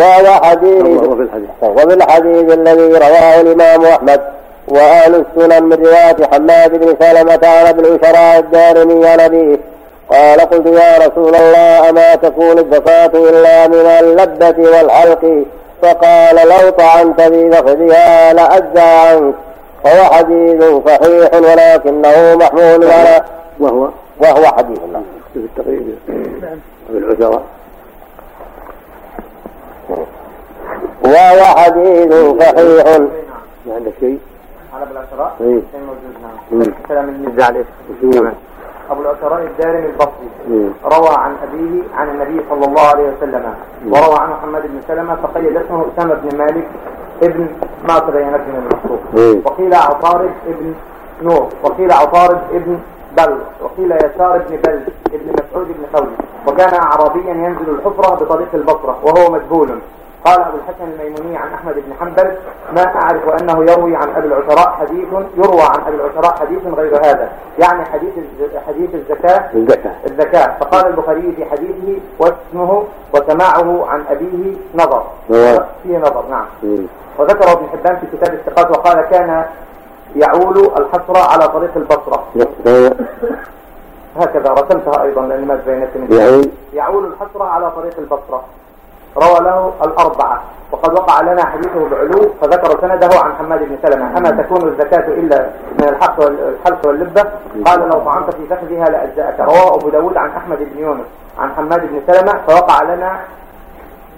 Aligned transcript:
وهو 0.00 0.44
حديث 0.44 0.82
وفي 0.82 1.22
الحديث. 1.22 1.50
وفي 1.62 1.94
الحديث 1.94 2.52
الذي 2.52 2.92
رواه 2.92 3.40
الإمام 3.40 3.84
أحمد 3.84 4.20
وأهل 4.68 5.14
السنن 5.14 5.62
من 5.62 5.72
رواية 5.72 6.16
حماد 6.32 6.70
بن 6.70 6.96
سلمة 7.00 7.40
عن 7.42 7.66
ابن 7.66 7.98
شراء 8.04 8.38
الدارمي 8.38 9.08
عن 9.08 9.20
أبيه 9.20 9.58
قال 10.10 10.40
قلت 10.40 10.66
يا 10.66 11.06
رسول 11.06 11.34
الله 11.34 11.90
أما 11.90 12.14
تكون 12.14 12.58
الزكاة 12.58 13.10
إلا 13.14 13.68
من 13.68 13.74
اللبة 13.74 14.70
والحلق؟ 14.70 15.44
فقال 15.82 16.36
لو 16.48 16.70
طعنت 16.70 17.20
في 17.20 17.50
فخذها 17.50 18.32
لأجزى 18.32 18.80
عنك. 18.80 19.34
وهو 19.84 20.04
حديث 20.04 20.64
صحيح 20.86 21.34
ولكنه 21.34 22.36
محمول 22.36 22.90
على 22.90 23.22
وهو 23.60 23.88
وهو 24.20 24.44
حديث. 24.46 24.78
نعم 24.92 25.02
في 25.34 25.38
التقريب. 25.38 25.98
في 26.86 26.98
العشرة. 26.98 27.42
وهو 31.04 31.44
حديث 31.56 32.12
صحيح 32.40 32.98
ما 33.66 33.74
عندك 33.74 33.92
شيء؟ 34.00 34.18
على 34.74 34.82
ابو 34.82 34.92
العشراء 34.92 35.36
إيه. 35.40 35.60
كان 35.72 35.82
موجود 35.86 36.14
مم. 36.52 36.58
نعم 36.62 36.72
كلام 36.88 37.08
المزع 37.08 37.46
عليه 37.46 37.64
وشو؟ 38.02 38.28
أبو 38.90 39.00
العشراء 39.02 39.42
الدارمي 39.42 39.86
البصري 39.86 40.28
مم. 40.48 40.70
روى 40.84 41.08
عن 41.16 41.32
أبيه 41.42 41.82
عن 41.96 42.08
النبي 42.08 42.40
صلى 42.50 42.64
الله 42.66 42.80
عليه 42.82 43.12
وسلم 43.16 43.54
وروى 43.86 44.18
عنه 44.18 44.32
محمد 44.32 44.62
بن 44.62 44.80
سلمة 44.88 45.16
فقيل 45.22 45.56
اسمه 45.58 45.84
أسامة 45.96 46.14
بن 46.14 46.38
مالك 46.38 46.68
ابن 47.22 47.46
ما 47.88 47.98
تبين 47.98 48.30
لك 48.32 48.40
من 48.40 48.54
المحصول. 48.70 49.42
وقيل 49.44 49.74
عطارد 49.74 50.30
ابن 50.48 50.74
نور 51.22 51.48
وقيل 51.62 51.92
عطارد 51.92 52.40
ابن 52.52 52.78
بل 53.16 53.38
وقيل 53.62 53.92
يسار 53.92 54.38
بن 54.48 54.56
بل 54.56 54.82
ابن 55.14 55.32
مسعود 55.32 55.66
بن 55.66 55.98
خولي 55.98 56.10
وكان 56.46 56.74
اعرابيا 56.74 57.30
ينزل 57.34 57.70
الحفرة 57.70 58.14
بطريق 58.14 58.48
البصرة 58.54 58.98
وهو 59.02 59.32
مجهول. 59.32 59.78
قال 60.24 60.40
أبو 60.40 60.56
الحسن 60.56 60.84
الميموني 60.92 61.36
عن 61.36 61.54
أحمد 61.54 61.74
بن 61.74 61.94
حنبل 62.00 62.36
ما 62.72 62.86
أعرف 62.86 63.28
أنه 63.42 63.72
يروي 63.72 63.96
عن 63.96 64.08
أبي 64.16 64.26
العشراء 64.26 64.70
حديث 64.70 65.08
يروى 65.36 65.62
عن 65.62 65.80
أبي 65.86 65.96
العشراء 65.96 66.40
حديث 66.40 66.66
غير 66.66 66.96
هذا 66.96 67.28
يعني 67.58 67.84
حديث 67.84 68.12
حديث 68.66 68.94
الزكاة 68.94 69.50
الزكاة. 69.54 69.94
الزكاة. 70.06 70.58
فقال 70.60 70.86
البخاري 70.86 71.32
في 71.36 71.44
حديثه 71.44 72.00
واسمه 72.18 72.84
وسماعه 73.14 73.86
عن 73.88 74.04
أبيه 74.10 74.54
نظر. 74.74 75.04
فيه 75.82 75.98
نظر 75.98 76.24
نعم. 76.30 76.46
مم. 76.62 76.86
وذكر 77.18 77.52
ابن 77.52 77.66
حبان 77.72 77.96
في 77.96 78.16
كتاب 78.16 78.34
الثقات 78.34 78.70
وقال 78.70 79.00
كان 79.10 79.44
يعول 80.16 80.70
الحسرة 80.78 81.18
على 81.32 81.48
طريق 81.48 81.70
البصرة. 81.76 82.24
هكذا 84.16 84.52
رسمتها 84.52 85.02
أيضا 85.02 85.22
لأن 85.26 85.46
ما 85.46 85.56
تبينت 85.56 85.96
من 85.96 86.18
يعود 86.18 86.50
يعول 86.74 87.04
الحسرة 87.04 87.44
على 87.44 87.70
طريق 87.70 87.94
البصرة. 87.98 88.44
روى 89.16 89.40
له 89.40 89.72
الأربعة. 89.84 90.42
وقد 90.72 90.92
وقع 90.92 91.20
لنا 91.20 91.44
حديثه 91.44 91.88
بعلو 91.88 92.30
فذكر 92.40 92.80
سنده 92.80 93.20
عن 93.20 93.32
حماد 93.38 93.58
بن 93.58 93.76
سلمة. 93.82 94.18
أما 94.18 94.30
تكون 94.30 94.68
الزكاة 94.68 95.08
إلا 95.08 95.50
من 95.80 95.88
الحق 95.88 96.20
والحلق 96.20 96.86
واللبة؟ 96.86 97.24
قال 97.66 97.80
لو 97.80 97.98
طعنت 97.98 98.34
في 98.34 98.46
فخذها 98.50 98.84
لأجزأك. 98.84 99.40
رواه 99.40 99.74
أبو 99.74 99.88
داود 99.88 100.16
عن 100.16 100.30
أحمد 100.30 100.58
بن 100.58 100.82
يونس. 100.82 101.06
عن 101.38 101.50
حماد 101.56 101.80
بن 101.80 102.12
سلمة 102.12 102.40
فوقع 102.48 102.82
لنا 102.82 103.20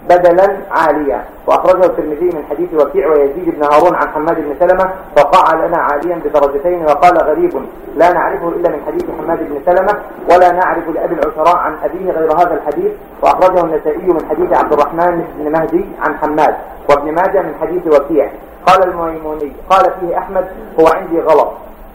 بدلا 0.08 0.56
عاليا. 0.70 1.24
وأخرجه 1.46 1.86
الترمذي 1.86 2.24
من 2.24 2.44
حديث 2.50 2.74
وكيع 2.74 3.08
ويزيد 3.08 3.54
بن 3.56 3.64
هارون 3.64 3.94
عن 3.94 4.08
حماد 4.08 4.36
بن 4.36 4.54
سلمة 4.60 4.90
فوقع 5.16 5.66
لنا 5.66 5.76
عاليا 5.76 6.20
بدرجتين 6.24 6.84
وقال 6.84 7.18
غريب 7.18 7.52
لا 7.96 8.12
نعرفه 8.12 8.48
إلا 8.48 8.68
من 8.70 8.82
حديث 8.86 9.04
حماد 9.18 9.38
بن 9.38 9.60
سلمة 9.66 10.02
ولا 10.30 10.52
نعرف 10.52 10.88
لأبي 10.88 11.14
العشراء 11.14 11.56
عن 11.56 11.76
أبيه 11.84 12.10
غير 12.10 12.32
هذا 12.32 12.54
الحديث. 12.54 12.92
وأخرجه 13.22 13.64
النسائي 13.64 14.06
من 14.06 14.26
حديث 14.30 14.58
عبد 14.58 14.72
الرحمن 14.72 15.24
بن 15.38 15.52
مهدي 15.52 15.84
عن 16.00 16.18
حماد 16.18 16.54
وابن 16.90 17.12
ماجه 17.12 17.42
من 17.42 17.54
حديث 17.60 17.86
وكيع. 17.86 18.30
قال 18.66 18.82
الميموني 18.88 19.52
قال 19.70 19.92
فيه 20.00 20.18
أحمد 20.18 20.44
هو 20.80 20.86
عندي 20.94 21.20
غلط. 21.20 21.48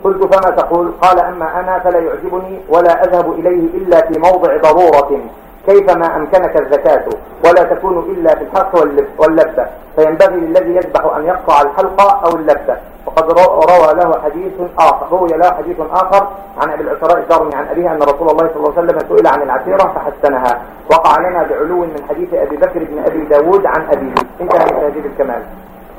قلت 0.04 0.34
فما 0.34 0.56
تقول؟ 0.56 0.92
قال 1.02 1.20
أما 1.20 1.60
أنا 1.60 1.80
فلا 1.80 2.00
يعجبني 2.00 2.60
ولا 2.70 3.04
أذهب 3.04 3.34
إليه 3.34 3.78
إلا 3.78 4.08
في 4.08 4.20
موضع 4.20 4.58
ضرورة. 4.58 5.20
كيفما 5.68 6.16
أمكنك 6.16 6.62
الزكاة 6.62 7.04
ولا 7.46 7.64
تكون 7.64 7.98
إلا 8.00 8.36
في 8.36 8.44
الحق 8.44 8.76
واللب 8.80 9.08
واللبة. 9.18 9.66
فينبغي 9.96 10.36
للذي 10.36 10.76
يذبح 10.76 11.16
أن 11.18 11.26
يقطع 11.26 11.62
الحلقة 11.62 12.22
أو 12.26 12.36
اللبة. 12.36 12.78
وقد 13.06 13.24
رو- 13.40 13.60
روى 13.60 13.94
له 13.94 14.22
حديث 14.24 14.52
آخر 14.80 15.08
روي 15.12 15.28
له 15.30 15.52
حديث 15.52 15.76
آخر 15.92 16.28
عن 16.62 16.70
أبي 16.70 16.84
العشراء 16.84 17.18
الدارمي 17.18 17.56
عن 17.56 17.66
أبيه 17.68 17.92
أن 17.92 18.02
رسول 18.04 18.30
الله 18.30 18.48
صلى 18.54 18.56
الله 18.58 18.74
عليه 18.78 18.88
وسلم 18.88 19.00
سئل 19.18 19.28
عن 19.28 19.42
العشيرة 19.42 19.94
فحسنها. 19.96 20.62
وقع 20.92 21.30
لنا 21.30 21.44
بعلو 21.50 21.78
من 21.80 21.96
حديث 22.10 22.34
أبي 22.34 22.56
بكر 22.58 22.80
بن 22.84 23.00
أبي 23.06 23.26
داود 23.26 23.66
عن 23.66 23.82
أبيه. 23.92 24.14
انتهى 24.42 24.66
من 24.66 24.82
تهذيب 24.82 25.06
الكمال. 25.06 25.42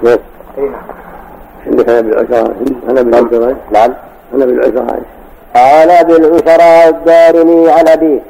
بس 0.05 0.19
أي 0.59 0.62
نعم. 0.69 0.83
عندك 1.67 1.89
أنا 1.89 2.01
بالعشرة 2.01 2.55
أنا 2.91 3.03
بالعشرة 3.03 3.57
نعم. 3.71 3.95
أنا 4.34 4.45
بالعشرة 4.45 4.99
قال 5.57 6.05
بالعشراء 6.07 6.89
الدارمي 6.89 7.71
عن 7.71 7.89
أبيه. 7.89 8.21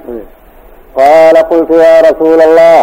قال 0.96 1.36
قلت 1.36 1.70
يا 1.70 2.00
رسول 2.00 2.40
الله 2.42 2.80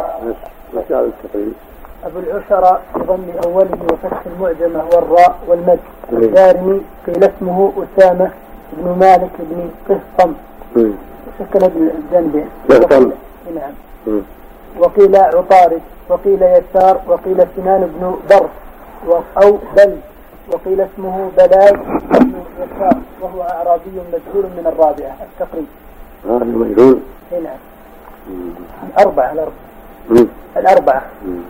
أبو 2.06 2.20
العشرة 2.20 2.80
بضم 2.96 3.24
أوله 3.46 3.78
وفتح 3.92 4.22
المعجمة 4.26 4.84
والراء 4.94 5.36
والمد. 5.48 5.80
الدارمي 6.14 6.82
قيل 7.08 7.24
اسمه 7.24 7.72
أسامة 7.84 8.32
بن 8.74 8.96
مالك 9.00 9.30
بن 9.40 9.70
قسطم. 9.90 10.34
سكن 11.40 11.64
ابن 11.64 11.90
الجنبين 11.98 12.50
قسطم. 12.70 13.12
نعم. 13.56 14.22
وقيل 14.80 15.16
عطارد 15.16 15.82
وقيل 16.10 16.44
يسار 16.44 17.00
وقيل 17.08 17.48
سنان 17.56 17.82
بن 18.00 18.16
برس 18.30 18.50
و- 19.08 19.42
أو 19.44 19.58
بل 19.78 19.96
وقيل 20.52 20.82
اسمه 20.82 21.30
بلاي 21.38 21.72
بن 21.72 22.34
يسار 22.62 22.98
وهو 23.22 23.42
أعرابي 23.42 23.92
مجهول 24.14 24.44
من 24.58 24.64
الرابعة 24.74 25.16
التقريب 25.24 25.66
مجهول 26.56 27.00
نعم 27.32 27.58
الأربعة 28.98 29.32
الأربعة. 29.32 30.26
الأربعة 30.58 31.02
مم. 31.26 31.42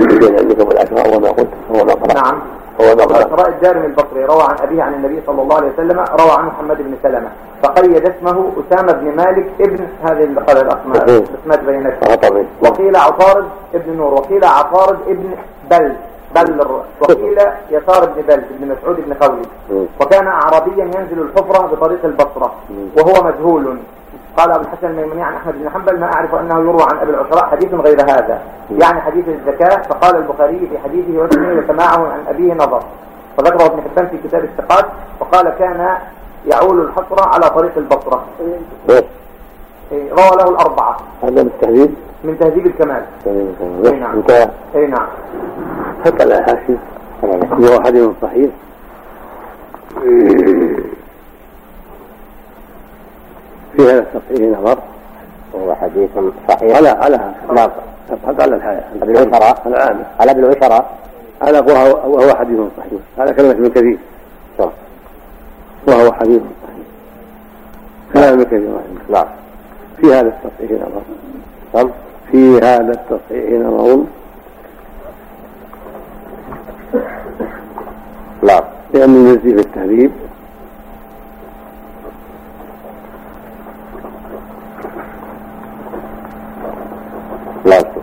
يمكن 0.00 0.38
عندكم 0.38 0.70
العشرة 0.70 1.00
هو 1.14 1.20
ما 1.20 1.28
قلت 1.28 1.48
هو 1.70 1.84
ما 1.84 1.92
قرأ 1.92 2.14
نعم 2.14 2.38
هو 2.80 2.86
ما 2.96 3.04
قرأ 3.04 3.18
العشراء 3.26 3.48
الدارمي 3.48 3.86
البصري 3.86 4.24
روى 4.24 4.42
عن 4.42 4.56
أبيه 4.62 4.82
عن 4.82 4.94
النبي 4.94 5.22
صلى 5.26 5.42
الله 5.42 5.56
عليه 5.56 5.72
وسلم 5.72 5.98
روى 6.20 6.30
عنه 6.30 6.48
محمد 6.48 6.76
بن 6.78 6.94
سلمة 7.02 7.28
فقيد 7.62 7.96
اسمه 8.10 8.52
أسامة 8.70 8.92
بن 8.92 9.16
مالك 9.16 9.46
ابن 9.60 9.86
هذه 10.02 10.28
قال 10.46 10.56
الأسماء. 10.58 11.04
الأسماء 11.46 11.98
خطأ 12.04 12.44
وقيل 12.62 12.96
عطارد 12.96 13.44
ابن 13.74 13.96
نور 13.96 14.14
وقيل 14.14 14.44
عطارد 14.44 14.98
ابن 15.08 15.30
بل 15.70 15.92
بل 16.36 16.66
وقيل 17.00 17.38
يسار 17.70 18.04
بن 18.04 18.22
بل 18.22 18.32
ابن 18.32 18.76
مسعود 18.76 18.96
بن 19.06 19.14
خولي. 19.20 19.42
مم. 19.70 19.86
وكان 20.00 20.26
أعرابيا 20.26 20.84
ينزل 20.84 21.18
الحفرة 21.18 21.66
بطريق 21.66 22.04
البصرة. 22.04 22.54
وهو 22.96 23.24
مجهول. 23.24 23.78
قال 24.36 24.50
أبو 24.50 24.62
الحسن 24.64 24.86
الميموني 24.86 25.22
عن 25.22 25.34
أحمد 25.34 25.54
بن 25.54 25.70
حنبل 25.70 26.00
ما 26.00 26.12
أعرف 26.12 26.34
أنه 26.34 26.60
يروى 26.60 26.82
عن 26.92 26.98
أبي 26.98 27.10
العشراء 27.10 27.46
حديث 27.46 27.74
غير 27.74 28.00
هذا. 28.00 28.40
يعني 28.70 29.00
حديث 29.00 29.24
الزكاة 29.28 29.82
فقال 29.82 30.16
البخاري 30.16 30.68
في 30.70 30.78
حديثه 30.78 31.18
واسمه 31.18 31.52
وسماعه 31.52 32.12
عن 32.12 32.20
أبيه 32.28 32.54
نظر. 32.54 32.82
فذكره 33.36 33.66
ابن 33.66 33.82
حبان 33.82 34.08
في 34.08 34.28
كتاب 34.28 34.44
الثقات 34.44 34.84
وقال 35.20 35.48
كان 35.48 35.96
يعول 36.46 36.80
الحسرة 36.80 37.28
على 37.28 37.50
طريق 37.50 37.72
البصرة. 37.76 38.24
إيه، 39.92 40.10
روى 40.10 40.30
له 40.36 40.48
الأربعة. 40.48 40.96
هذا 41.22 41.42
بالتهذيب 41.42 41.94
من 42.24 42.38
تهذيب 42.38 42.66
الكمال. 42.66 43.02
أي 43.26 43.90
نعم. 44.00 44.16
انتهى 44.16 44.50
أي 44.74 44.86
نعم. 44.86 45.06
حتى 46.04 46.24
لا 46.24 46.42
حاشي. 46.42 46.72
هو 47.52 47.80
حديث 47.80 48.10
صحيح. 48.22 48.50
في 53.76 53.82
هذا 53.82 53.98
التصحيح 53.98 54.58
نظر؟ 54.58 54.78
وهو 55.52 55.74
حديث 55.74 56.10
صحيح. 56.48 56.76
على 56.76 56.88
على 56.88 57.34
نعم 57.54 57.70
ابحث 58.10 58.40
على 58.40 58.56
الحياة 58.56 58.84
أبي 59.02 59.12
العشراء 59.12 59.62
العام 59.66 60.02
على 60.20 60.30
ابن 60.30 60.44
العشراء 60.44 60.96
هذا 61.42 61.60
وهو, 61.60 62.16
وهو 62.16 62.34
حديث 62.34 62.60
صحيح. 62.76 63.00
هذا 63.18 63.32
كلمة 63.32 63.50
ابن 63.50 63.68
كثير. 63.68 63.98
نعم. 64.58 64.70
وهو 65.88 66.12
حديث 66.12 66.42
صحيح. 66.42 66.86
كلام 68.12 68.32
ابن 68.32 68.42
كثير. 68.44 68.74
رحمه 68.74 69.00
الله. 69.08 69.26
في 70.00 70.06
هذا 70.06 70.28
التصحيح 70.28 70.70
نظر 70.72 71.02
نعم 71.74 71.90
في 72.32 72.58
هذا 72.58 72.92
التصحيح 72.92 73.50
نظر 73.50 74.04
نعم 78.42 78.64
لأنه 78.94 79.28
يزيد 79.30 79.58
في 79.60 79.66
التهذيب 79.66 80.10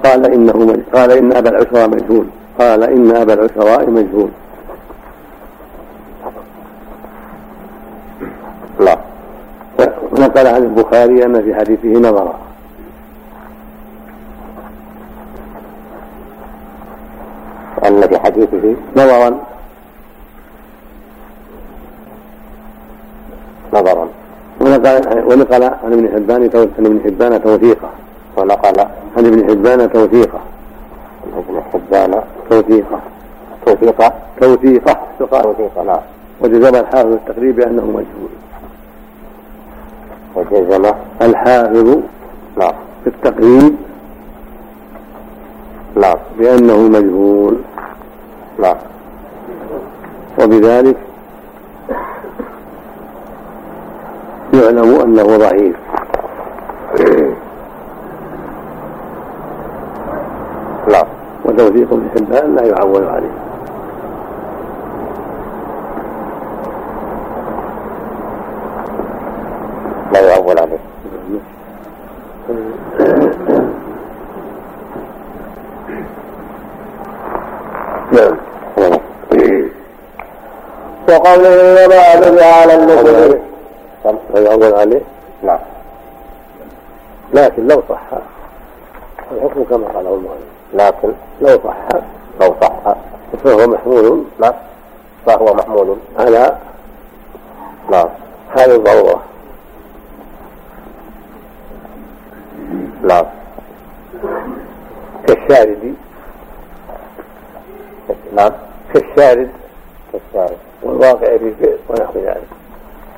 قال 0.04 0.26
إنه. 0.26 0.78
قال 0.94 1.12
إن 1.12 1.34
أبا 1.34 1.50
العشراء 1.50 1.90
مجهول. 1.90 2.26
قال 2.60 2.84
إن 2.84 3.16
أبا 3.16 3.34
العشراء 3.34 3.90
مجهول. 3.90 4.30
ونقل 10.34 10.48
عن 10.48 10.64
البخاري 10.64 11.26
أن 11.26 11.42
في 11.42 11.56
حديثه 11.56 11.90
نظرا 11.90 12.40
أن 17.86 18.08
في 18.08 18.20
حديثه 18.20 18.76
نظرا. 18.96 19.40
نظرا. 23.74 24.08
ونقل 24.62 25.24
ونقل 25.32 25.64
عن 25.64 25.94
ابن 25.94 26.10
حبان 26.14 26.50
عن 26.80 26.86
ابن 26.86 27.02
حبان 27.04 27.44
توثيقه 27.44 27.90
ونقل 28.38 28.80
عن 29.18 29.26
ابن 29.26 29.50
حبان 29.50 29.92
توثيقه 29.92 30.40
ابن 31.38 31.62
حبان 31.74 32.22
توثيقه 32.50 33.00
توثيقه 33.66 34.14
توثيقه 34.42 34.98
توثيقه 35.20 35.84
نعم. 35.84 36.00
وجزم 36.42 36.76
الحافظ 36.76 37.12
التقريب 37.12 37.56
بأنه 37.56 37.86
مجهول. 37.86 38.30
الحافظ 41.22 42.00
نعم. 42.58 42.74
في 43.04 43.08
التقريب 43.08 43.76
نعم. 45.96 46.18
بأنه 46.38 46.78
مجهول. 46.78 47.58
نعم. 48.60 48.76
وبذلك 50.40 50.98
يعلم 54.54 55.02
أنه 55.02 55.38
ضعيف. 55.38 55.76
نعم. 60.92 61.08
وتوثيق 61.46 61.94
ابن 61.94 62.08
حبان 62.16 62.56
لا 62.56 62.64
يعول 62.66 63.04
عليه. 63.04 63.53
يعول 70.44 70.60
عليه 70.60 70.80
نعم 78.12 78.38
وقوله 81.10 81.86
وبعد 81.86 82.38
على 82.40 82.74
النسل 82.76 83.40
لا 84.34 84.40
يعول 84.40 84.74
عليه 84.74 85.02
نعم 85.44 85.60
لكن 87.34 87.68
لو 87.68 87.84
صح 87.90 88.02
الحكم 89.32 89.64
كما 89.64 89.88
قاله 89.88 90.14
المؤلف 90.14 90.54
لكن 90.74 91.14
لو 91.42 91.60
صح 91.64 91.88
لو 92.42 92.56
صح 92.62 92.96
فهو 93.44 93.68
محمول 93.68 94.24
نعم 94.40 94.54
فهو 95.26 95.54
محمول 95.54 95.98
على 96.20 96.58
نعم 97.92 98.10
حال 98.56 98.72
الضرورة 98.72 99.24
نعم 103.04 103.26
كالشارد 105.28 105.96
نعم 108.36 108.52
كالشارد 109.24 109.50
كالشارد 110.14 110.58
والواقع 110.84 111.38
في 111.38 111.52
فئر 111.60 111.78
ونحو 111.90 112.20
ذلك. 112.20 112.48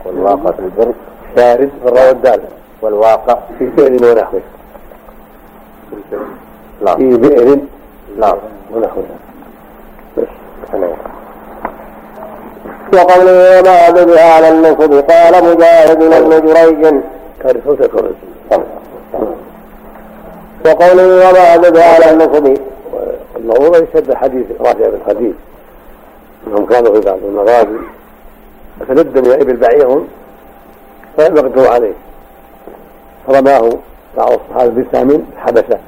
والواقع 0.06 0.52
في 0.52 0.60
البر 0.60 0.94
شارد 1.36 1.69
في 1.84 1.90
الراء 1.90 2.07
والدال 2.07 2.42
والواقع 2.81 3.38
في 3.60 3.72
فئر 3.78 4.12
ونحوه 4.12 4.42
في 6.96 7.18
بئر 7.18 7.57
نعم 8.18 8.38
ونحو 8.72 9.02
ذلك. 9.02 9.19
بس. 10.18 10.28
وقوله 12.94 13.60
وبعد 13.60 14.10
على 14.18 14.50
النصب. 14.50 14.94
قال 14.94 15.44
مجاهد 15.44 16.00
بن 16.00 16.54
جريج. 16.54 16.81
كان 17.44 17.62
صوتك 17.66 17.94
ورسول 17.94 18.63
وقوله 20.66 21.30
وبعد 21.30 21.78
على 21.78 22.12
النصب. 22.12 22.57
والضرورة 23.36 23.78
يشد 23.78 24.13
حديث 24.13 24.46
رافع 24.60 24.90
بن 24.90 25.00
خديج 25.07 25.34
إنهم 26.47 26.65
كانوا 26.65 26.94
في 26.94 27.06
بعض 27.06 27.19
المغازي 27.24 27.80
فلد 28.88 29.27
من 29.27 29.31
إبل 29.31 29.57
بعيرهم 29.57 30.07
فبغته 31.18 31.69
عليه. 31.69 31.94
فرماه 33.27 33.69
بعض 34.18 34.31
الصحابه 34.31 34.83
بسام 34.83 35.25
حبسه. 35.38 35.80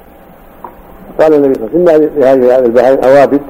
قال 1.19 1.33
النبي 1.33 1.53
صلى 1.53 1.69
الله 1.73 1.91
عليه 1.93 2.05
وسلم 2.05 2.23
إن 2.23 2.41
لهذه 2.41 2.65
البهائم 2.65 2.99
أوابد 3.03 3.41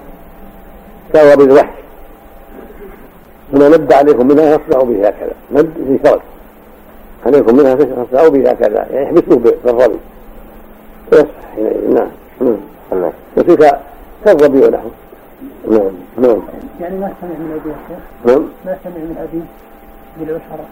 كاوابد 1.14 1.42
الوحش 1.42 1.78
ثم 3.52 3.64
ند 3.64 3.94
عليكم 3.94 4.28
منها 4.28 4.58
فاصنعوا 4.58 4.86
به 4.86 5.08
هكذا. 5.08 5.34
ند 5.52 5.72
في 5.88 6.00
شرط. 6.10 6.22
عليكم 7.26 7.58
منها 7.58 7.76
فاصنعوا 7.76 8.30
به 8.30 8.50
هكذا. 8.50 8.88
يعني 8.92 9.06
احبسوه 9.06 9.54
بالرمي. 9.64 10.00
فيصح 11.10 11.26
حينئذ 11.56 11.94
نعم 11.94 12.08
نعم 12.92 13.12
وتلك 13.38 13.80
كالظبي 14.26 14.60
ونحوه 14.60 14.92
نعم 15.68 15.92
نعم. 16.18 16.42
يعني 16.82 16.96
ما 16.96 17.12
سمع 17.22 17.30
من 17.30 17.62
أبيه 17.62 17.76
نعم. 18.34 18.50
ما 18.66 18.78
سمع 18.84 18.94
من 18.96 19.18
أبيه 19.18 19.46
بالعشرة 20.18 20.66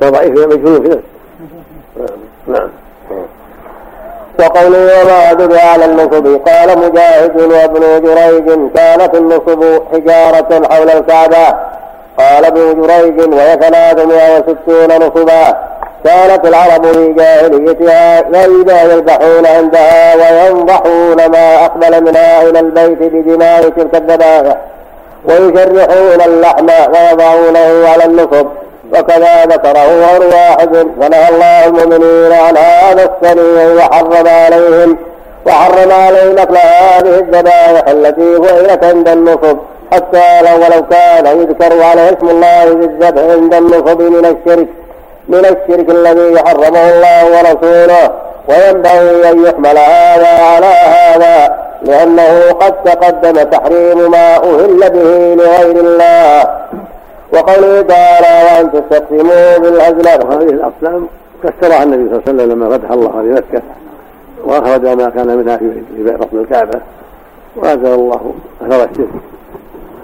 فضعيف 0.00 0.32
مجهول 0.32 0.82
في 0.82 0.88
نفسه 0.88 2.14
نعم. 2.46 2.68
وقوله 4.40 5.02
وبعد 5.02 5.52
على 5.52 5.84
النصب 5.84 6.26
قال 6.26 6.78
مجاهد 6.78 7.40
وابن 7.40 7.80
جريج 7.80 8.70
كانت 8.74 9.14
النصب 9.14 9.82
حجارة 9.92 10.68
حول 10.68 10.90
الكعبة. 10.90 11.58
قال 12.18 12.44
ابن 12.44 12.82
جريج 12.82 13.34
وهي 13.34 13.58
ثلاثمائة 13.60 14.44
وستون 14.48 14.96
نصبا 14.96 15.73
كانت 16.04 16.46
العرب 16.46 16.86
في 16.86 17.12
جاهليتها 17.12 18.20
غيبا 18.20 18.82
يذبحون 18.82 19.46
عندها 19.46 20.14
وينضحون 20.16 21.26
ما 21.26 21.64
أقبل 21.64 22.04
منها 22.04 22.42
إلى 22.42 22.60
البيت 22.60 22.98
بدماء 23.12 23.68
تلك 23.68 23.94
الذبائح 23.94 24.56
ويشرحون 25.24 26.20
اللحم 26.26 26.66
ويضعونه 26.66 27.88
على 27.88 28.04
النصب 28.04 28.46
وكذا 28.92 29.44
ذكره 29.44 29.86
غير 29.86 30.26
واحد 30.26 30.86
فنهى 31.00 31.28
الله 31.28 31.66
المؤمنين 31.66 32.32
عن 32.32 32.56
هذا 32.56 33.10
السريع 33.10 33.74
وحرم 33.74 34.26
عليهم 34.28 34.98
وحرم 35.46 35.92
عليهم 35.92 36.38
اكل 36.38 36.56
هذه 36.56 37.18
الذبائح 37.18 37.88
التي 37.88 38.42
فعلت 38.42 38.84
عند 38.84 39.08
النصب 39.08 39.58
حتى 39.92 40.42
لو 40.42 40.56
ولو 40.56 40.86
كان 40.90 41.26
يذكر 41.40 41.82
عليه 41.82 42.08
اسم 42.08 42.28
الله 42.28 42.64
في 42.64 42.84
الذبح 42.84 43.22
عند 43.22 43.54
النصب 43.54 44.02
من 44.02 44.24
الشرك 44.24 44.68
من 45.28 45.38
الشرك 45.38 45.90
الذي 45.90 46.38
حرمه 46.38 46.90
الله 46.90 47.24
ورسوله 47.26 48.10
وينبغي 48.48 49.30
أن 49.30 49.44
يحمل 49.44 49.78
هذا 49.78 50.44
على 50.44 50.66
هذا 50.66 51.64
لأنه 51.82 52.52
قد 52.52 52.82
تقدم 52.84 53.42
تحريم 53.42 54.10
ما 54.10 54.36
أهل 54.36 54.90
به 54.90 55.34
لغير 55.34 55.76
الله. 55.80 56.44
وقوله 57.32 57.82
تعالى 57.82 58.46
وأن 58.46 58.72
تستقسموا 58.72 59.58
بالأزلام 59.58 60.28
وهذه 60.28 60.50
الأقسام 60.50 61.08
كسرها 61.42 61.82
النبي 61.82 62.08
صلى 62.08 62.16
الله 62.16 62.22
عليه 62.26 62.34
وسلم 62.34 62.52
لما 62.52 62.78
فتح 62.78 62.90
الله 62.90 63.10
هذه 63.20 63.34
مكة 63.34 63.62
وأخرج 64.44 64.86
ما 64.86 65.10
كان 65.10 65.36
منها 65.36 65.56
في 65.56 65.82
رسم 66.06 66.38
الكعبة 66.40 66.80
وأنزل 67.56 67.94
الله 67.94 68.34
أثر 68.62 68.84
الشرك. 68.90 69.08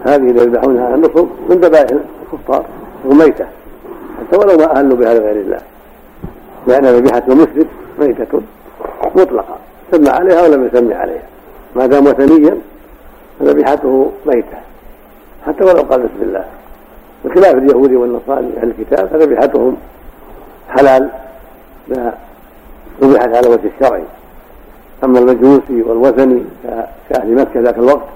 هذه 0.04 0.16
اللي 0.16 0.42
يذبحونها 0.42 0.94
النصب 0.94 1.26
من 1.48 1.60
ذبائح 1.60 1.90
الكفار 2.32 2.64
وميته 3.06 3.46
حتى 4.20 4.36
ولو 4.36 4.58
ما 4.58 4.76
أهلوا 4.76 4.96
بها 4.96 5.14
لغير 5.14 5.36
الله. 5.36 5.60
لأن 6.66 6.86
ذبيحه 6.86 7.22
المشرك 7.28 7.66
ميتة 7.98 8.40
مطلقة. 9.14 9.56
سمى 9.92 10.08
عليها 10.08 10.42
ولم 10.42 10.66
يسمي 10.66 10.94
عليها. 10.94 11.22
ما 11.76 11.86
دام 11.86 12.06
وثنيا 12.06 12.56
فذبيحته 13.40 14.10
ميتة. 14.26 14.58
حتى 15.46 15.64
ولو 15.64 15.82
قال 15.82 16.00
بسم 16.00 16.22
الله. 16.22 16.44
بخلاف 17.24 17.54
اليهود 17.54 17.92
والنصارى 17.92 18.46
أهل 18.62 18.72
الكتاب 18.78 19.08
فذبيحتهم 19.08 19.76
حلال 20.68 21.10
لا 21.88 22.12
ذبحت 23.02 23.28
على 23.28 23.48
وجه 23.48 23.70
الشرعي. 23.76 24.02
أما 25.04 25.18
المجوسي 25.18 25.82
والوثني 25.82 26.44
كأهل 27.10 27.34
مكة 27.34 27.60
ذاك 27.60 27.78
الوقت 27.78 28.08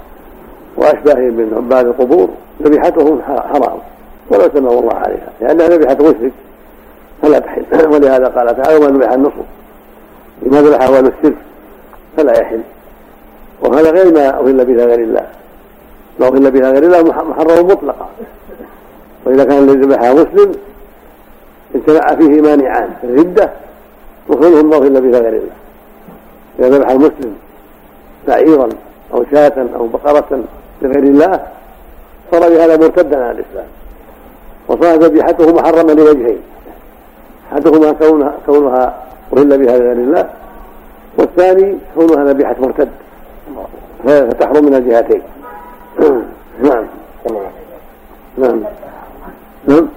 وأشباههم 0.76 1.34
من 1.34 1.54
عباد 1.56 1.86
القبور 1.86 2.28
ذبيحتهم 2.62 3.22
حرام. 3.22 3.78
ولو 4.30 4.50
سمى 4.54 4.68
الله 4.68 4.94
عليها. 4.94 5.28
لانها 5.40 5.68
ذبيحه 5.68 5.94
مشرك 5.94 6.32
فلا 7.22 7.38
تحل. 7.38 7.64
ولهذا 7.92 8.28
قال 8.28 8.56
تعالى 8.56 8.76
ومن 8.76 8.96
ذبح 8.96 9.12
النصر 9.12 9.42
لما 10.42 10.62
ذبح 10.62 10.86
اول 10.86 10.98
الشرك 10.98 11.36
فلا 12.16 12.40
يحل. 12.40 12.60
وهذا 13.62 13.90
غير 13.90 14.14
ما 14.14 14.40
أهل 14.40 14.64
به 14.64 14.84
غير 14.84 14.98
الله. 14.98 15.26
لو 16.20 16.26
أهل 16.26 16.50
بها 16.50 16.70
غير 16.70 16.82
الله 16.82 17.02
محرم 17.02 17.66
مطلقا. 17.66 18.08
وإذا 19.24 19.44
كان 19.44 19.58
الذي 19.58 19.80
ذبحها 19.80 20.12
مسلم 20.12 20.52
اجتمع 21.74 22.16
فيه 22.16 22.40
مانعان 22.40 22.90
الردة 23.04 23.50
وكلهم 24.28 24.70
ما 24.70 24.76
أهل 24.76 25.00
بها 25.00 25.20
غير 25.20 25.32
الله. 25.32 25.54
إذا 26.58 26.68
ذبح 26.68 26.90
المسلم 26.90 27.36
بعيرا 28.28 28.68
أو 29.14 29.24
شاة 29.30 29.66
أو 29.76 29.86
بقرة 29.86 30.44
لغير 30.82 31.04
الله 31.04 31.40
صار 32.30 32.40
بهذا 32.40 32.76
مرتدا 32.76 33.24
عن 33.24 33.30
الإسلام. 33.30 33.66
وصار 34.74 34.96
ذبيحته 34.96 35.52
محرمة 35.52 35.94
لوجهين. 35.94 36.38
أحدهما 37.52 37.92
كونها 37.92 38.34
كونها 38.46 38.94
أهل 39.36 39.58
بها 39.58 39.78
لغير 39.78 39.92
الله 39.92 40.28
والثاني 41.18 41.78
كونها 41.94 42.24
ذبيحة 42.24 42.56
مرتد. 42.60 42.88
فتحرم 44.04 44.64
من 44.64 44.74
الجهتين. 44.74 45.22
نعم. 46.62 46.84
نعم. 48.38 48.60
نعم. 49.66 49.88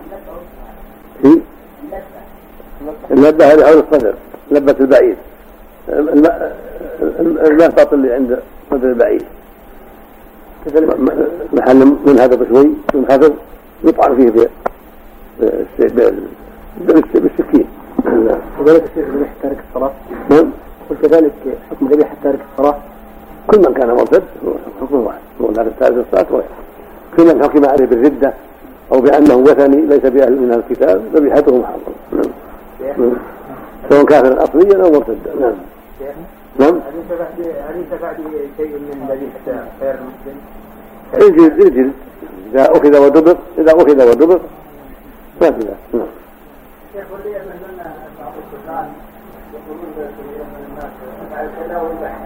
في؟ 1.22 1.40
اللبة 3.12 3.46
هذه 3.46 3.66
حول 3.66 3.84
الصدر 3.92 4.14
لبة 4.52 4.76
البعير. 4.80 5.16
المهبط 7.20 7.94
اللي 7.94 8.14
عند 8.14 8.40
صدر 8.72 8.90
البعير. 8.90 9.22
محل 11.54 11.96
منهبط 12.06 12.48
شوي 12.50 12.70
منهبط 12.94 13.34
يطعن 13.84 14.16
فيه 14.16 14.30
بالسكين 17.14 17.66
وذلك 18.60 18.84
الشيخ 18.84 19.08
ذبيحة 19.10 19.34
تارك 19.44 19.58
الصلاة. 19.70 19.92
نعم. 20.30 20.52
قلت 20.90 21.06
كذلك 21.06 21.34
حكم 21.72 21.88
ذبيحة 21.88 22.16
تارك 22.24 22.40
الصلاة. 22.52 22.78
كل 23.48 23.60
من 23.60 23.74
كان 23.74 23.88
مرتد 23.88 24.24
حكمه 24.82 25.00
واحد. 25.00 25.20
هو 25.42 25.52
تارك 25.52 26.06
الصلاة 26.08 26.26
وغيره 26.32 26.48
كل 27.18 27.36
من 27.36 27.44
حكم 27.44 27.66
عليه 27.66 27.86
بالردة 27.86 28.34
أو 28.92 29.02
بأنه 29.02 29.36
وثني 29.36 29.82
ليس 29.82 30.06
بأهل 30.06 30.42
من 30.42 30.54
الكتاب 30.54 31.02
ذبيحته 31.16 31.58
محرمة 31.58 31.78
نعم. 32.12 32.32
نعم. 32.98 33.14
سواء 33.90 34.06
كافرا 34.06 34.44
أصليا 34.44 34.84
أو 34.84 34.92
مرتدا. 34.92 35.34
نعم. 35.40 35.54
نعم. 36.60 36.80
هل 37.70 37.78
ينتفع 37.78 38.14
شيء 38.58 38.68
من 38.68 39.08
ذبيحة 39.10 39.64
غير 39.82 39.96
المسلم؟ 39.96 40.38
الجلد 41.14 41.62
الجلد 41.62 41.94
إذا 42.54 42.72
أخذ 42.72 42.98
ودبر 42.98 43.38
إذا 43.58 43.72
أخذ 43.72 44.10
ودبر. 44.10 44.40
ما 45.42 45.52
في 45.52 45.68
نعم. 45.94 46.08
كذا 51.60 51.82
ويباح 51.82 52.18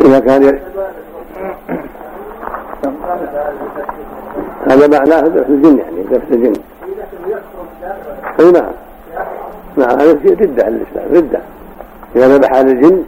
إذا 0.00 0.20
كان 0.20 0.60
هذا 4.66 4.88
معناه 4.88 5.20
ذبح 5.20 5.48
الجن 5.48 5.78
يعني 5.78 6.02
ذبح 6.02 6.24
الجن. 6.30 6.52
أي 8.40 8.52
نعم. 8.52 8.72
نعم 9.76 10.00
هذا 10.00 10.14
في 10.14 10.28
ردة 10.28 10.64
على 10.64 10.76
الإسلام 10.76 11.14
ردة. 11.14 11.40
إذا 12.16 12.36
ذبح 12.36 12.50
على 12.50 12.72
الجن 12.72 13.04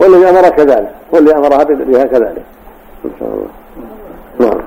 والذي 0.00 0.28
أمر 0.28 0.48
كذلك 0.48 0.90
والذي 1.12 1.34
أمرها 1.34 1.64
بها 1.64 2.04
كذلك. 2.04 2.42
إن 3.04 3.10
شاء 3.20 3.28
الله. 3.28 3.48
نعم. 4.38 4.60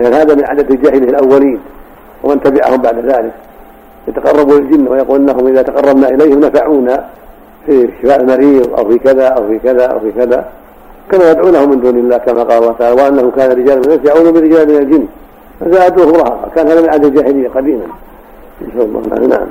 لأن 0.00 0.14
هذا 0.14 0.34
من 0.34 0.44
عادة 0.44 0.74
الجاهلية 0.74 1.08
الأولين 1.08 1.60
ومن 2.22 2.40
تبعهم 2.40 2.76
بعد 2.76 2.98
ذلك. 2.98 3.32
يتقربوا 4.08 4.58
للجن 4.58 4.88
ويقول 4.88 5.20
إنهم 5.20 5.46
إذا 5.46 5.62
تقربنا 5.62 6.08
إليهم 6.08 6.40
نفعونا 6.40 7.06
في 7.66 7.88
شفاء 8.02 8.20
المريض 8.20 8.78
أو 8.78 8.88
في 8.88 8.98
كذا 8.98 9.26
أو 9.26 9.48
في 9.48 9.58
كذا 9.58 9.86
أو 9.86 10.00
في 10.00 10.12
كذا. 10.12 10.48
كما 11.10 11.30
يدعونه 11.30 11.66
من 11.66 11.80
دون 11.80 11.98
الله 11.98 12.18
كما 12.18 12.42
قال 12.42 12.62
الله 12.62 12.72
تعالى 12.72 13.02
وأنه 13.02 13.30
كان 13.30 13.50
رجال 13.50 13.78
من 13.78 13.84
الناس 13.84 14.00
يعون 14.04 14.32
برجال 14.32 14.68
من 14.68 14.76
الجن. 14.76 15.06
فزادوه 15.60 16.12
رهقا. 16.12 16.48
كان 16.54 16.68
هذا 16.68 16.80
من 16.80 16.88
عادة 16.88 17.08
الجاهلية 17.08 17.48
قديما. 17.48 17.86
نسال 18.62 18.80
الله. 18.82 19.28
نعم. 19.28 19.46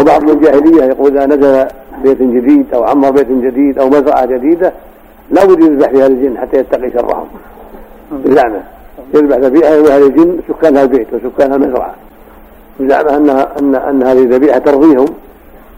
وبعض 0.00 0.22
من 0.22 0.30
الجاهلية 0.30 0.84
يقول 0.84 1.18
إذا 1.18 1.26
نزل 1.26 1.66
بيت 2.02 2.22
جديد 2.22 2.74
أو 2.74 2.84
عمر 2.84 3.10
بيت 3.10 3.28
جديد 3.28 3.78
أو 3.78 3.88
مزرعة 3.88 4.26
جديدة 4.26 4.72
لا 5.30 5.44
بد 5.44 5.60
يذبح 5.60 5.88
فيها 5.88 6.06
الجن 6.06 6.38
حتى 6.38 6.56
يتقي 6.56 6.90
شرهم. 6.90 7.26
بزعمة. 8.12 8.60
يذبح 9.14 9.36
ذبيحة 9.36 9.74
لأهل 9.74 10.02
الجن 10.02 10.38
سكان 10.48 10.76
البيت 10.76 11.06
وسكان 11.12 11.54
المزرعة. 11.54 11.94
بزعمة 12.80 13.16
انها 13.16 13.48
ان 13.60 13.74
أن 13.74 14.02
هذه 14.02 14.18
الذبيحة 14.18 14.58
ترضيهم 14.58 15.06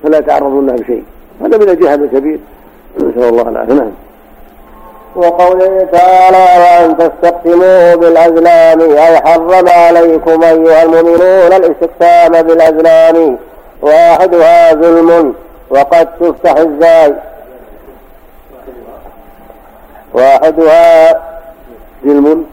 فلا 0.02 0.18
يتعرضون 0.18 0.66
لها 0.66 0.76
بشيء. 0.76 1.04
هذا 1.40 1.58
من 1.58 1.68
الجهل 1.68 2.04
الكبير 2.04 2.38
نسأل 2.96 3.24
الله 3.24 3.48
العافية. 3.48 3.74
نعم. 3.74 3.90
وقوله 5.16 5.88
تعالى 5.92 6.46
وأن 6.62 6.96
تستقسموا 6.96 7.94
بالأزلام 7.94 8.80
أي 8.80 9.16
حرم 9.16 9.68
عليكم 9.68 10.42
أيها 10.42 10.82
المؤمنون 10.82 11.52
الاستقسام 11.52 12.42
بالأزلام. 12.42 13.38
واحدها 13.86 14.74
ظلم 14.74 15.34
وقد 15.70 16.08
تفتح 16.20 16.56
الزاي 16.56 17.14
واحدها 20.14 21.22
ظلم 22.06 22.44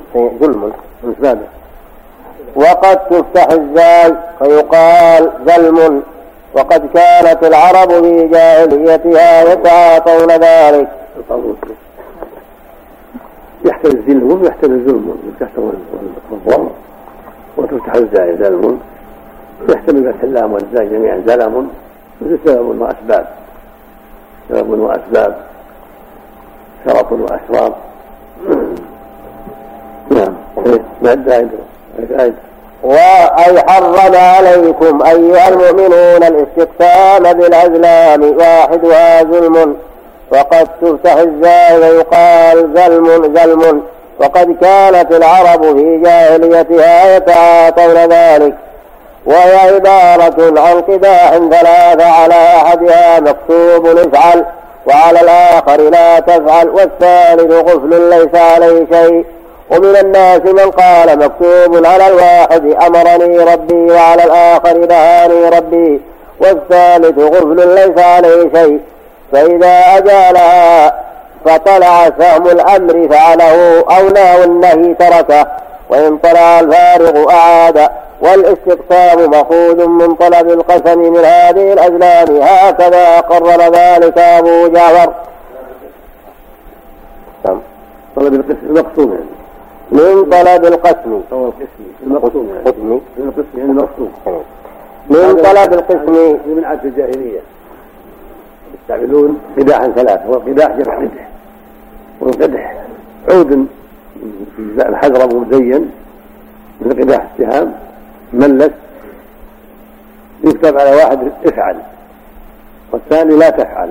ظلم 1.22 1.44
وقد 2.56 3.00
تفتح 3.10 3.48
الزاي 3.52 4.14
فيقال 4.40 5.32
ظلم. 5.46 6.04
وقد 6.54 6.90
كانت 6.94 7.44
العرب 7.44 7.90
في 7.90 8.28
جاهليتها 8.28 9.54
يتعاطون 9.54 10.32
ذلك. 10.32 10.88
يحتمل 13.66 13.98
الظلم 13.98 14.42
ويحتمل 14.44 15.04
والضم 16.32 16.68
وتفتح 17.58 17.94
الزاي 17.94 18.38
زلم 18.38 18.80
يحتمل 19.70 20.14
فتح 20.14 20.24
اللام 20.24 20.54
والزاي 20.54 20.88
جميعا 20.88 21.24
زلم 21.28 21.70
سبب 22.46 22.82
وأسباب. 22.82 23.26
سبب 24.50 24.80
وأسباب. 24.80 25.36
شرط 26.86 27.12
واشراط 27.12 27.74
نعم. 30.10 30.34
بعد 31.02 31.52
وأي 32.84 33.62
حرم 33.68 34.16
عليكم 34.16 35.02
أيها 35.02 35.48
المؤمنون 35.50 36.24
الاستقسام 36.24 37.34
بالأزلام 37.34 38.24
واحدها 38.24 39.24
ظلم. 39.24 39.76
وقد 40.32 40.68
تفتح 40.82 41.14
الزاي 41.14 41.80
ويقال 41.80 42.74
زلم 42.76 43.36
زلم 43.36 43.84
وقد 44.20 44.58
كانت 44.62 45.12
العرب 45.12 45.78
في 45.78 46.02
جاهليتها 46.04 47.16
يتعاطون 47.16 47.96
ذلك. 47.96 48.56
وهي 49.26 49.56
عبارة 49.56 50.62
عن 50.62 50.82
قداح 50.82 51.32
ثلاثة 51.32 52.06
على 52.06 52.36
أحدها 52.36 53.20
مكتوب 53.20 53.86
افعل 53.88 54.46
وعلى 54.86 55.22
الآخر 55.22 55.82
لا 55.82 56.20
تفعل 56.20 56.70
والثالث 56.70 57.54
غفل 57.54 58.10
ليس 58.10 58.36
عليه 58.36 58.86
شيء. 58.92 59.26
ومن 59.72 59.96
الناس 59.96 60.40
من 60.40 60.72
قال 60.72 61.20
مكتوب 61.20 61.86
على 61.86 62.08
الواحد 62.08 62.76
أمرني 62.88 63.38
ربي 63.38 63.92
وعلى 63.92 64.24
الآخر 64.24 64.78
نهاني 64.78 65.50
ربي 65.50 66.02
والثالث 66.40 67.20
غفل 67.20 67.76
ليس 67.76 68.06
عليه 68.06 68.50
شيء. 68.56 68.80
فإذا 69.32 69.98
أجالها 69.98 70.94
فطلع 71.46 72.10
سهم 72.20 72.48
الأمر 72.48 73.08
فعله 73.12 73.84
أو 73.98 74.10
نهى 74.10 74.44
النهي 74.44 74.94
تركه 74.94 75.48
وإن 75.90 76.18
طلع 76.18 76.60
الفارغ 76.60 77.32
أعاد. 77.32 77.90
والاستقسام 78.24 79.32
مأخوذ 79.32 79.88
من 79.88 80.16
طلب 80.16 80.50
القسم 80.50 81.00
من 81.00 81.18
هذه 81.18 81.74
الأزلام 81.74 82.42
هكذا 82.42 83.20
قرر 83.20 83.62
ذلك 83.76 84.18
أبو 84.18 84.68
جعفر. 84.68 85.14
طلب 88.16 88.34
القسم 88.34 88.58
المقسوم 88.70 89.12
يعني. 89.12 89.26
من 89.92 90.30
طلب 90.30 90.66
القسم. 90.66 91.22
أو 91.32 91.46
القسم 91.46 91.84
المقسوم 92.08 92.50
يعني. 92.50 92.70
قسم 92.70 93.00
القسم 93.20 93.58
يعني 93.58 93.72
المقسوم 93.72 94.12
من 95.10 95.36
طلب 95.44 95.74
القسم. 95.74 96.38
من 96.46 96.62
عادة 96.66 96.84
الجاهلية. 96.84 97.40
يستعملون 98.82 99.40
قداحا 99.58 99.88
ثلاثة 99.88 100.30
والقداح 100.30 100.72
جمع 100.72 100.96
قدح. 100.98 101.28
والقدح 102.22 102.76
عود 103.30 103.68
الحجرة 104.80 105.26
مزين 105.26 105.92
مثل 106.82 107.02
قداح 107.02 107.28
السهام. 107.40 107.74
ملس 108.34 108.72
يكتب 110.44 110.78
على 110.78 110.96
واحد 110.96 111.20
افعل 111.46 111.78
والثاني 112.92 113.36
لا 113.36 113.50
تفعل 113.50 113.90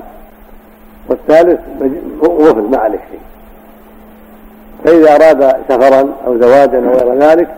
والثالث 1.08 1.60
وفل 2.20 2.62
ما 2.62 2.78
عليه 2.78 2.98
شيء. 3.10 3.20
فإذا 4.84 5.14
أراد 5.14 5.56
سفرا 5.68 6.14
أو 6.26 6.38
زواجا 6.38 6.78
أو 6.78 6.92
غير 6.92 7.18
ذلك 7.18 7.48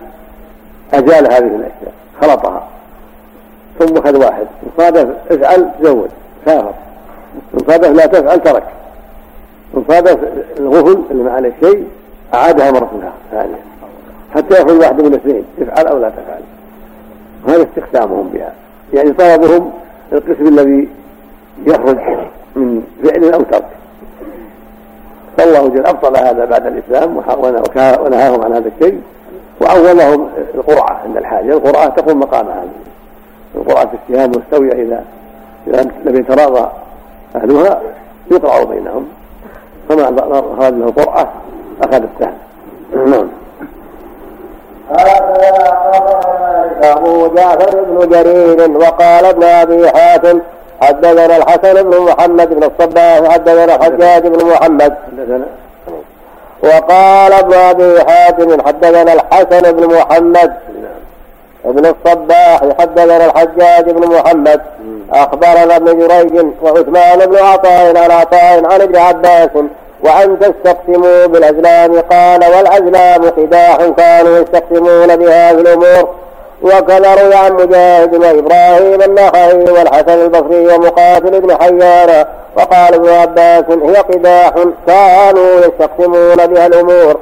أجال 0.94 1.32
هذه 1.32 1.38
الأشياء 1.38 1.92
خلطها 2.20 2.66
ثم 3.78 3.96
أخذ 3.96 4.24
واحد. 4.24 4.46
صادف 4.78 5.08
افعل 5.30 5.70
تزوج 5.80 6.08
سافر. 6.44 6.74
صادف 7.66 7.88
لا 7.88 8.06
تفعل 8.06 8.40
ترك. 8.42 8.64
صادف 9.88 10.18
الغفل 10.58 11.02
اللي 11.10 11.22
ما 11.22 11.32
عليه 11.32 11.52
شيء 11.60 11.86
أعادها 12.34 12.70
مرة 12.70 13.12
ثانية. 13.30 13.60
حتى 14.34 14.54
يأخذ 14.54 14.78
واحد 14.78 15.00
من 15.00 15.06
الاثنين 15.06 15.44
افعل 15.60 15.86
أو 15.86 15.98
لا 15.98 16.08
تفعل. 16.08 16.40
وهذا 17.46 17.62
استخدامهم 17.62 18.28
بها. 18.28 18.52
يعني 18.92 19.12
طلبهم 19.12 19.72
القسم 20.12 20.46
الذي 20.48 20.88
يخرج 21.66 21.98
من 22.56 22.82
فعل 23.04 23.32
أو 23.32 23.40
ترك. 23.42 23.66
فالله 25.36 25.68
جل 25.68 25.86
أبطل 25.86 26.16
هذا 26.16 26.44
بعد 26.44 26.66
الإسلام 26.66 27.16
ونهاهم 27.76 28.44
عن 28.44 28.52
هذا 28.52 28.70
الشيء. 28.78 29.00
وعودهم 29.60 30.28
القرعة 30.54 31.00
عند 31.04 31.16
الحاجة. 31.16 31.52
القرعة 31.52 31.88
تقوم 31.88 32.20
مقام 32.20 32.46
هذه 32.46 32.68
القرعة 33.54 33.86
في 33.86 33.96
السهام 34.08 34.30
مستوية 34.30 34.72
إذا 34.72 35.04
إذا 35.66 35.90
لم 36.04 36.16
يتراضى 36.16 36.70
أهلها 37.36 37.80
يقرع 38.30 38.62
بينهم. 38.62 39.08
فما 39.88 40.04
خرج 40.58 40.74
له 40.74 40.86
القرعة 40.86 41.32
أخذ 41.82 42.02
السهم. 42.14 42.36
نعم. 43.10 43.28
أبو 46.82 47.34
جعفر 47.34 47.84
بن 47.84 48.08
جرير 48.08 48.70
وقال 48.70 49.24
ابن 49.24 49.44
أبي 49.44 49.90
حاتم 49.90 50.40
حدثنا 50.80 51.36
الحسن 51.36 51.90
بن 51.90 51.98
محمد 51.98 52.48
بن 52.48 52.62
الصباح 52.64 53.32
حدثنا 53.32 53.64
الحجاج 53.64 54.26
بن 54.26 54.46
محمد. 54.46 54.94
وقال 56.62 57.32
ابن 57.32 57.54
أبي 57.54 58.04
حاتم 58.04 58.66
حدثنا 58.66 59.12
الحسن 59.12 59.72
بن 59.72 59.94
محمد 59.94 60.52
ابن 61.64 61.86
الصباح 61.86 62.60
حدثنا 62.78 63.26
الحجاج 63.26 63.90
بن 63.90 64.16
محمد. 64.16 64.60
أخبرنا 65.12 65.76
ابن 65.76 65.98
جريج 65.98 66.46
وعثمان 66.62 67.18
بن 67.26 67.36
عطاء 67.36 67.96
عن 67.96 68.10
عطاء 68.10 68.64
عن 68.72 68.80
ابن 68.80 68.96
عباس 68.96 69.50
وأن 70.04 70.38
تستقسموا 70.38 71.26
بالأزلام. 71.26 72.00
قال 72.00 72.40
والأزلام 72.56 73.24
قداح 73.24 73.76
كانوا 73.76 74.38
يستقسمون 74.38 75.08
في 75.08 75.50
الأمور. 75.50 76.08
وكذا 76.62 77.14
روي 77.14 77.34
عن 77.34 77.52
مجاهد 77.52 78.14
وإبراهيم 78.14 79.02
النخعي 79.02 79.54
والحسن 79.54 80.20
البصري 80.24 80.74
ومقاتل 80.74 81.40
بن 81.40 81.56
حيان. 81.56 82.24
وقال 82.56 82.94
ابن 82.94 83.08
عباس 83.08 83.64
هي 83.68 83.96
قداح 83.96 84.52
كانوا 84.86 85.58
يستقسمون 85.58 86.46
بها 86.46 86.66
الأمور. 86.66 87.20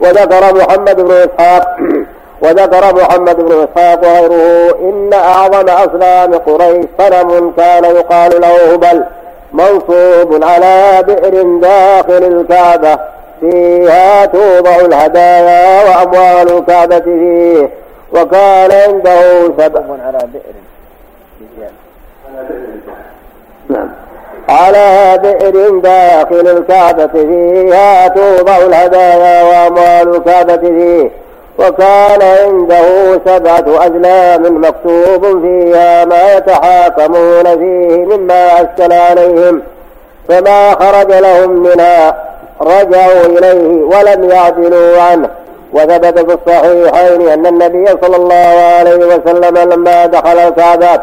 وذكر 0.00 0.54
محمد 0.54 1.00
بن 1.00 1.10
إسحاق 1.12 1.76
وذكر 2.42 2.94
محمد 2.94 3.36
بن 3.36 3.52
إسحاق 3.68 4.00
وغيره 4.00 4.78
إن 4.80 5.10
أعظم 5.12 5.68
اصنام 5.68 6.34
قريش 6.34 6.86
صنم 6.98 7.52
كان 7.56 7.84
يقال 7.84 8.40
له 8.40 8.74
هبل 8.74 9.04
منصوب 9.54 10.44
على 10.44 11.02
بئر 11.06 11.42
داخل 11.58 12.24
الكعبة. 12.24 12.98
فيها 13.40 14.26
توضع 14.26 14.76
الهدايا 14.76 15.84
وأموال 15.84 16.58
الكعبة 16.58 17.00
فيه. 17.00 17.70
وكان 18.12 18.72
عنده 18.72 19.42
سبع 19.58 19.82
على 20.06 20.18
بئر. 20.18 20.54
نعم. 23.68 23.88
على 24.48 25.18
بئر 25.22 25.78
داخل 25.78 26.48
الكعبة 26.48 27.06
فيها 27.06 28.08
توضع 28.08 28.56
الهدايا 28.56 29.42
وأموال 29.42 30.16
الكعبة 30.16 30.56
فيه. 30.56 31.23
وكان 31.58 32.22
عنده 32.22 33.20
سبعة 33.26 33.86
أزلام 33.86 34.64
مكتوب 34.64 35.42
فيها 35.42 36.04
ما 36.04 36.32
يتحاكمون 36.36 37.44
فيه 37.44 38.16
مما 38.16 38.60
أشكل 38.60 38.92
عليهم 38.92 39.62
فما 40.28 40.70
خرج 40.70 41.12
لهم 41.12 41.50
منها 41.50 42.16
رجعوا 42.60 43.26
إليه 43.26 43.84
ولم 43.84 44.30
يعدلوا 44.30 45.00
عنه. 45.02 45.28
وثبت 45.72 46.18
في 46.18 46.34
الصحيحين 46.34 47.28
أن 47.28 47.46
النبي 47.46 47.86
صلى 48.02 48.16
الله 48.16 48.74
عليه 48.78 48.96
وسلم 48.96 49.72
لما 49.72 50.06
دخل 50.06 50.38
الكعبة 50.38 51.00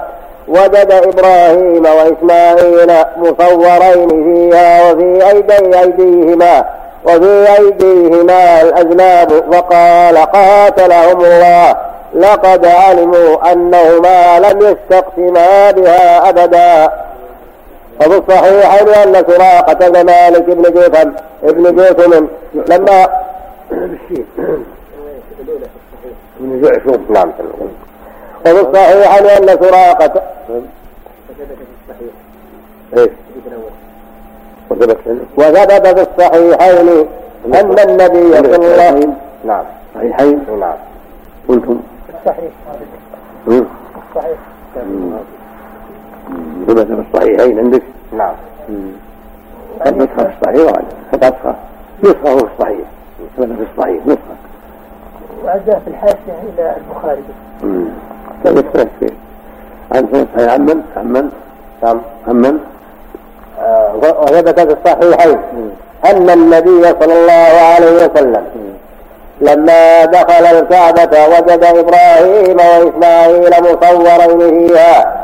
وجد 0.48 0.91
إبراهيم 0.91 1.86
وإسماعيل 1.86 2.91
مصورين 3.17 4.10
فيها 4.10 4.91
وفي 4.91 5.29
أيدي 5.29 5.79
أيديهما. 5.79 6.65
وفي 7.05 7.48
أيديهما 7.60 8.62
الأذناب 8.62 9.31
وقال 9.48 10.17
قاتلهم 10.17 11.25
الله 11.25 11.75
لقد 12.13 12.65
علموا 12.65 13.51
أنهما 13.51 14.39
لم 14.39 14.60
يستقسما 14.62 15.72
بها 15.72 16.29
أبدا. 16.29 16.91
وفي 18.00 18.17
الصحيحين 18.17 18.87
أن 18.90 19.25
سراقة 19.27 19.90
بن 19.90 20.05
مالك 20.05 20.44
بن 20.44 20.61
جوثم 20.61 21.09
ابن 21.44 21.75
جوثم 21.75 22.25
لما 22.53 23.07
من 26.40 26.61
نعم. 27.09 27.31
وفي 28.46 28.61
الصحيح 28.61 29.22
لأن 29.22 29.48
سراقة 29.59 30.22
إيش؟ 32.98 33.09
وثبت 35.38 35.88
في 35.88 36.01
الصحيحين 36.01 37.07
أن 37.46 37.79
النبي 37.90 38.34
صلى 38.34 38.55
الله 38.55 38.84
عليه 38.84 38.98
وسلم 38.98 39.16
نعم. 39.46 39.64
صحيحين؟ 39.96 40.46
نعم. 40.60 40.74
قلتم؟ 41.48 41.79
الصحيح. 42.20 42.51
الصحيح. 43.48 44.38
ثبت 46.68 46.88
في 46.88 47.03
الصحيحين 47.14 47.60
عندك؟ 47.60 47.84
نعم. 48.18 48.34
قد 49.86 49.98
نسخة 49.98 50.24
في 50.24 50.34
الصحيح 50.40 50.72
قد 51.14 51.24
نسخة؟ 51.24 51.55
نسخة 52.03 52.38
في 52.38 52.44
الصحيح. 52.53 52.88
ثبت 53.38 53.57
في 53.57 53.66
الصحيح 53.72 54.05
نسخة. 54.05 54.36
وأدى 55.44 55.72
في 55.72 55.88
الحاشية 55.88 56.36
إلى 56.53 56.75
البخاري. 56.77 57.22
لا 58.46 58.88
فيه 59.00 59.14
عن 59.92 60.27
صحيح 60.36 60.53
عن 60.53 60.62
من؟ 60.62 60.81
عن 60.98 61.07
من؟ 61.07 61.31
نعم. 61.84 62.01
عن 62.27 62.36
من؟ 62.36 62.60
وثبت 64.22 64.60
في 64.60 64.74
الصحيحين 64.74 65.40
أن 66.06 66.30
النبي 66.30 66.84
صلى 66.84 67.14
الله 67.14 67.62
عليه 67.76 67.92
وسلم 68.06 68.44
لما 69.42 70.06
دخل 70.06 70.46
الكعبة 70.46 71.28
وجد 71.28 71.64
إبراهيم 71.64 72.58
وإسماعيل 72.58 73.54
مصورين 73.64 74.68
فيها 74.68 75.22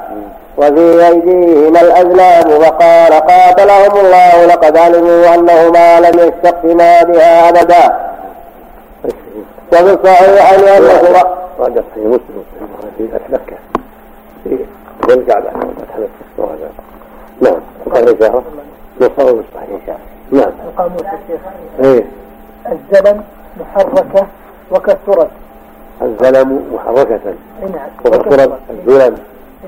وفي 0.57 1.07
أيديهما 1.07 1.81
الأزلام 1.81 2.61
وقال 2.61 3.13
قاتلهم 3.13 4.05
الله 4.05 4.45
لقد 4.45 4.77
علموا 4.77 5.35
أنهما 5.35 5.99
لم 5.99 6.19
يستقسما 6.19 7.03
بها 7.03 7.49
أبدا. 7.49 7.97
وفي 9.73 9.93
الصحيح 9.93 10.53
أن 10.53 10.59
رجع 11.59 11.81
في 11.93 11.99
مسلم 11.99 12.43
في 12.97 13.07
مكة 13.29 13.57
في 15.07 15.13
الكعبة. 15.13 15.49
نعم. 17.41 17.59
وقال 17.85 18.17
إشارة 18.17 18.43
يصور 19.01 19.31
بالصحيح 19.33 19.97
نعم. 20.31 20.51
القاموس 20.67 21.01
الشيخ 21.01 21.41
إيه. 21.79 22.03
الزلم 22.71 23.23
محركة 23.59 24.27
وكسرت 24.71 25.29
الزلم 26.01 26.63
محركة. 26.73 27.19
نعم. 27.61 27.87
وكسرت 28.05 28.59
الزلم. 28.69 29.17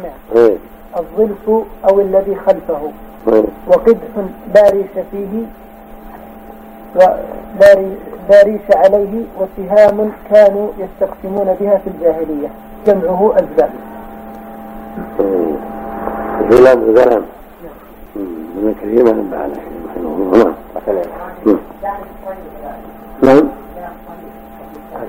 نعم. 0.03 0.11
إيه. 0.35 0.57
الظلف 0.97 1.49
أو 1.89 1.99
الذي 1.99 2.35
خلفه. 2.35 2.91
إيه. 3.27 3.43
وقدح 3.67 3.97
لا 4.55 4.69
ريش 4.69 5.05
فيه 5.11 5.43
ولا 6.95 7.73
ري- 7.75 7.97
لا 8.29 8.43
ريش 8.43 8.61
عليه 8.75 9.23
وسهام 9.39 10.11
كانوا 10.31 10.67
يستقسمون 10.77 11.55
بها 11.59 11.77
في 11.77 11.87
الجاهلية. 11.89 12.47
جمعه 12.87 13.33
أزلام 13.35 13.69
زلم 16.49 16.95
زلم. 16.95 17.25
من 18.55 18.75
كثير 18.81 19.03
ما 19.03 19.11
نبه 19.11 19.37
على 19.37 19.53
شيء. 19.53 19.79
رحمه 19.89 20.15
الله 20.15 20.53
نعم. 21.45 21.59
نعم. 23.21 23.49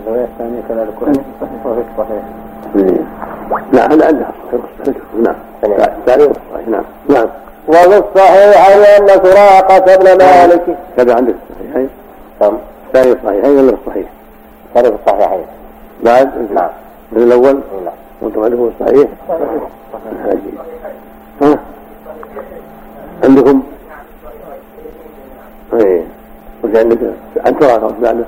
الثانية 0.08 0.60
كذلك 0.68 0.94
هذا 3.92 4.06
عندها 4.06 4.32
صحيح 4.52 4.96
نعم. 5.22 5.34
الثاني 5.98 6.34
صحيح 6.54 6.68
نعم. 6.68 6.84
نعم. 7.08 7.28
وفي 7.68 7.98
الصحيح 7.98 8.66
أن 8.68 9.08
سراقة 9.08 9.96
بن 9.96 10.18
مالك 10.18 10.78
كذا 10.96 11.14
عندك 11.14 11.34
الصحيحين 11.50 11.88
نعم. 12.40 12.58
الثاني 12.86 13.16
صحيحين 13.24 13.58
ولا 13.58 13.72
الصحيح؟ 13.86 14.06
في 14.74 14.80
الصحيحين 14.80 15.44
بعد 16.02 16.30
نعم 16.54 16.70
من 17.12 17.22
الأول 17.22 17.60
نعم 17.84 17.94
وأنتم 18.22 18.44
عندكم 18.44 18.70
الصحيح 18.80 19.08
عندكم؟ 23.24 23.62
إيه 25.74 26.02
وش 26.64 26.70
عندك؟ 26.76 26.98
عن 27.46 27.54
سراقة 27.60 27.94
بعده 28.02 28.24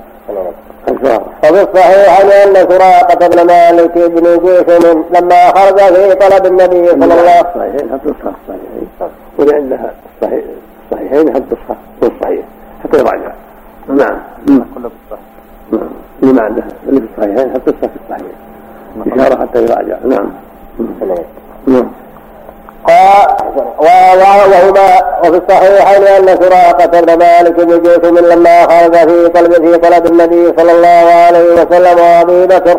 وفي 1.44 1.62
الصحيح 1.62 2.20
أن 2.20 2.54
سراقة 2.54 3.28
بن 3.28 3.46
مالك 3.46 3.98
بن 3.98 4.38
جيشم 4.46 5.04
لما 5.14 5.50
خرج 5.50 5.78
في 5.78 6.14
طلب 6.14 6.46
النبي 6.46 6.88
صلى 6.88 7.04
الله 7.04 7.14
عليه 7.14 7.40
وسلم. 7.40 7.62
الصحيحين 7.62 7.90
حط 7.92 8.06
نسخة 8.06 8.32
الصحيحين 8.42 8.88
واللي 9.38 9.54
عندها؟ 9.54 9.92
الصحيح 10.22 10.44
الصحيحين 10.92 11.34
حط 11.34 11.42
نسخة 11.52 11.76
في 12.00 12.06
الصحيح 12.06 12.44
حتى 12.84 12.98
يراجع 12.98 13.32
نعم. 13.88 14.18
نعم. 14.46 14.64
اللي 16.22 16.32
ما 16.34 16.42
عنده 16.42 16.62
اللي 16.88 17.00
في 17.00 17.06
الصحيحين 17.16 17.52
حط 17.54 17.68
نسخة 17.68 17.88
في 17.88 17.96
الصحيح 18.04 18.32
إشارة 19.16 19.40
حتى 19.40 19.62
يراجع 19.64 19.96
نعم. 20.04 20.30
مم. 21.66 21.86
نعم 22.88 24.50
وهما 24.52 25.02
وفي 25.20 25.40
الصحيحين 25.48 26.06
أن 26.06 26.38
سراقة 26.42 27.00
بن 27.00 27.18
مالك 27.18 27.52
بن 27.52 27.82
جيثم 27.82 28.18
لما 28.18 28.62
خرج 28.62 28.96
في 28.96 29.28
طلب 29.28 29.52
في 29.52 29.78
طلب 29.78 30.06
النبي 30.06 30.54
صلى 30.58 30.72
الله 30.72 31.12
عليه 31.26 31.52
وسلم 31.52 31.98
وأبي 31.98 32.46
بكر. 32.46 32.78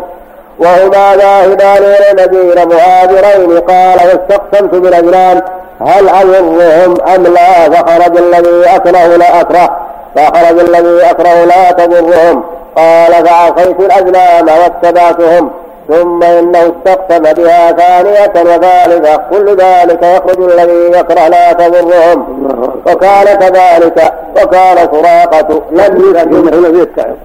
وهما 0.58 1.16
ذاهبان 1.16 1.82
إلى 1.82 2.10
المدينة 2.10 2.64
مهاجرين. 2.64 3.58
قال 3.58 3.98
واستقسمت 3.98 4.74
بالاجرام 4.74 5.42
هل 5.80 6.08
اضرهم 6.08 6.96
أم 7.14 7.22
لا؟ 7.22 7.70
فخرج 7.70 8.18
الذي 8.18 8.76
أكره 8.76 9.16
لا 9.16 9.40
أكره. 9.40 9.76
فخرج 10.16 10.58
الذي 10.60 11.10
أكره 11.10 11.44
لا 11.44 11.70
تضرهم. 11.70 12.44
قال 12.76 13.26
فعصيت 13.26 13.80
الازلام 13.80 14.48
واتبعتهم 14.48 15.50
ثم 15.88 16.22
انه 16.22 16.58
استقسم 16.58 17.22
بها 17.42 17.72
ثانية 17.72 18.32
وثالثة 18.42 19.16
كل 19.16 19.48
ذلك 19.48 20.02
يخرج 20.02 20.52
الذي 20.52 20.98
يكره 20.98 21.28
لا 21.28 21.52
تضرهم 21.52 22.46
وكان 22.86 23.38
كذلك 23.38 24.12
وكان 24.42 24.76
سراقة 24.76 25.62
لم 25.70 26.14
لم 26.14 26.80
يتعب 26.82 27.16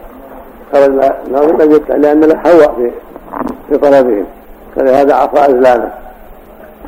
لم 1.59 1.71
يتعب 1.71 1.99
لأن 1.99 2.19
له 2.19 2.39
هوى 2.45 2.69
في 2.75 2.91
في 3.69 3.77
طلبهم 3.77 4.25
فلهذا 4.75 5.15
عصى 5.15 5.51
أزلامه 5.51 5.89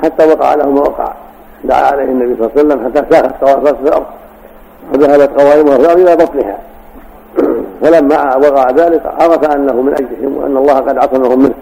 حتى 0.04 0.26
وقع 0.26 0.54
له 0.54 0.70
ما 0.70 0.82
وقع 0.82 1.14
دعا 1.64 1.82
عليه 1.82 2.04
النبي 2.04 2.36
صلى 2.36 2.46
الله 2.46 2.52
عليه 2.58 2.66
وسلم 2.66 2.86
حتى 2.86 3.16
ساخت 3.16 3.36
طوافات 3.42 3.76
في 3.76 3.82
الأرض 3.82 4.06
وذهبت 4.94 5.42
قوائمها 5.42 5.78
في 5.78 5.82
الأرض 5.84 6.00
إلى 6.00 6.16
بطنها 6.16 6.58
فلما 7.82 8.36
وقع 8.36 8.72
ذلك 8.72 9.02
عرف 9.06 9.44
أنه 9.56 9.82
من 9.82 9.94
اجلهم 9.94 10.38
وأن 10.38 10.58
الله 10.58 10.74
قد 10.74 10.98
عصمهم 10.98 11.40
منه. 11.40 11.54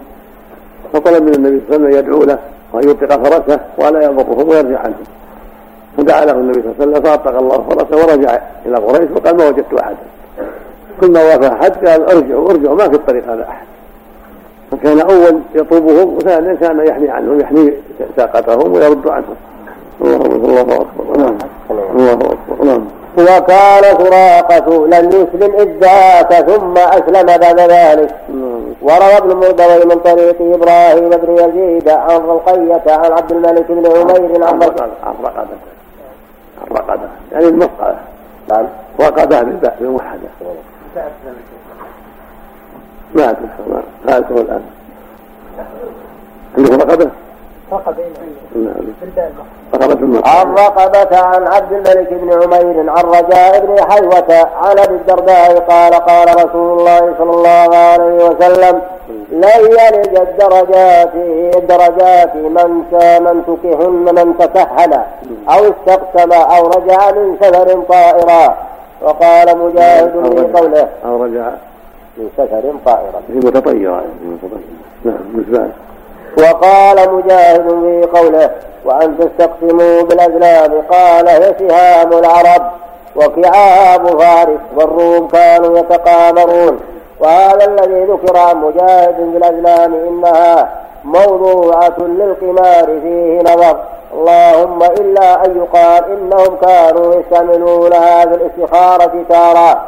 فطلب 0.92 1.22
من 1.22 1.34
النبي 1.34 1.60
صلى 1.68 1.76
الله 1.76 1.86
عليه 1.86 1.98
وسلم 1.98 1.98
يدعو 1.98 2.24
له 2.24 2.38
وأن 2.72 2.88
يطلق 2.88 3.28
فرسه 3.28 3.60
ولا 3.78 4.04
يضرهم 4.04 4.48
ويرجع 4.48 4.78
عنهم 4.78 5.04
فدعا 5.96 6.24
له 6.24 6.32
النبي 6.32 6.62
صلى 6.62 6.70
الله 6.70 6.74
عليه 6.80 6.90
وسلم 6.90 7.02
فاطلق 7.02 7.38
الله 7.38 7.64
فرسه 7.70 7.96
ورجع 7.96 8.38
إلى 8.66 8.76
قريش 8.76 9.10
وقال 9.10 9.36
ما 9.36 9.48
وجدت 9.48 9.74
أحدا. 9.74 9.96
ثم 11.00 11.12
وافى 11.12 11.46
أحد 11.46 11.86
قال 11.86 12.04
ارجعوا 12.04 12.50
ارجعوا 12.50 12.76
ما 12.76 12.88
في 12.88 12.94
الطريق 12.94 13.24
هذا 13.24 13.48
أحد. 13.48 13.66
فكان 14.70 15.00
أول 15.00 15.40
يطوبهم 15.54 16.16
وثانيا 16.16 16.54
كان 16.54 16.86
يحمي 16.86 17.10
عنهم 17.10 17.40
يحمي 17.40 17.72
ساقتهم 18.16 18.72
ويرد 18.72 19.08
عنهم. 19.08 19.36
الله 20.00 20.62
أكبر 20.62 21.16
نعم 21.18 21.38
الله 21.70 22.12
أكبر 22.12 22.64
نعم 22.64 22.84
وكان 23.18 23.82
سراقة 23.98 24.86
لم 24.86 25.08
يسلم 25.08 25.54
إذ 25.60 25.68
ذاك 25.80 26.34
ثم 26.50 26.78
أسلم 26.78 27.26
بعد 27.38 27.60
ذلك 27.60 28.14
وروى 28.82 29.16
ابن 29.18 29.36
مردوي 29.36 29.84
من 29.84 30.00
طريق 30.00 30.36
إبراهيم 30.40 31.08
بن 31.10 31.34
يزيد 31.34 31.88
عن 31.88 32.20
رقية 32.20 32.82
عن 32.86 33.12
عبد 33.12 33.32
الملك 33.32 33.66
بن 33.68 33.86
عمير 33.86 34.44
عن 34.44 34.58
رقدة 34.62 34.88
عن 35.04 35.14
رقدة 35.22 35.46
عن 36.60 36.76
رقدة 36.76 37.08
يعني 37.32 37.44
المصقلة 37.44 37.98
نعم. 38.48 38.66
رقدة 39.00 39.42
بالباء 39.42 39.76
بموحدة 39.80 40.28
ما 43.14 43.30
أدري 43.30 43.48
ما 44.06 44.18
أذكر 44.18 44.34
الآن. 44.40 44.62
عندكم 46.58 46.76
رقدة؟ 46.76 47.10
رقبة 47.72 48.04
عن 50.24 50.54
رقبة 50.54 51.18
عن 51.18 51.46
عبد 51.46 51.72
الملك 51.72 52.08
بن 52.12 52.32
عمير 52.32 52.90
عن 52.90 53.04
رجاء 53.04 53.66
بن 53.66 53.82
حيوة 53.90 54.48
عن 54.62 54.78
أبي 54.78 54.94
الدرداء 54.94 55.58
قال 55.58 55.94
قال 55.94 56.28
رسول 56.46 56.78
الله 56.78 57.14
صلى 57.18 57.30
الله 57.30 57.76
عليه 57.76 58.28
وسلم 58.28 58.82
لن 59.30 59.60
يلج 59.60 60.18
الدرجات 60.18 61.14
الدرجات 61.56 62.36
من 62.36 62.84
من 63.20 63.42
تكهن 63.46 64.14
من 64.14 64.38
تكهن 64.38 64.92
أو 65.48 65.58
استقسم 65.58 66.32
أو 66.32 66.66
رجع 66.66 67.10
من 67.10 67.36
سفر 67.40 67.82
طائرا. 67.88 68.56
وقال 69.02 69.58
مجاهد 69.58 70.10
في 70.10 70.58
قوله 70.58 70.88
أو 71.04 71.24
رجع. 71.24 71.50
من 72.16 72.28
سفر 72.36 72.62
طائرا. 72.84 73.22
في 73.26 73.32
متطيرة 73.32 74.04
نعم 75.04 75.18
مثبات 75.34 75.70
وقال 76.38 77.14
مجاهد 77.14 77.68
في 77.68 78.08
قوله 78.18 78.50
وأن 78.84 79.18
تستقسموا 79.18 80.02
بالأزلام. 80.02 80.82
قال 80.90 81.28
هي 81.28 81.54
سهام 81.58 82.12
العرب 82.12 82.70
وكعاب 83.16 84.20
فارس 84.20 84.60
والروم 84.76 85.28
كانوا 85.28 85.78
يتقامرون. 85.78 86.80
وهذا 87.20 87.64
الذي 87.64 88.04
ذكر 88.04 88.36
عن 88.36 88.56
مجاهد 88.56 89.16
بالأزلام 89.18 89.94
إنها 89.94 90.68
موضوعة 91.04 91.96
للقمار 91.98 92.84
فيه 92.84 93.40
نظر. 93.40 93.76
اللهم 94.14 94.82
إلا 94.82 95.44
أن 95.44 95.56
يقال 95.56 96.04
إنهم 96.04 96.56
كانوا 96.56 97.14
يستعملونها 97.14 98.26
في 98.26 98.34
الاستخارة 98.34 99.12
تارة. 99.28 99.82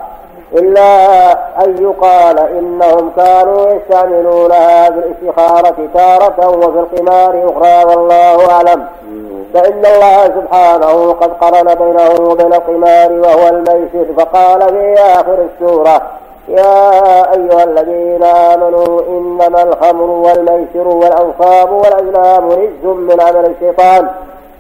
إلا 0.55 1.33
أن 1.65 1.83
يقال 1.83 2.39
إنهم 2.39 3.11
كانوا 3.17 3.73
يستعملونها 3.73 4.91
في 4.91 4.99
الاستخارة 4.99 5.77
تارة 5.95 6.49
وفي 6.49 6.79
القمار 6.79 7.45
أخرى 7.51 7.85
والله 7.85 8.51
أعلم. 8.51 8.87
فإن 9.55 9.87
الله 9.87 10.25
سبحانه 10.25 11.13
قد 11.13 11.31
قرن 11.41 11.75
بينه 11.75 12.31
وبين 12.31 12.55
القمار 12.55 13.13
وهو 13.13 13.49
الميسر 13.49 14.07
فقال 14.17 14.61
في 14.61 14.95
آخر 15.01 15.39
السورة 15.45 16.03
يا 16.49 16.91
أيها 17.35 17.65
الذين 17.65 18.23
آمنوا 18.23 19.01
إنما 19.09 19.63
الخمر 19.63 20.11
والميسر 20.11 20.89
والأنصاب 20.89 21.73
والأزلام 21.73 22.51
رجس 22.51 22.85
من 22.85 23.21
عمل 23.21 23.55
الشيطان. 23.55 24.09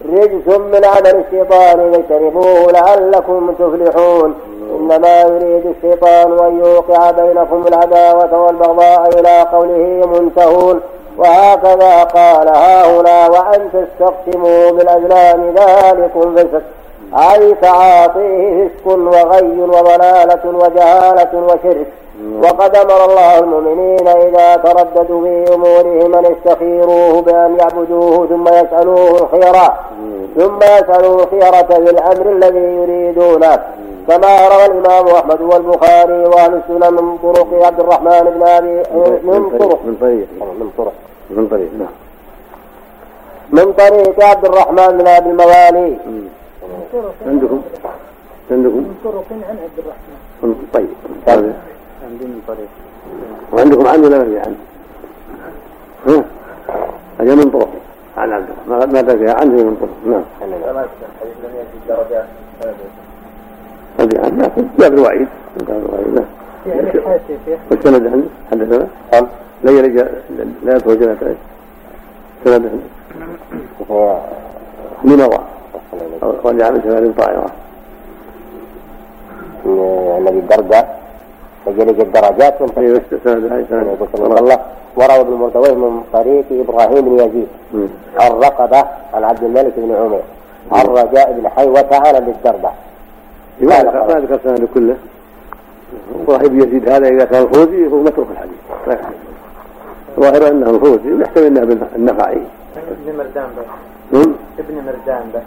رجس 0.08 0.58
من 0.58 0.84
عمل 0.84 1.24
الشيطان 1.24 1.92
فاجتنبوه 1.92 2.72
لعلكم 2.72 3.54
تفلحون. 3.58 4.34
إنما 4.76 5.20
يريد 5.22 5.74
الشيطان 5.76 6.38
أن 6.46 6.64
يوقع 6.64 7.10
بينكم 7.10 7.64
العداوة 7.68 8.42
والبغضاء 8.42 9.08
إلى 9.18 9.46
قوله 9.52 10.06
منتهون. 10.06 10.80
وهكذا 11.18 12.04
قال 12.04 12.48
هنا 12.48 13.28
وأن 13.28 13.68
تستقسموا 13.72 14.70
بالأزلام 14.70 15.54
ذلكم 15.54 16.36
فسق 16.36 16.62
أي 17.14 17.54
تعاطيه 17.54 18.68
فسق 18.68 18.98
وغي 18.98 19.60
وضلالة 19.60 20.44
وجهالة 20.44 21.30
وشرك. 21.34 21.86
وقد 22.42 22.76
أمر 22.76 23.04
الله 23.04 23.38
المؤمنين 23.38 24.08
إذا 24.08 24.56
ترددوا 24.56 25.24
في 25.24 25.54
أمورهم 25.54 26.14
أن 26.14 26.32
يستخيروه 26.32 27.22
بأن 27.22 27.56
يعبدوه 27.58 28.26
ثم 28.26 28.48
يسألوه 28.48 29.11
الخيرة 29.11 29.80
ثم 30.37 30.58
يسألوه 30.58 31.22
الخيرة 31.22 31.62
في 31.62 31.90
الأمر 31.90 32.32
الذي 32.32 32.58
يريدونه. 32.58 33.58
كما 34.08 34.48
روى 34.48 34.66
الإمام 34.66 35.08
أحمد 35.08 35.40
والبخاري 35.40 36.24
وأهل 36.24 36.54
السنن 36.54 36.94
من 36.94 37.18
طرق 37.18 37.66
عبد 37.66 37.80
الرحمن 37.80 38.30
بن 38.35 38.42
أبي 38.42 38.82
من 39.22 39.58
طرق. 39.58 39.80
من 39.85 39.96
طريق 40.00 40.26
من 40.40 40.70
طرق 40.78 40.92
من 41.30 41.48
طريق 41.48 41.70
نعم. 41.78 41.88
من 43.50 43.72
طريق 43.72 44.24
عبد 44.24 44.44
الرحمن 44.44 44.98
بن 44.98 45.06
أبي 45.06 45.30
الموالي. 45.30 45.96
عندكم؟ 47.26 47.62
عندكم؟ 48.50 48.76
من 48.76 48.94
طرق 49.04 49.24
عن 49.30 49.56
عبد 49.62 49.78
الرحمن. 49.78 50.66
طيب 50.72 51.52
طريق 52.48 52.68
وعندكم 53.52 53.86
عنه 53.86 54.06
ولا 54.06 54.18
ما 54.18 54.42
عنه؟ 54.46 54.56
ها؟ 56.06 56.24
هذا 57.20 57.34
من 57.34 57.50
طرق 57.50 57.68
عن 58.16 58.32
عبد 58.32 58.48
ما 58.68 58.86
ما 58.86 59.02
تدري 59.02 59.30
عنه 59.30 59.52
من 59.52 59.76
طرق 59.80 60.12
نعم. 60.12 60.22
حديث 61.20 61.34
لم 61.44 61.56
يأتي 61.56 61.78
درجات. 61.88 62.26
هذه 64.00 64.24
عنه 64.24 64.42
لكن 64.42 64.68
باب 64.78 64.92
الوعيد. 64.92 65.28
باب 65.56 65.82
الوعيد. 65.86 66.14
نعم. 66.14 66.26
والسند 67.70 68.06
عنه 68.06 68.24
حدثنا؟ 68.50 68.86
قال. 69.12 69.26
لا 69.64 69.70
يرجع 69.70 70.06
لا 70.64 70.76
يدخل 70.76 71.00
جنة 71.00 71.36
سند 72.44 72.66
عنه 72.66 74.20
من 75.04 75.16
مضى 75.16 75.38
رجع 76.44 76.70
من 76.70 76.80
سفر 76.80 77.24
طائرة. 77.24 77.50
الذي 80.18 80.38
الدرداء 80.38 80.91
فجلج 81.66 82.01
الدرجات 82.01 82.62
من 82.62 82.68
أيوه 82.79 83.03
سند 83.25 83.53
هاي 83.53 83.64
سند 83.70 84.38
الله 84.38 84.59
وروى 84.96 85.20
ابن 85.20 85.33
مردويه 85.33 85.75
من 85.75 86.03
طريق 86.12 86.44
إبراهيم 86.51 87.05
بن 87.05 87.14
يزيد. 87.14 87.48
عن 88.20 88.31
رقبة 88.31 88.85
عن 89.14 89.25
عبد 89.25 89.44
الملك 89.44 89.72
بن 89.77 89.94
عمير 89.94 90.22
عن 90.72 90.87
رجاء 90.87 91.33
بن 91.33 91.48
حيوة 91.48 91.88
عن 91.92 92.14
ابي 92.14 92.31
الدرداء 92.31 92.75
ما 93.61 93.75
ذكر 93.75 94.35
السند 94.35 94.68
كله. 94.75 94.96
صاحب 96.27 96.55
يزيد 96.59 96.88
هذا 96.88 97.09
إذا 97.09 97.25
كان 97.25 97.42
الفوزي 97.42 97.87
هو 97.87 98.03
متروك 98.03 98.27
الحديث. 98.31 98.59
لا 100.18 100.48
أنه 100.51 100.70
الفوزي 100.70 101.12
ويحتمل 101.12 101.46
انه 101.46 101.87
النخعي. 101.96 102.42
ابن 102.77 103.18
مردان 103.18 103.46
بس. 103.59 103.66
ابن 104.59 104.75
مردان 104.87 105.25
بس. 105.35 105.42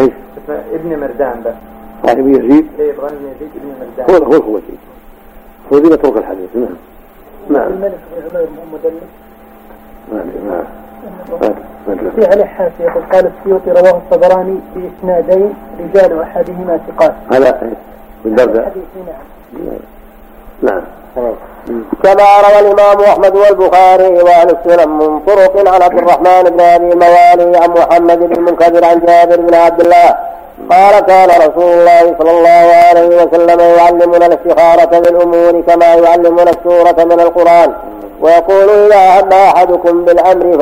إيش؟ 0.00 0.12
اسمه 0.44 0.60
ابن 0.74 1.00
مردان 1.00 1.42
بس. 1.44 1.54
صاحب 2.02 2.28
يزيد؟ 2.28 2.66
إيه 2.78 2.94
إبراهيم 2.94 3.18
بن 3.18 3.26
يزيد 3.36 3.50
ابن 3.56 3.68
هو 4.10 4.14
مردان 4.14 4.32
هو 4.32 4.36
الفوزي. 4.36 4.76
الفوزي 5.72 5.94
متروك 5.94 6.16
الحديث. 6.16 6.48
نعم. 6.54 6.76
نعم. 7.50 7.72
الملك 7.72 7.98
بن 8.16 8.36
عمير 8.36 8.48
مو 8.50 8.78
مدلس 8.78 9.02
ما 11.88 12.10
في 12.16 12.26
عليه 12.26 12.44
حاشية 12.44 12.84
يقول 12.84 13.02
قال 13.12 13.30
السيوطي 13.38 13.70
رواه 13.70 13.96
الطبراني 13.96 14.58
بإسنادين 14.74 15.54
رجال 15.80 16.20
أحدهما 16.22 16.80
ثقات. 16.88 17.14
هذا 17.32 17.70
من 18.24 18.34
درجة 18.34 18.64
نعم. 20.62 20.82
كما 22.02 22.40
روى 22.40 22.60
الإمام 22.60 23.00
أحمد 23.00 23.36
والبخاري 23.36 24.22
وأهل 24.22 24.50
السنن 24.50 24.88
من 24.88 25.20
طرق 25.20 25.68
عن 25.68 25.82
عبد 25.82 25.98
الرحمن 25.98 26.42
بن 26.42 26.60
أبي 26.60 26.94
موالي 26.94 27.58
عن 27.58 27.70
محمد 27.70 28.18
بن 28.18 28.32
المنكدر 28.32 28.84
عن 28.84 29.00
جابر 29.06 29.40
بن 29.40 29.54
عبد 29.54 29.80
الله 29.80 30.27
قال 30.70 31.00
كان 31.00 31.28
رسول 31.28 31.72
الله 31.72 32.16
صلى 32.18 32.30
الله 32.30 32.66
عليه 32.88 33.08
وسلم 33.22 33.60
يعلمنا 33.60 34.26
الاستخارة 34.26 34.98
بالأمور 34.98 35.60
كما 35.60 35.94
يعلمنا 35.94 36.50
السورة 36.50 37.04
من 37.04 37.20
القرآن. 37.20 37.74
ويقول 38.20 38.68
إذا 38.70 39.20
هم 39.20 39.32
أحدكم 39.32 40.04
بالأمر 40.04 40.58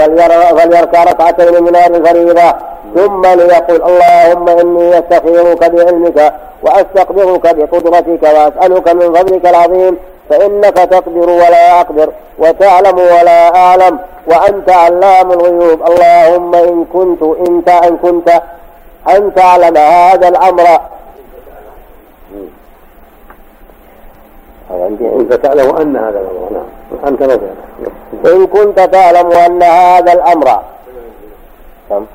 فليركع 0.59 1.05
ركعتين 1.05 1.65
من 1.65 1.77
الفريضة 1.77 2.55
ثم 2.95 3.23
ليقول 3.27 3.83
اللهم 3.91 4.49
إني 4.49 4.99
أستخيرك 4.99 5.71
بعلمك 5.71 6.33
وأستقدرك 6.63 7.57
بقدرتك 7.57 8.23
وأسألك 8.23 8.89
من 8.89 9.15
فضلك 9.15 9.47
العظيم 9.47 9.97
فإنك 10.31 10.75
تقدر 10.75 11.31
ولا 11.31 11.81
أقدر 11.81 12.09
وتعلم 12.39 12.99
ولا 12.99 13.57
أعلم 13.57 13.99
وأنت 14.27 14.71
علام 14.71 15.33
الغيوب. 15.33 15.79
اللهم 15.89 16.55
إن 16.55 16.85
كنت 16.93 17.23
إنت 17.49 17.69
إن 17.69 17.97
كنت 17.97 18.43
أن 19.09 19.35
تعلم 19.35 19.77
هذا 19.77 20.29
الأمر. 20.29 20.81
أنت 25.21 25.33
تعلم 25.33 25.77
أن 25.77 25.97
هذا 25.97 26.21
الأمر 26.21 26.51
نعم. 26.53 27.07
أنت 27.07 27.23
لا 27.23 27.39
إن 28.33 28.47
كنت 28.47 28.81
تعلم 28.81 29.33
أن 29.33 29.63
هذا 29.63 30.13
الأمر. 30.13 30.61
نعم. 31.91 32.07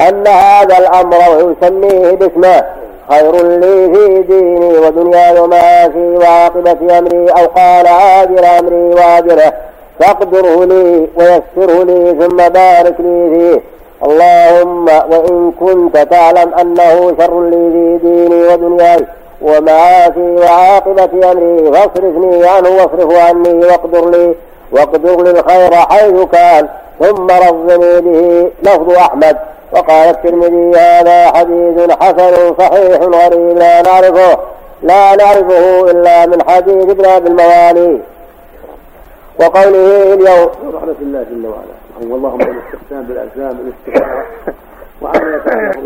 أن 0.00 0.26
هذا 0.26 0.78
الأمر 0.78 1.16
ويسميه 1.16 2.10
باسمه. 2.16 2.64
خير 3.10 3.42
لي 3.60 3.94
في 3.94 4.22
ديني 4.22 4.78
ودنياي 4.78 5.40
ومعاشي 5.40 6.16
وعاقبة 6.16 6.98
أمري 6.98 7.28
أو 7.28 7.46
قال 7.46 7.86
عاجل 7.86 8.44
أمري 8.44 8.76
وآجله 8.76 9.52
فاقدره 10.00 10.64
لي 10.64 11.08
ويسره 11.16 11.84
لي 11.84 12.16
ثم 12.20 12.36
بارك 12.36 12.94
لي 12.98 13.30
فيه. 13.30 13.60
اللهم 14.02 14.86
وإن 14.86 15.52
كنت 15.60 15.98
تعلم 15.98 16.54
أنه 16.54 17.14
شر 17.18 17.40
لي 17.40 17.70
في 17.72 17.98
ديني 18.02 18.46
ودنياي 18.46 19.06
ومعاشي 19.42 20.20
وعاقبة 20.20 21.32
أمري 21.32 21.72
فاصرفني 21.72 22.46
عنه 22.46 22.68
واصرفه 22.68 23.22
عني 23.22 23.66
واقدر 23.66 24.10
لي 24.10 24.34
واقدر 24.72 25.22
لي 25.22 25.30
الخير 25.30 25.72
حيث 25.72 26.24
كان. 26.32 26.68
ثم 27.00 27.26
رضني 27.26 28.00
به 28.00 28.50
لفظ 28.62 28.90
أحمد. 28.96 29.36
وقال 29.72 30.08
الترمذي 30.08 30.78
هذا 30.78 31.26
حديث 31.26 31.90
حسن 31.90 32.54
صحيح 32.58 33.00
غريب 33.02 33.58
لا 33.58 33.82
نعرفه 33.82 34.38
لا 34.82 35.16
نعرفه 35.16 35.90
إلا 35.90 36.26
من 36.26 36.50
حديث 36.50 36.90
ابن 36.90 37.04
أبي 37.04 37.28
الموالي. 37.28 38.00
وقوله 39.40 40.14
اليوم 40.14 40.50
رحمة 40.74 40.94
الله 41.00 41.22
جل 41.30 41.46
وعلا 41.46 42.10
هو 42.10 42.16
اللهم 42.16 42.40
الاستقسام 42.40 43.02
بالأجسام 43.02 43.58
بالاستخارة 43.58 44.24
وعما 45.02 45.36
يتعلق 45.36 45.76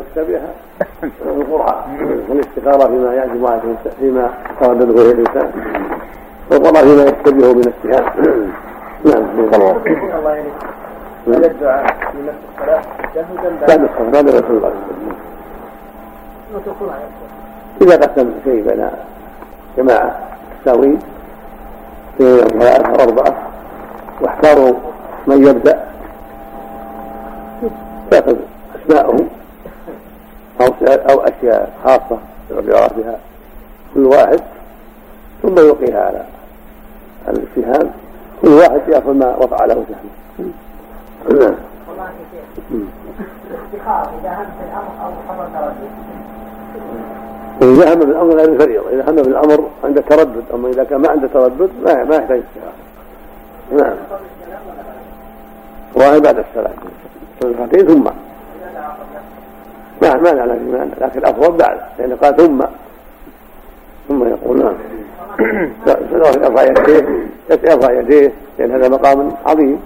مشتبهة 0.00 0.48
القرآن 1.26 1.82
والاستخارة 2.28 2.86
فيما 2.88 3.14
يعجب 3.14 3.46
عليه 3.46 3.74
فيما 4.00 4.30
تردد 4.60 4.86
به 4.94 5.10
الإنسان 5.10 5.50
والقرآن 6.50 6.84
فيما 6.84 7.02
يشتبه 7.02 7.52
من 7.52 7.72
السهام 7.72 8.50
نعم 9.04 9.54
الله 9.54 9.80
هذا 11.28 11.46
الدعاء 11.46 11.86
في 11.86 12.18
نفس 12.26 12.38
الصلاة 12.58 12.82
بعد 13.68 13.80
الصلاة 13.80 14.10
بعد 14.10 14.28
رسول 14.28 14.56
الله 14.56 14.72
إذا 17.82 17.96
قسم 17.96 18.30
شيء 18.44 18.62
بين 18.68 18.90
جماعة 19.76 20.18
تساوي 20.64 20.98
ثلاثة 22.58 22.86
أو 22.86 22.94
أربعة 22.94 23.36
واحتاروا 24.20 24.74
من 25.26 25.46
يبدأ 25.46 25.86
تأخذ 28.10 28.36
أسماءه 28.76 29.26
أو 30.60 30.66
أو 31.10 31.20
أشياء 31.20 31.72
خاصة 31.84 32.18
بعرفها 32.50 33.18
كل 33.94 34.06
واحد 34.06 34.40
ثم 35.42 35.58
يلقيها 35.58 36.04
على 36.04 36.24
السهام 37.28 37.90
كل 38.42 38.48
واحد 38.48 38.80
يأخذ 38.88 39.12
ما 39.12 39.36
وقع 39.36 39.64
له 39.64 39.84
سهم 39.88 40.52
نعم 41.40 41.54
إذا 47.62 47.94
هم 47.94 47.98
بالأمر 47.98 48.34
غير 48.34 48.52
الفريضة. 48.52 48.75
إذا 48.92 49.10
هم 49.10 49.14
بالأمر 49.14 49.68
عند 49.84 50.02
تردد 50.02 50.44
أما 50.54 50.68
إذا 50.68 50.84
كان 50.84 51.00
ما 51.00 51.08
عنده 51.08 51.28
تردد 51.34 51.70
ما 51.84 52.04
ما 52.04 52.16
يحتاج 52.16 52.40
استخارة 52.40 52.74
نعم. 53.72 53.96
وهي 55.94 56.20
بعد 56.20 56.38
الصلاة 56.38 56.72
ركعتين 57.44 57.86
ثم. 57.86 58.04
ما 60.02 60.14
ما 60.14 60.28
لا 60.28 60.44
مانع 60.44 60.94
لكن 61.00 61.18
الأفضل 61.18 61.56
بعد 61.56 61.80
لأنه 61.98 62.16
قال 62.16 62.36
ثم. 62.36 62.64
ثم 64.08 64.28
يقول 64.28 64.58
نعم. 64.58 64.74
يرفع 65.86 66.62
يديه 66.62 67.26
يرفع 67.50 67.92
يديه 67.92 68.32
لأن 68.58 68.70
هذا 68.70 68.88
مقام 68.88 69.32
عظيم. 69.46 69.80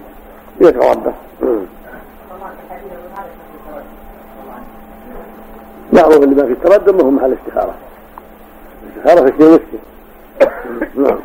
يدعو 0.61 0.91
ربه 0.91 1.13
معروف 5.93 6.17
اللي 6.17 6.35
ما 6.35 6.47
في 6.47 6.53
التردد 6.53 6.95
ما 6.95 7.03
هو 7.03 7.11
محل 7.11 7.37
استخارة. 7.47 7.75
الاستخاره 9.01 9.31
في 9.31 9.39
شيء 9.39 9.49
مسلم 9.49 9.81
نعم. 10.97 11.19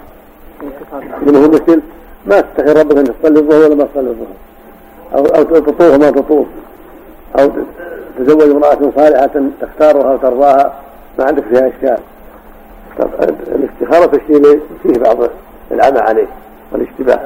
منه 1.21 1.49
مثل 1.49 1.81
ما 2.25 2.41
تستخير 2.41 2.79
ربك 2.79 2.97
أن 2.97 3.03
تصلي 3.03 3.39
الظهر 3.39 3.65
ولا 3.65 3.75
ما 3.75 3.83
تصلي 3.83 4.09
الظهر 4.09 4.35
أو 5.13 5.25
أو 5.25 5.43
تطوف 5.43 5.95
ما 5.99 6.11
تطوف. 6.11 6.47
أو 7.39 7.51
تزوج 8.17 8.41
امرأة 8.41 8.91
صالحة 8.95 9.29
تختارها 9.61 10.13
وترضاها. 10.13 10.73
ما 11.19 11.25
عندك 11.25 11.43
فيها 11.43 11.67
إشكال. 11.67 11.97
الاستخاره 13.47 14.07
في 14.07 14.15
الشيء 14.15 14.61
فيه 14.83 14.99
بعض 14.99 15.17
العمى 15.71 15.99
عليه 15.99 16.27
والاشتباه. 16.71 17.19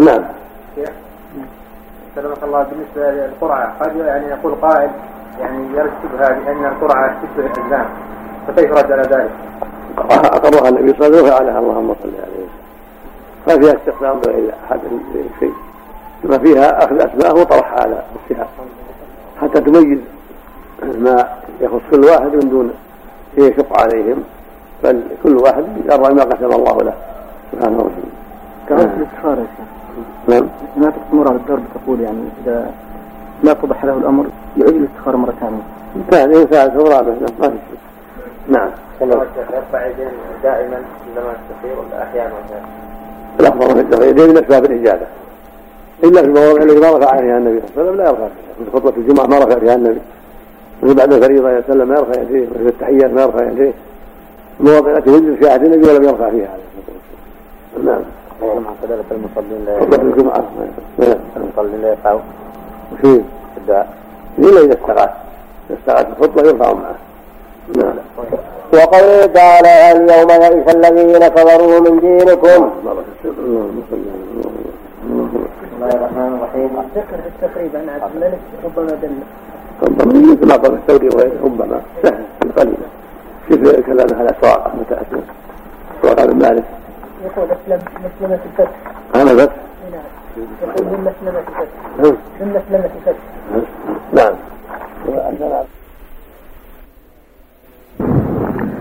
نعم. 0.00 0.24
سلمك 2.16 2.42
الله. 2.42 2.66
بالنسبة 2.70 3.10
للقرعة 3.10 3.74
قد 3.80 3.96
يعني 3.96 4.26
يقول 4.26 4.54
قائل 4.54 4.90
يعني 5.40 5.66
يرتبها 5.74 6.28
بأن 6.28 6.64
القرعة 6.64 7.16
تشبه 7.22 7.46
الالزام 7.46 7.86
فكيف 8.46 8.72
رد 8.72 8.92
على 8.92 9.02
ذلك؟ 9.02 9.30
اقرها 9.98 10.68
النبي 10.68 10.92
صلى 10.92 11.06
الله 11.06 11.18
عليه 11.18 11.18
وسلم 11.18 11.26
وفعلها 11.26 11.58
اللهم 11.58 11.94
صل 12.02 12.08
عليه 12.08 12.46
ما 13.46 13.62
فيها 13.62 13.80
استخدام 13.80 14.20
بغير 14.20 14.54
أحد 14.66 14.80
شيء 15.40 15.52
كما 16.22 16.38
فيها 16.38 16.84
أخذ 16.84 17.00
أسماءه 17.00 17.40
وطرحها 17.40 17.80
على 17.80 18.02
السهام 18.30 18.46
حتى 19.40 19.60
تميز 19.60 19.98
ما 20.82 21.28
يخص 21.60 21.80
كل 21.90 22.04
واحد 22.04 22.34
من 22.34 22.48
دون 22.50 22.72
يشق 23.38 23.80
عليهم 23.80 24.22
بل 24.84 25.02
كل 25.22 25.36
واحد 25.36 25.64
يرى 25.84 26.14
ما 26.14 26.22
قسم 26.22 26.52
الله 26.52 26.78
له 26.82 26.94
سبحانه 27.52 27.78
وتعالى. 27.78 28.16
كما 28.68 28.82
الاستخاره 28.82 29.40
يا 29.40 29.46
شيخ. 29.56 29.66
نعم. 30.28 30.48
ما 30.76 30.92
تمر 31.10 31.28
على 31.28 31.36
الدرب 31.36 31.62
تقول 31.74 32.00
يعني 32.00 32.24
إذا 32.44 32.70
ما 33.44 33.50
اتضح 33.50 33.84
له 33.84 33.92
الأمر 33.92 34.26
يعيد 34.56 34.74
الاستخاره 34.74 35.16
مرة 35.16 35.34
ثانية. 35.40 35.62
ثاني 36.10 36.46
ثالث 36.46 36.76
ورابع 36.76 37.12
ما 37.40 37.48
في 37.48 37.56
شيء. 37.68 37.78
نعم. 38.48 38.70
يرفع 39.00 39.86
يدين 39.86 40.08
دائما 40.42 40.76
عندما 41.08 41.32
يستخير 41.32 41.78
ولا 41.80 42.02
أحيانا 42.02 42.32
الافضل 43.40 43.74
في 43.74 43.80
الدفع 43.80 44.04
يدين 44.04 44.30
من 44.30 44.36
أسباب 44.36 44.64
الاجابه. 44.64 45.06
إلا 46.04 46.20
في 46.22 46.26
المواضع 46.26 46.62
التي 46.62 46.80
ما 46.80 46.90
رفع 46.90 47.16
فيها 47.16 47.38
النبي 47.38 47.62
صلى 47.74 47.90
الله 47.90 47.92
عليه 47.92 47.92
وسلم 47.92 47.96
لا 47.96 48.04
يرفع 48.04 48.26
فيها 48.26 48.64
في 48.64 48.70
خطبة 48.70 48.92
الجمعة 48.96 49.26
ما 49.26 49.38
رفع 49.38 49.58
فيها 49.58 49.74
النبي. 49.74 50.00
وفي 50.82 50.94
بعد 50.94 51.12
الفريضة 51.12 51.50
يسلم 51.50 51.88
ما 51.88 51.94
يرفع 51.98 52.20
يديه 52.20 52.46
وفي 52.54 52.68
التحيات 52.68 53.12
ما 53.12 53.22
يرفع 53.22 53.44
يديه. 53.44 53.72
المواضع 54.60 54.90
التي 54.90 55.10
وجد 55.10 55.34
فيها 55.34 55.52
عهد 55.52 55.64
النبي 55.64 55.90
ولم 55.90 56.04
يرفع 56.04 56.30
فيها 56.30 56.48
عليه 56.48 56.62
الصلاه 56.78 56.96
والسلام. 57.74 58.04
نعم. 58.42 58.62
مع 58.62 58.70
كذلك 58.82 59.04
المصلين 59.10 59.64
لا 59.66 59.80
خطبة 59.80 60.02
الجمعة 60.02 60.44
نعم. 60.98 61.18
المصلين 61.36 61.82
لا 61.82 61.88
يقعوا 61.88 62.20
وفيه 62.92 63.20
الدعاء 63.56 63.88
الا 64.38 64.60
إذا 64.60 64.74
استغاث 64.74 65.10
إذا 65.70 65.78
استغاث 65.78 66.06
الخطبة 66.06 66.48
يرفع 66.48 66.72
معه. 66.72 66.94
نعم. 67.74 67.96
وقوله 68.72 69.26
تعالى 69.26 69.92
اليوم 69.92 70.30
يئس 70.30 70.74
الذين 70.74 71.28
كفروا 71.28 71.80
من 71.80 72.00
دينكم. 72.00 72.70
بسم 73.86 75.74
الله 75.76 75.94
الرحمن 75.94 76.30
الرحيم. 76.38 76.70
ذكر 76.96 77.18
التقريب 77.26 77.70
عن 77.76 77.88
عبد 77.88 78.14
الملك 78.14 78.38
ربما 78.64 78.92
دل 79.02 79.10
ربما 79.82 80.56
قال 80.56 80.72
الثوري 80.74 81.08
وغيره 81.08 81.40
ربما 81.44 81.80
سهل 82.02 82.24
قليلا 82.56 82.88
كيف 83.48 83.86
كلام 83.86 84.08
على 84.18 84.34
متى 84.80 84.94
اسلم 84.94 85.22
سواقه 86.02 86.26
بن 86.26 86.38
مالك 86.38 86.64
يقول 87.24 87.48
أسلم 87.50 87.80
مسلمة 88.04 88.38
الفتح. 88.46 88.76
أنا 89.14 89.32
بس؟ 89.32 89.48
نعم. 89.92 90.08
يقول 90.62 90.86
من 90.86 91.00
مسلمة 91.00 91.40
فتح 91.40 91.68
من 92.40 92.48
مسلمة 92.48 92.90
فتح 93.06 93.22
نعم. 94.12 94.34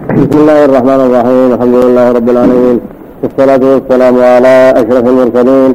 بسم 0.10 0.38
الله 0.42 0.66
الرحمن 0.66 1.02
الرحيم 1.08 1.54
الحمد 1.54 1.76
لله 1.76 2.12
رب 2.12 2.30
العالمين 2.30 2.80
والصلاة 3.24 3.64
والسلام 3.74 4.16
على 4.24 4.74
أشرف 4.76 5.06
المرسلين 5.08 5.72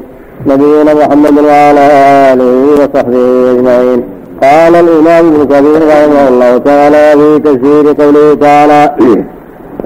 نبينا 0.47 0.93
محمد 0.93 1.35
وعلى 1.49 1.85
آله 2.31 2.53
وصحبه 2.79 3.51
أجمعين. 3.51 3.99
قال 4.43 4.73
الإمام 4.75 5.23
ابن 5.27 5.41
كثير 5.51 5.79
رحمه 5.93 6.27
الله 6.27 6.57
تعالى 6.57 7.03
في 7.19 7.39
تفسير 7.39 7.85
قوله 8.01 8.33
تعالى 8.33 8.81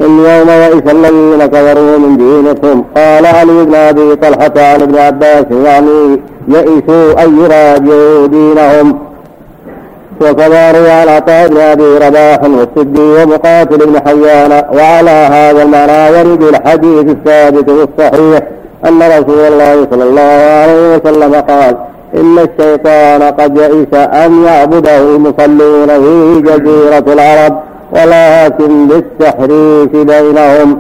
اليوم 0.02 0.50
يئس 0.66 0.86
الذين 0.98 1.46
كفروا 1.46 1.98
من 1.98 2.18
دينكم. 2.18 2.84
قال 2.96 3.26
علي 3.26 3.66
بن 3.66 3.76
أبي 3.76 4.16
طلحة 4.16 4.56
عن 4.58 4.82
ابن 4.82 4.96
عباس 4.98 5.46
يعني 5.66 6.20
يئسوا 6.48 7.24
ان 7.24 7.30
يراجعوا 7.42 8.28
دينهم. 8.28 8.88
وكما 10.22 10.72
روي 10.72 10.90
عن 10.90 11.08
عطاء 11.08 11.48
بن 11.48 11.58
ابي 11.58 11.98
رباح 11.98 12.40
والسدي 12.44 13.24
ومقاتل 13.24 13.78
بن 13.78 14.00
حيان 14.06 14.52
وعلى 14.74 15.10
هذا 15.10 15.64
المعنى 15.64 16.18
يرد 16.18 16.44
الحديث 16.44 17.06
الثابت 17.10 17.70
والصحيح 17.70 18.42
أن 18.86 19.00
رسول 19.02 19.40
الله 19.40 19.88
صلى 19.92 20.04
الله 20.04 20.22
عليه 20.62 20.96
وسلم 20.96 21.36
قال 21.36 21.78
إن 22.16 22.40
الشيطان 22.40 23.24
قد 23.24 23.58
يئس 23.58 23.94
أن 23.94 24.44
يعبده 24.46 24.98
المصلون 24.98 25.88
في 25.88 26.42
جزيرة 26.42 27.14
العرب 27.14 27.60
ولكن 27.92 28.88
بالتحريف 28.88 29.92
بينهم. 29.92 30.78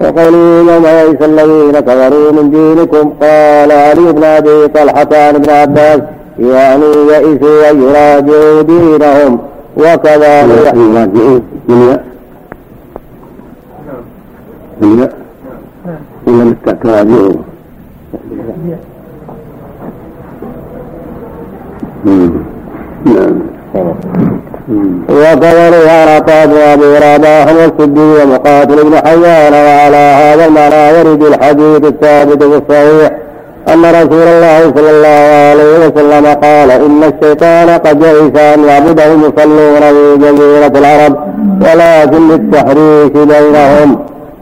وقوله 0.00 0.72
يوم 0.72 0.84
يئس 0.86 1.22
الذين 1.22 1.80
كفروا 1.80 2.32
من 2.32 2.50
دينكم 2.50 3.10
قال 3.20 3.72
علي 3.72 4.12
بن 4.12 4.24
أبي 4.24 4.68
طلحة 4.68 5.08
عن 5.12 5.34
ابن 5.34 5.50
عباس 5.50 6.00
يعني 6.38 6.84
يئسوا 6.84 7.70
ان 7.70 7.82
يراجعوا 7.82 8.62
دينهم 8.62 9.38
وكذا 9.76 10.40
يراجعوا 10.42 11.38
من 11.68 11.98
من 14.80 15.08
من 16.26 16.56
تراجعوا 16.82 17.32
نعم. 23.04 23.40
وقول 25.08 25.74
عرفات 25.88 26.48
وابي 26.48 26.96
رباح 26.96 27.46
والسدي 27.52 28.22
ومقاتل 28.22 28.84
بن 28.84 28.96
حيان 28.96 29.52
وعلى 29.52 29.96
هذا 29.96 30.46
المعنى 30.46 30.98
يرد 30.98 31.22
الحديث 31.22 31.84
الثابت 31.84 32.42
الصحيح 32.42 33.10
أن 33.68 33.82
رسول 33.84 34.22
الله 34.22 34.60
صلى 34.76 34.90
الله 34.90 35.28
عليه 35.50 35.86
وسلم 35.86 36.26
قال 36.26 36.70
إن 36.70 37.02
الشيطان 37.04 37.68
قد 37.70 38.02
يئس 38.02 38.40
أن 38.40 38.64
يعبده 38.64 39.12
المصلون 39.12 39.80
في 39.80 40.16
جزيرة 40.18 40.78
العرب 40.78 41.16
ولكن 41.60 42.28
للتحريك 42.28 43.12
بينهم. 43.12 43.98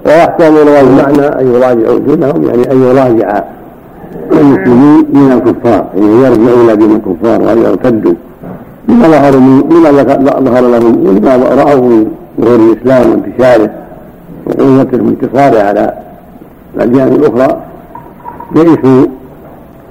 ويحتمل 0.06 0.68
المعنى 0.68 1.26
أن 1.40 1.54
يراجعوا 1.54 1.98
دينهم 1.98 2.44
يعني 2.44 2.72
أن 2.72 2.82
يراجع 2.82 3.42
المسلمين 4.32 5.06
من 5.12 5.32
الكفار 5.32 5.84
يعني 5.94 6.12
يرجعوا 6.24 6.64
إلى 6.64 6.76
دين 6.76 6.90
الكفار 6.96 7.42
وان 7.42 7.58
يرتدوا 7.58 8.14
لما 8.88 9.08
ظهر 9.08 9.36
لما 9.36 10.40
ظهر 10.40 10.68
لهم 10.68 11.06
ولما 11.06 11.36
راوا 11.36 11.88
من 11.88 12.10
ظهور 12.40 12.56
الإسلام 12.56 13.10
وانتشاره 13.10 13.70
وقوته 14.46 15.02
وانتصاره 15.04 15.62
على 15.62 15.92
الأديان 16.76 17.08
الأخرى 17.08 17.60
يئسوا 18.56 19.06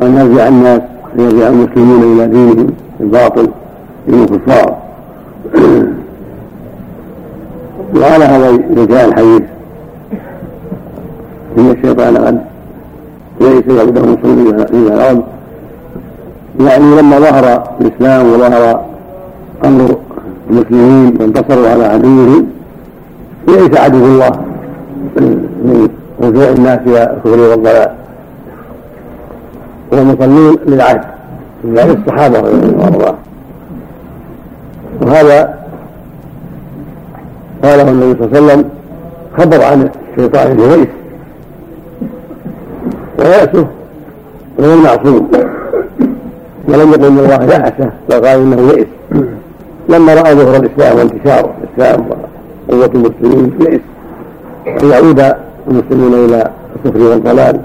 أن 0.01 0.17
يرجع 0.17 0.47
الناس 0.47 0.81
أن 1.15 1.19
يرجع 1.19 1.47
المسلمون 1.47 2.13
إلى 2.13 2.27
دينهم 2.27 2.67
الباطل 2.99 3.49
دين 4.07 4.23
الكفار. 4.23 4.77
وعلى 8.01 8.25
هذا 8.25 8.59
رجاء 8.77 9.05
الحديث. 9.07 9.41
إن 11.57 11.71
الشيطان 11.71 12.17
قد 12.17 12.41
يئس 13.41 13.67
يعبده 13.67 14.01
المسلمين 14.03 14.47
إلى 14.59 14.93
الأرض 14.93 15.23
يعني 16.59 17.01
لما 17.01 17.19
ظهر 17.19 17.63
الإسلام 17.81 18.33
وظهر 18.33 18.85
أمر 19.65 19.95
المسلمين 20.49 21.17
وانتصروا 21.19 21.69
على 21.69 21.85
عدوهم 21.85 22.47
ليس 23.47 23.77
عدو 23.79 24.05
الله 24.05 24.31
من 25.65 25.89
رجوع 26.21 26.49
الناس 26.49 26.79
إلى 26.87 27.03
الكفر 27.03 27.39
والضلال. 27.39 27.91
والمصلين 29.91 30.57
للعهد 30.67 31.01
من 31.63 32.03
الصحابة 32.07 32.39
رضي 32.39 32.67
الله. 32.67 33.15
وهذا 35.01 35.55
قاله 37.63 37.89
النبي 37.91 38.13
صلى 38.19 38.25
الله 38.25 38.37
عليه 38.37 38.45
وسلم 38.45 38.69
خبر 39.37 39.63
عن 39.63 39.89
الشيطان 40.11 40.51
الويس 40.51 40.87
ويأسه 43.19 43.67
غير 44.59 44.77
معصوم 44.77 45.29
ولم 46.67 46.89
يقل 46.91 47.05
ان 47.05 47.19
الله 47.19 47.43
يأسه 47.43 47.91
بل 48.09 48.15
قال 48.25 48.39
إنه 48.39 48.61
يئس. 48.71 48.87
لما 49.89 50.13
رأى 50.13 50.35
ظهور 50.35 50.55
الإسلام 50.55 50.97
وانتشار 50.97 51.49
الإسلام 51.61 52.05
وقوة 52.69 52.91
المسلمين 52.95 53.53
يئس. 53.59 53.81
ان 54.81 54.89
يعود 54.89 55.19
المسلمون 55.67 56.13
إلى 56.25 56.51
الكفر 56.75 57.01
والضلال. 57.09 57.59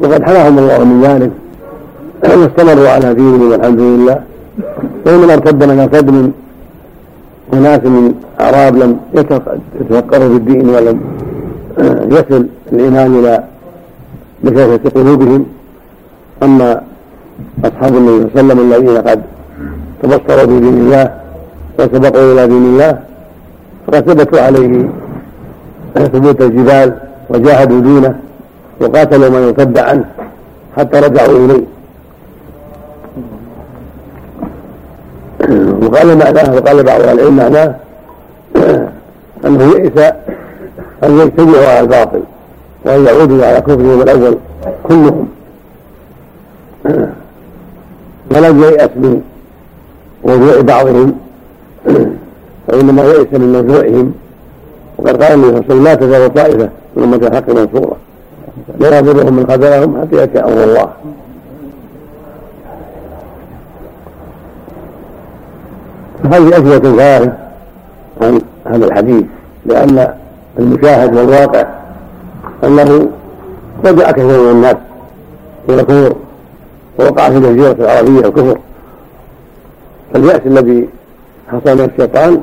وقد 0.00 0.22
حماهم 0.22 0.58
الله 0.58 0.84
من 0.84 1.02
ذلك. 1.02 1.30
واستمروا 2.22 2.88
على 2.88 3.14
دينهم 3.14 3.50
والحمد 3.50 3.80
لله. 3.80 4.20
وانما 5.06 5.34
ارتد 5.34 5.64
من 5.64 5.78
ارتد 5.80 6.10
من 6.10 6.32
أناس 7.54 7.80
من 7.84 8.14
أعراب 8.40 8.76
لم 8.76 8.96
يتفكروا 9.14 10.28
في 10.28 10.36
الدين 10.36 10.68
ولم 10.68 11.00
يصل 12.10 12.46
الإيمان 12.72 13.18
إلى 13.18 13.44
بشاشة 14.44 14.88
قلوبهم. 14.94 15.46
أما 16.42 16.80
أصحاب 17.64 17.96
النبي 17.96 18.30
صلى 18.34 18.40
الله 18.40 18.54
عليه 18.54 18.54
وسلم 18.54 18.58
الذين 18.72 18.98
قد 19.08 19.22
تبصروا 20.02 20.44
بدين 20.44 20.76
الله 20.82 21.10
وسبقوا 21.78 22.32
إلى 22.32 22.46
دين 22.46 22.64
الله 22.64 22.98
فقد 23.86 24.00
ثبتوا 24.10 24.40
عليه 24.40 24.88
ثبوت 25.94 26.40
الجبال 26.40 26.94
وجاهدوا 27.30 27.80
دينه 27.80 28.14
وقاتلوا 28.80 29.28
من 29.28 29.42
ارتد 29.44 29.78
عنه 29.78 30.04
حتى 30.76 31.00
رجعوا 31.00 31.36
إليه. 31.44 31.64
وقال 35.82 36.18
معناه 36.18 36.54
وقال 36.54 36.82
بعض 36.82 37.00
أهل 37.00 37.18
العلم 37.18 37.36
معناه 37.36 37.74
أنه 39.44 39.64
يئس 39.64 40.12
أن 41.04 41.18
يجتمعوا 41.18 41.66
على 41.66 41.80
الباطل 41.80 42.22
وأن 42.84 43.06
يعودوا 43.06 43.46
على 43.46 43.60
كفرهم 43.60 44.02
الأول 44.02 44.38
كلهم. 44.82 45.28
ولم 48.30 48.62
ييأس 48.62 48.90
من 48.96 49.22
وضوء 50.22 50.60
بعضهم 50.62 51.12
فإنما 52.68 53.02
يئس 53.04 53.26
من 53.32 53.52
نزوعهم 53.52 54.12
وقد 54.98 55.22
قال 55.22 55.32
النبي 55.32 55.48
صلى 55.48 55.58
الله 55.58 55.64
عليه 55.64 55.66
وسلم 55.66 55.84
لا 55.84 55.94
تزال 55.94 56.34
طائفة 56.34 56.68
من 56.96 57.02
أمة 57.02 57.16
الحق 57.16 57.48
منصورة. 57.48 57.96
لا 58.78 58.98
يضرهم 58.98 59.34
من 59.34 59.46
خذلهم 59.46 60.00
حتى 60.00 60.16
يأتي 60.16 60.38
أمر 60.38 60.64
الله. 60.64 60.88
هذه 66.24 66.56
أجوبة 66.56 66.90
ظاهرة 66.96 67.36
عن 68.20 68.40
هذا 68.66 68.86
الحديث 68.86 69.24
لأن 69.66 70.14
المشاهد 70.58 71.16
والواقع 71.16 71.66
أنه 72.64 73.08
رجع 73.84 74.10
كثير 74.10 74.42
من 74.42 74.50
الناس 74.50 74.76
إلى 75.68 75.80
الكفر. 75.80 76.14
ووقع 76.98 77.30
في 77.30 77.36
الجزيرة 77.36 77.72
العربية 77.72 78.20
الكفر. 78.20 78.58
فاليأس 80.12 80.40
الذي 80.46 80.88
حصل 81.48 81.78
من 81.78 81.90
الشيطان 81.94 82.42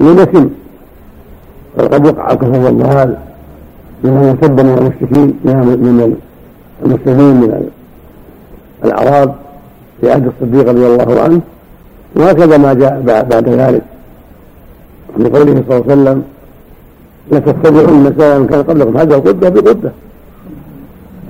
لنسم 0.00 0.50
وقد 1.78 2.06
وقع 2.06 2.30
الكفر 2.32 2.58
والضلال 2.58 3.16
ممن 4.04 4.28
ارتد 4.28 4.60
من 4.60 4.78
المشركين 4.78 5.40
من 5.44 6.16
المسلمين 6.84 7.34
من 7.40 7.70
الأعراب. 8.84 9.34
في 10.00 10.12
عهد 10.12 10.26
الصديق 10.26 10.68
رضي 10.68 10.86
الله 10.86 11.20
عنه. 11.22 11.40
وهكذا 12.16 12.56
ما 12.56 12.72
جاء 12.74 13.00
بعد 13.06 13.48
ذلك. 13.48 13.82
لقوله 15.18 15.62
صلى 15.68 15.76
الله 15.76 15.84
عليه 15.90 15.92
وسلم 15.92 16.22
لتتبعن 17.32 18.14
سواء 18.18 18.46
كان 18.46 18.62
قبلكم 18.62 18.96
هذا 18.96 19.16
قدة 19.16 19.48
بقدة. 19.48 19.92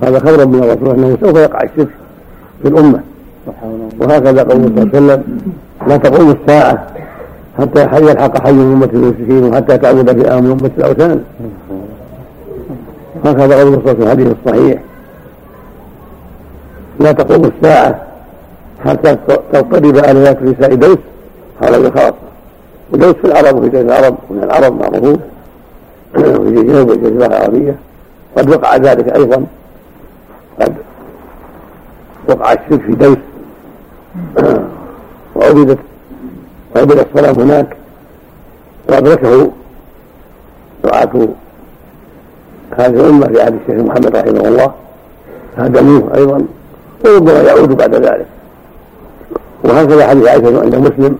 هذا 0.02 0.18
خبر 0.18 0.46
من 0.46 0.62
الرسول 0.62 0.90
أنه 0.90 1.18
سوف 1.20 1.36
يقع 1.36 1.62
الشرك. 1.62 1.88
في 2.62 2.68
الأمة 2.68 3.00
وهكذا 4.00 4.42
قول 4.42 4.62
صلى 4.62 4.66
الله 4.66 4.80
عليه 4.80 4.90
وسلم 4.90 5.22
لا 5.86 5.96
تقوم 5.96 6.30
الساعة 6.30 6.86
حتى 7.58 7.80
يلحق 7.80 8.42
حي 8.42 8.52
من 8.52 8.72
أمة 8.72 8.88
المشركين 8.92 9.44
وحتى 9.44 9.78
تعود 9.78 10.22
في 10.22 10.28
أمر 10.32 10.52
أمة 10.52 10.70
الأوثان. 10.78 11.22
هكذا 13.24 13.56
قول 13.56 13.74
الرسول 13.74 13.96
في 13.96 14.02
الحديث 14.02 14.26
الصحيح. 14.26 14.80
لا 17.00 17.12
تقوم 17.12 17.52
الساعة 17.56 18.02
حتى 18.84 19.16
تضطرب 19.52 19.96
آلهات 19.96 20.42
نساء 20.42 20.74
دوس 20.74 20.98
هذا 21.62 21.90
خاصة 21.90 22.14
ودوس 22.92 23.14
في 23.14 23.24
العرب 23.24 23.56
وفي 23.56 23.68
جزيرة 23.68 23.82
العرب 23.82 24.16
من 24.30 24.42
العرب 24.42 24.80
معروفون. 24.80 25.20
وفي 26.40 26.62
جنوب 26.62 26.90
الجزيرة 26.90 27.26
العربية. 27.26 27.76
قد 28.36 28.50
وقع 28.50 28.76
ذلك 28.76 29.16
أيضا. 29.16 29.44
قد 30.60 30.74
وقع 32.28 32.52
الشرك 32.52 32.80
في 32.80 32.92
دوس 32.92 33.18
وعبدت 35.34 35.78
وعبد 36.76 36.98
الصلاة 36.98 37.32
هناك. 37.44 37.76
وأدركه 38.88 39.50
دعاة 40.84 41.28
هذه 42.78 42.86
الأمة 42.86 43.26
في 43.26 43.42
عهد 43.42 43.54
الشيخ 43.54 43.84
محمد 43.84 44.16
رحمه 44.16 44.48
الله. 44.48 44.72
هدموه 45.56 46.14
أيضا. 46.14 46.46
وربما 47.04 47.40
يعود 47.40 47.68
بعد 47.68 47.94
ذلك. 47.94 48.26
وهكذا 49.64 50.06
حديث 50.06 50.26
عائشة 50.28 50.60
عند 50.60 50.74
مسلم. 50.74 51.18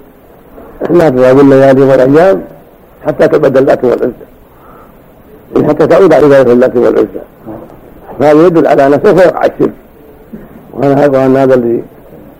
لا 0.91 1.09
تذهب 1.09 1.41
الليالي 1.41 1.83
والايام 1.83 2.43
حتى 3.07 3.29
تبدل 3.29 3.59
اللات 3.59 3.85
والعزى 3.85 4.13
حتى 5.69 5.87
تعود 5.87 6.13
عباده 6.13 6.53
اللات 6.53 6.77
والعزى 6.77 7.23
فهذا 8.19 8.47
يدل 8.47 8.67
على 8.67 8.87
انه 8.87 9.01
سوف 9.05 9.21
يقع 9.21 9.45
الشرك 9.45 9.66
وان 10.77 10.99
هذا 10.99 11.27
الذي 11.27 11.83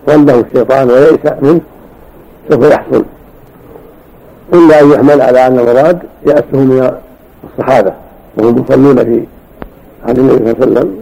ظنه 0.07 0.45
الشيطان 0.51 0.91
ويئس 0.91 1.33
منه 1.43 1.61
سوف 2.51 2.65
يحصل. 2.65 3.05
إلا 4.53 4.81
أن 4.81 4.91
يحمل 4.91 5.21
على 5.21 5.47
أن 5.47 5.59
المراد 5.59 5.99
يأسه 6.27 6.45
من 6.53 6.91
الصحابة 7.45 7.93
وهم 8.37 8.65
يصلون 8.65 8.97
في 8.97 9.23
عهد 10.07 10.19
النبي 10.19 10.37
صلى 10.37 10.51
الله 10.53 10.55
عليه 10.61 10.61
وسلم. 10.61 10.97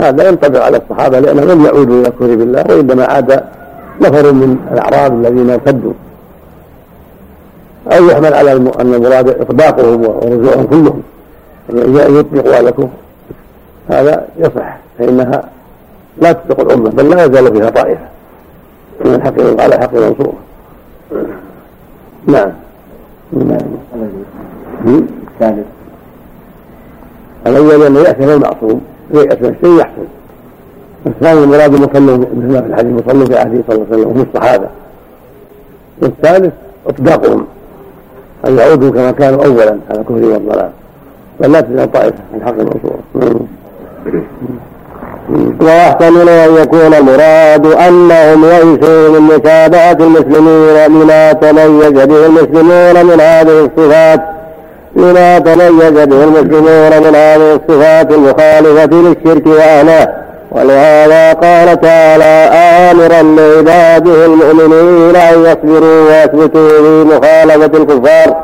هذا 0.00 0.28
ينطبق 0.28 0.64
على 0.64 0.76
الصحابة 0.76 1.20
لانهم 1.20 1.50
لم 1.50 1.64
يعودوا 1.64 2.00
إلى 2.00 2.08
الكفر 2.08 2.34
بالله 2.34 2.64
وإنما 2.68 3.04
عاد 3.04 3.44
نفر 4.00 4.32
من 4.32 4.58
الأعراب 4.72 5.12
الذين 5.12 5.50
ارتدوا. 5.50 5.92
أو 7.92 8.06
يحمل 8.06 8.34
على 8.34 8.52
أن 8.52 8.94
المراد 8.94 9.28
إطباقهم 9.28 10.04
ورجوعهم 10.04 10.66
كلهم 10.66 11.02
أن 11.70 12.16
يطبقوا 12.16 12.56
على 12.56 12.68
الكفر 12.68 12.88
هذا 13.88 14.26
يصح 14.38 14.76
فإنها 14.98 15.53
لا 16.18 16.32
تطلق 16.32 16.60
الأمة 16.60 16.90
بل 16.90 17.10
لا 17.10 17.24
يزال 17.24 17.56
فيها 17.56 17.70
طائفة. 17.70 18.08
من 19.04 19.14
الحق 19.14 19.60
على 19.60 19.74
الحق 19.74 19.94
منصورة 19.94 20.34
نعم. 22.26 22.52
نعم. 23.32 23.60
الثالث. 24.86 25.66
الأول 27.46 27.82
أنه 27.82 28.00
يأتي 28.00 28.34
المعصوم 28.34 28.80
ييأس 29.14 29.42
من 29.42 29.48
الشيء 29.48 29.80
يحصل. 29.80 30.06
الثاني 31.06 31.44
المراد 31.44 31.74
المصلي 31.74 32.18
مثل 32.18 32.52
ما 32.52 32.60
في 32.60 32.66
الحديث 32.66 32.90
المصلي 32.90 33.26
في 33.26 33.38
عهده 33.38 33.62
صلى 33.68 33.76
الله 33.76 33.86
عليه 33.92 34.02
وسلم 34.02 34.10
هم 34.10 34.26
الصحابة. 34.34 34.68
والثالث 36.02 36.52
إطباقهم 36.86 37.46
أن 38.46 38.58
يعودوا 38.58 38.90
كما 38.90 39.10
كانوا 39.10 39.44
أولا 39.44 39.78
على 39.90 40.00
الكفر 40.00 40.24
والضلال. 40.24 40.70
بل 41.40 41.52
لا 41.52 41.60
تزال 41.60 41.92
طائفة 41.92 42.18
من 42.34 42.42
حق 42.42 42.54
المنصورة 42.58 43.00
ويحتمل 45.60 46.28
أن 46.28 46.56
يكون 46.62 46.94
المراد 46.94 47.66
أنهم 47.66 48.44
يئسوا 48.44 49.08
من 49.08 49.20
متابعة 49.20 49.96
المسلمين 50.00 50.74
لما 50.86 51.32
تميز 51.32 52.04
به 52.04 52.26
المسلمون 52.26 53.06
من 53.06 53.20
هذه 53.20 53.60
الصفات 53.64 54.20
لما 54.96 55.38
تميز 55.38 55.92
به 55.92 56.24
المسلمون 56.24 56.90
من 57.02 57.14
هذه 57.14 57.54
الصفات 57.54 58.10
المخالفة 58.10 58.90
للشرك 58.92 59.46
وأهله. 59.46 60.08
ولهذا 60.50 61.32
قال 61.32 61.80
تعالى 61.80 62.50
آمرا 62.90 63.22
لعباده 63.22 64.26
المؤمنين 64.26 65.16
أن 65.16 65.44
يصبروا 65.44 66.10
ويثبتوا 66.10 66.68
في 66.68 67.04
مخالفة 67.04 67.78
الكفار 67.78 68.36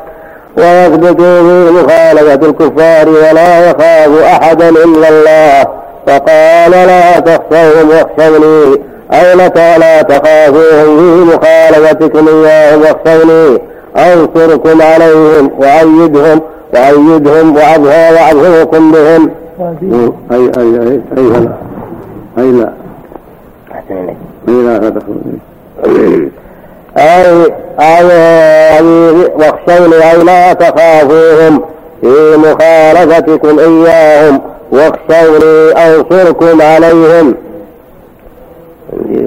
ويثبتوا 0.56 1.42
في 1.42 1.70
مخالفة 1.70 2.48
الكفار 2.48 3.08
ولا 3.08 3.70
يخاف 3.70 4.22
أحدا 4.22 4.68
إلا 4.68 5.08
الله. 5.08 5.79
فقال 6.10 6.70
لا 6.70 7.20
تخشوهم 7.20 7.88
واخشوني 7.88 8.80
أو 9.12 9.38
لك 9.38 9.56
لا 9.56 10.02
تخافوهم 10.02 10.98
في 10.98 11.36
مخالفتكم 11.36 12.28
إياهم 12.28 12.80
واخشوني 12.80 13.58
أنصركم 13.96 14.82
عليهم 14.82 15.50
وأيدهم 15.58 16.40
وأيدهم 16.74 17.56
وأظهركم 17.56 18.92
بهم 18.92 19.30
أي 20.32 20.50
أي 20.56 20.80
أي 20.80 21.00
أي 21.18 21.48
أي 22.38 22.50
لا. 22.52 22.72
أحسن 23.72 23.96
إليك. 23.96 24.16
أي 24.48 24.54
لا 24.54 24.78
لا 24.78 24.92
أي 26.96 27.50
أي 27.80 28.84
واخشوني 29.36 30.10
أي 30.10 30.24
لا 30.24 30.52
تخافوهم 30.52 31.60
في 32.00 32.36
مخالفتكم 32.36 33.58
إياهم 33.58 34.40
واخشوني 34.72 35.72
أنصركم 35.72 36.62
عليهم. 36.62 37.34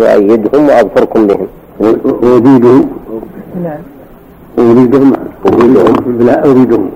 أيدهم 0.02 0.70
وأظفركم 0.70 1.28
بهم. 1.28 1.48
وأزيدهم 1.80 2.90
نعم. 3.64 3.82
أريدهم. 4.60 5.14
أريدهم. 5.48 6.18
لا 6.20 6.46
أريدهم. 6.46 6.90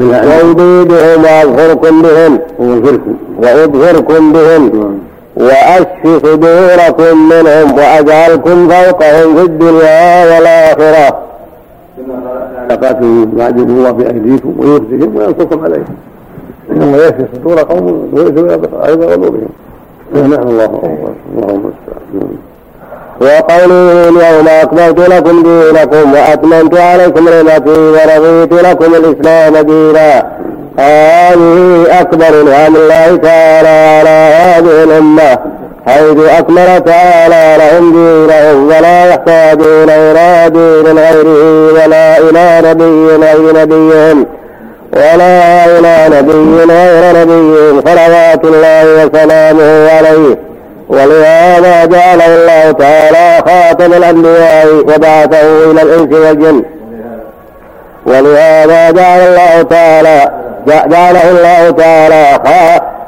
وأزيدهم 0.00 1.24
وأظفركم 1.24 2.02
بهم. 2.02 2.38
وأظفركم 2.58 3.14
وأظهركم 3.38 4.32
بهم. 4.32 4.98
وأشف 5.36 6.02
صدوركم 6.04 7.28
منهم 7.28 7.78
وأجعلكم 7.78 8.68
فوقهم 8.68 9.36
في 9.36 9.42
الدنيا 9.42 10.34
والآخرة. 10.34 11.18
علاقاتهم 12.58 13.38
يعجب 13.38 13.68
الله 13.70 13.90
بأيديكم 13.90 14.54
ويخزيهم 14.58 15.16
وينصركم 15.16 15.64
عليهم. 15.64 15.84
إنما 16.76 16.96
يشفي 16.96 17.24
صدور 17.34 17.58
قوم 17.58 18.10
ويؤثر 18.12 18.86
أيضا 18.86 19.06
قلوبهم. 19.06 19.48
نعم 20.14 20.32
الله 20.32 20.64
أكبر 20.64 21.12
اللهم 21.32 21.72
وقوله 23.20 24.08
اليوم 24.08 24.48
أكملت 24.48 24.98
لكم 24.98 25.42
دينكم 25.42 26.12
وأتممت 26.12 26.74
عليكم 26.76 27.28
نعمتي 27.28 27.70
ورضيت 27.70 28.52
لكم 28.52 28.94
الإسلام 28.94 29.56
دينا. 29.56 30.26
هذه 30.78 31.86
أكبر 32.00 32.42
نعم 32.42 32.76
الله 32.76 33.16
تعالى 33.16 33.68
على 33.68 34.34
هذه 34.34 34.84
الأمة. 34.84 35.38
حيث 35.86 36.18
أكمل 36.38 36.80
تعالى 36.84 37.56
لهم 37.58 37.92
دينهم 37.92 38.66
ولا 38.66 39.08
يحتاجون 39.08 39.90
إلى 39.90 40.50
دين 40.50 40.98
غيره 40.98 41.72
ولا 41.72 42.18
إلى 42.18 42.70
نبي 42.70 43.26
غير 43.26 43.62
نبيهم. 43.62 44.26
ولا 44.92 45.64
إلى 45.64 46.18
نبي 46.18 46.72
غير 46.72 47.16
نبيهم 47.20 47.80
صلوات 47.86 48.44
الله 48.44 49.04
وسلامه 49.04 49.90
عليه. 49.90 50.38
ولهذا 50.88 51.84
جعله 51.84 52.26
الله 52.26 52.72
تعالى 52.72 53.42
خاتم 53.46 53.92
الأنبياء 53.92 54.66
وبعثه 54.74 55.70
إلى 55.70 55.82
الإنس 55.82 56.12
والجن. 56.12 56.64
ولهذا 58.06 58.90
جعل 58.90 59.20
الله 59.20 59.62
تعالى 59.62 60.30
جعله 60.66 61.30
الله 61.30 61.70
تعالى 61.70 62.40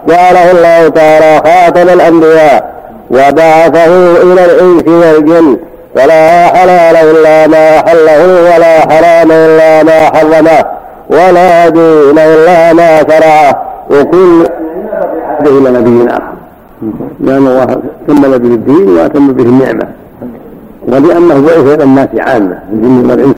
جعله 0.09 0.51
الله 0.51 0.89
تعالى 0.89 1.41
خاتم 1.45 1.89
الأنبياء 1.89 2.75
وبعثه 3.11 4.17
إلى 4.23 4.45
الإنس 4.45 4.85
والجن. 4.87 5.59
ولا 5.97 6.47
حلال 6.47 6.97
إلا 6.97 7.47
ما 7.47 7.79
حله 7.89 8.27
ولا 8.55 8.81
حرام 8.81 9.33
إلا 9.33 9.83
ما 9.83 10.01
حرمه. 10.01 10.74
ولا 11.11 11.69
دين 11.69 12.19
إلا 12.19 12.73
ما 12.73 12.99
شرعه 12.99 13.63
وكل 13.91 14.47
إلى 15.47 15.71
نبي 15.71 16.11
آخر. 16.11 16.35
لأن 17.21 17.47
الله 17.47 17.67
كمل 18.09 18.39
به 18.39 18.55
الدين 18.55 18.89
وأتم 18.89 19.33
به 19.33 19.43
النعمة. 19.43 19.89
ولأنه 20.89 21.41
بعث 21.47 21.75
إلى 21.75 21.85
الناس 21.85 22.09
عامة 22.19 22.59
الجن 22.73 23.11
والإنس 23.11 23.35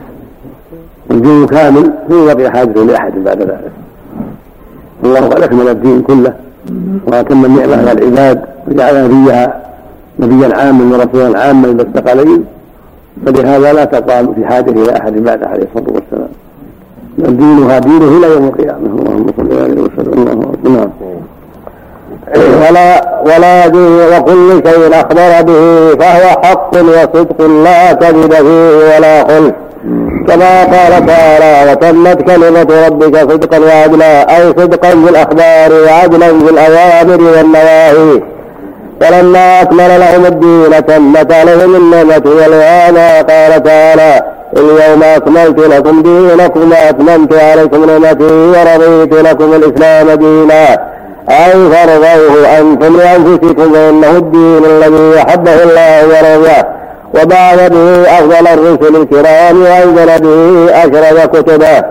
الدين 1.10 1.46
كامل 1.46 1.92
لا 2.08 2.32
يبقى 2.32 2.50
حاجة 2.50 2.84
لأحد 2.84 3.12
بعد 3.14 3.40
ذلك. 3.40 3.72
الله 5.04 5.20
قد 5.20 5.42
اكمل 5.42 5.68
الدين 5.68 6.02
كله 6.02 6.32
وأتم 7.06 7.44
النعمة 7.44 7.76
على 7.76 7.92
العباد 7.92 8.44
وجعل 8.68 9.04
نبيها 9.04 9.62
نبيا 10.18 10.56
عاما 10.56 10.96
ورسولا 10.96 11.40
عاما 11.40 11.68
إلى 11.68 11.82
الثقلين 11.82 12.44
فلهذا 13.26 13.72
لا 13.72 13.84
تقام 13.84 14.34
في 14.34 14.46
حاجة 14.46 14.70
إلى 14.70 14.96
أحد 14.96 15.12
بعد 15.12 15.42
عليه 15.44 15.66
الصلاة 15.74 15.94
والسلام. 15.94 16.28
بل 17.18 17.36
دينها 17.36 17.78
دينه 17.78 18.18
إلى 18.18 18.34
يوم 18.34 18.44
القيامة. 18.44 18.86
اللهم 18.86 19.26
صل 19.36 19.62
عليه 19.62 19.80
وسلم. 19.82 20.52
نعم. 20.64 20.90
ولا 22.36 22.88
ولا 23.24 23.66
وكل 24.18 24.62
شيء 24.68 25.00
أخبر 25.00 25.42
به 25.42 25.94
فهو 25.94 26.28
حق 26.42 26.70
وصدق 26.74 27.40
لا 27.64 27.92
كذب 27.92 28.32
فيه 28.34 28.96
ولا 28.96 29.24
خلف. 29.28 29.54
كما 30.28 30.64
قال 30.64 31.06
تعالى 31.06 31.72
وتمت 31.72 32.22
كلمة 32.22 32.86
ربك 32.86 33.32
صدقا 33.32 33.58
وعدلا. 33.58 34.36
أي 34.36 34.48
صدقا 34.48 34.90
في 34.90 35.10
الأخبار 35.10 35.72
وعدلا 35.84 36.28
في 36.38 36.50
الأوامر 36.50 37.20
والنواهي. 37.22 38.35
فلما 39.00 39.62
أكمل 39.62 40.00
لهم 40.00 40.26
الدين 40.26 40.86
تمت 40.86 41.32
عليهم 41.32 41.76
النعمة 41.76 42.22
والإهانة 42.24 43.22
قال 43.22 43.62
تعالى 43.62 44.22
اليوم 44.56 45.02
أكملت 45.02 45.58
لكم 45.58 46.02
دينكم 46.02 46.72
وأتممت 46.72 47.34
عليكم 47.34 47.84
نعمتي 47.84 48.24
ورضيت 48.24 49.14
لكم 49.14 49.52
الإسلام 49.52 50.10
دينا. 50.10 50.78
أي 51.30 51.52
فرضوه 51.52 52.58
أنتم 52.58 52.96
لأنفسكم 52.96 53.72
فإنه 53.72 54.10
الدين 54.10 54.64
الذي 54.64 55.18
أحبه 55.18 55.62
الله 55.62 56.06
ورضاه 56.06 56.66
وبعث 57.14 57.70
به 57.70 58.02
أفضل 58.18 58.46
الرسل 58.46 58.96
الكرام 58.96 59.62
وأنزل 59.62 60.20
به 60.22 60.70
أشرف 60.74 61.26
كتبه. 61.26 61.82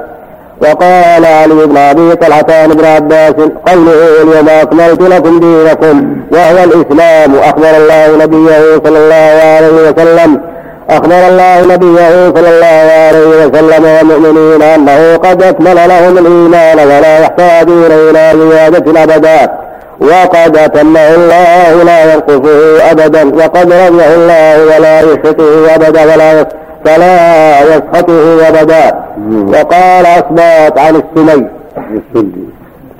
وقال 0.62 1.26
علي 1.26 1.66
بن 1.66 1.78
أبي 1.78 2.16
طلحة 2.16 2.66
بن 2.66 2.86
عباس 2.86 3.34
قوله 3.68 4.22
اليوم 4.22 4.49
أكملت 4.49 5.01
لكم 5.01 5.39
دينكم 5.39 6.18
وهو 6.32 6.64
الإسلام. 6.64 7.36
أخبر 7.36 7.78
الله 7.78 8.26
نبيه 8.26 8.82
صلى 8.86 8.97
الله 8.97 9.41
عليه 9.56 9.89
وسلم 9.89 10.41
أخبر 10.89 11.28
الله 11.28 11.62
نبيه 11.74 12.34
صلى 12.36 12.49
الله 12.49 12.91
عليه 13.08 13.45
وسلم 13.45 13.84
والمؤمنين 13.84 14.62
أنه 14.62 15.16
قد 15.16 15.43
أكمل 15.43 15.76
لهم 15.76 16.18
الإيمان 16.18 16.80
ولا 16.80 17.20
يحتاجون 17.20 17.91
إلى 17.91 18.34
زيادة 18.51 19.03
أبدا. 19.03 19.66
وقد 19.99 20.58
أتمه 20.58 21.16
الله 21.16 21.84
لا 21.84 22.14
ينقصه 22.14 22.91
أبدا 22.91 23.36
وقد 23.36 23.74
رضيه 23.74 24.16
الله 24.16 24.76
ولا 24.76 25.01
يسخطه 25.01 25.76
أبدا 25.76 26.14
ولا 26.14 26.45
فلا 26.86 27.62
يسخطه 27.62 28.48
أبدا. 28.50 29.06
وقال 29.48 30.06
أصبات 30.06 30.80
عن 30.80 30.96
السمي 30.96 31.48
عن 31.78 32.02
السدي 32.16 32.46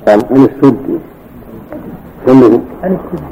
عن 0.08 0.18
السدي 0.20 0.98
عن 2.28 2.98
السدي 2.98 3.22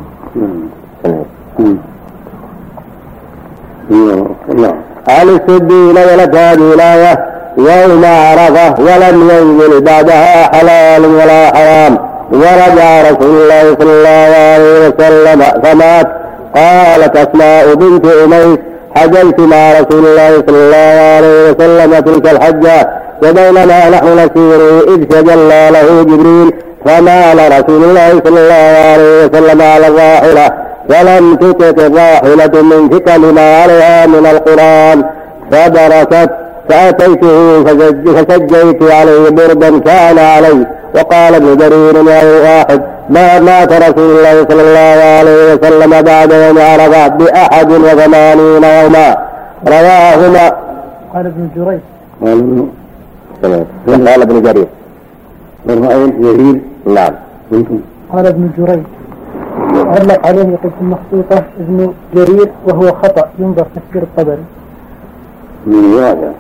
نعم. 3.91 4.27
نعم. 4.57 4.75
عن 5.09 5.29
السدي 5.29 5.93
نزلت 5.93 6.37
هذه 6.37 6.75
الآية 6.75 7.27
يوم 7.59 8.05
عرفة 8.05 8.75
ولم 8.83 9.31
ينزل 9.31 9.81
بعدها 9.81 10.57
حلال 10.57 11.07
ولا 11.07 11.57
حرام. 11.57 11.99
ورجع 12.33 13.03
رسول 13.11 13.31
الله 13.31 13.77
صلى 13.79 13.93
الله 13.93 14.37
عليه 14.55 14.89
وسلم 14.89 15.43
فمات. 15.63 16.07
قالت 16.57 17.17
أسماء 17.17 17.75
بنت 17.75 18.07
أميس 18.07 18.59
حجلت 18.95 19.41
مع 19.41 19.73
رسول 19.73 20.07
الله 20.07 20.43
صلى 20.47 20.57
الله 20.57 21.01
عليه 21.17 21.51
وسلم 21.51 22.01
تلك 22.01 22.33
الحجة 22.33 22.91
وبينما 23.23 23.89
نحن 23.91 24.07
نسير 24.13 24.81
إذ 24.95 25.05
تجلى 25.05 25.69
له 25.71 26.03
جبريل 26.03 26.53
فمال 26.85 27.39
رسول 27.61 27.85
الله 27.85 28.09
صلى 28.25 28.41
الله 28.41 28.91
عليه 28.93 29.27
وسلم 29.27 29.63
على 29.63 29.87
الراحلة 29.87 30.51
فلم 30.89 31.35
تتت 31.35 31.79
الراحلة 31.79 32.63
من 32.63 32.89
ثقل 32.91 33.21
ما 33.21 33.63
عليها 33.63 34.07
من 34.07 34.27
القرآن 34.27 35.05
فبركت 35.51 36.31
فأتيته 36.69 37.65
فسجيت 37.65 38.83
عليه 38.83 39.29
بردا 39.31 39.79
كان 39.81 40.19
علي 40.19 40.67
وقال 40.95 41.35
ابن 41.35 41.57
جرير 41.57 42.09
يا 42.11 42.41
واحد 42.43 42.83
ما 43.11 43.41
مات 43.41 43.73
رسول 43.73 44.19
الله 44.19 44.45
صلى 44.49 44.63
الله 44.63 45.05
عليه 45.19 45.55
وسلم 45.55 46.03
بعد 46.03 46.33
يوم 46.33 46.59
عرفة 46.59 47.09
بأحد 47.09 47.71
وثمانين 47.71 48.65
يوما. 48.65 49.17
رواهما 49.69 50.53
قال 51.15 51.27
ابن 51.27 51.49
جريج. 51.57 51.81
قال 52.23 52.33
ابن 53.89 54.09
قال 54.09 54.23
ابن 54.23 54.43
جرير 54.43 54.67
والرأي 55.67 56.11
جرير 56.11 56.61
نعم. 56.87 57.15
قال 58.13 58.27
ابن 58.27 58.51
جريج. 58.59 58.83
علق 59.75 60.27
عليه 60.27 60.41
يقول 60.43 60.71
في 60.79 60.81
المخطوطة 60.81 61.43
ابن 61.61 61.93
جرير 62.15 62.49
وهو 62.67 62.93
خطأ. 62.93 63.29
ينظر 63.39 63.67
تفسير 63.77 64.03
الطبري. 64.03 64.45
من 65.67 65.85
الواقع 65.85 66.31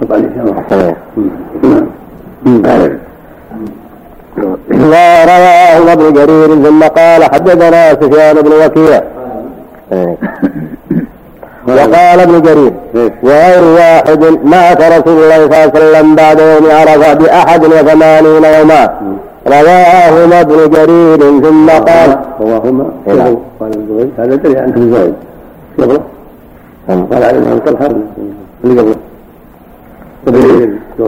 طبعا 0.00 0.94
نعم 4.38 4.56
ورواه 4.70 5.92
ابن 5.92 6.12
جرير 6.12 6.50
ثم 6.64 6.82
قال 6.82 7.24
حدثنا 7.24 7.94
سفيان 8.00 8.36
بن 8.42 8.52
وكيع. 8.52 9.02
وقال 11.68 12.20
ابن 12.20 12.42
جرير 12.42 12.72
وغير 13.22 13.64
واحد 13.64 14.24
مات 14.44 14.80
رسول 14.80 15.22
الله 15.22 15.36
صلى 15.36 15.44
الله 15.44 15.56
عليه 15.56 15.78
وسلم 15.78 16.14
بعد 16.14 16.38
يوم 16.40 16.70
عرفة 16.70 17.12
بأحد 17.14 17.64
وثمانين 17.64 18.44
يوما. 18.44 18.82
رواهما 19.46 20.40
ابن 20.40 20.70
جرير 20.70 21.20
ثم 21.44 21.70
قال 21.70 22.18
رواهما 22.40 22.86
نعم. 23.06 23.36
قال 23.60 23.70
الزبير 23.76 24.08
هذا 24.18 24.34
دليل 24.34 24.58
عنه 24.58 24.76
الزبير. 24.76 25.12
قبله 25.78 26.00
قال 26.88 27.22
عليه 27.24 27.38
والسلام 27.38 28.02
اللي 28.64 28.80
قبله. 28.80 28.96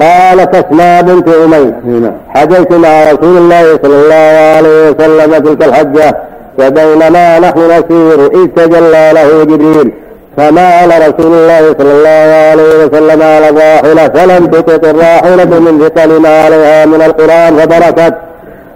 قالت 0.00 0.54
اسماء 0.54 1.02
بنت 1.02 1.28
نعم. 1.28 2.12
حججت 2.28 2.72
مع 2.72 3.04
رسول 3.12 3.36
الله 3.36 3.78
صلى 3.82 3.96
الله 4.02 4.56
عليه 4.56 4.90
وسلم 4.90 5.38
تلك 5.44 5.64
الحجة 5.68 6.16
وبينما 6.58 7.38
نحن 7.38 7.58
نسير 7.58 8.26
إذ 8.26 8.46
تجلى 8.56 9.10
له 9.14 9.44
جبريل. 9.44 9.92
فمال 10.36 10.90
رسول 11.08 11.32
الله 11.34 11.74
صلى 11.78 11.92
الله 11.92 12.50
عليه 12.50 12.84
وسلم 12.84 13.22
على 13.22 13.48
الراحلة 13.48 14.08
فلم 14.08 14.46
تطط 14.46 14.84
الراحلة 14.84 15.60
من 15.60 15.88
ثقل 15.88 16.20
ما 16.20 16.42
عليها 16.42 16.86
من 16.86 17.02
القرآن 17.02 17.56
فبركت. 17.58 18.14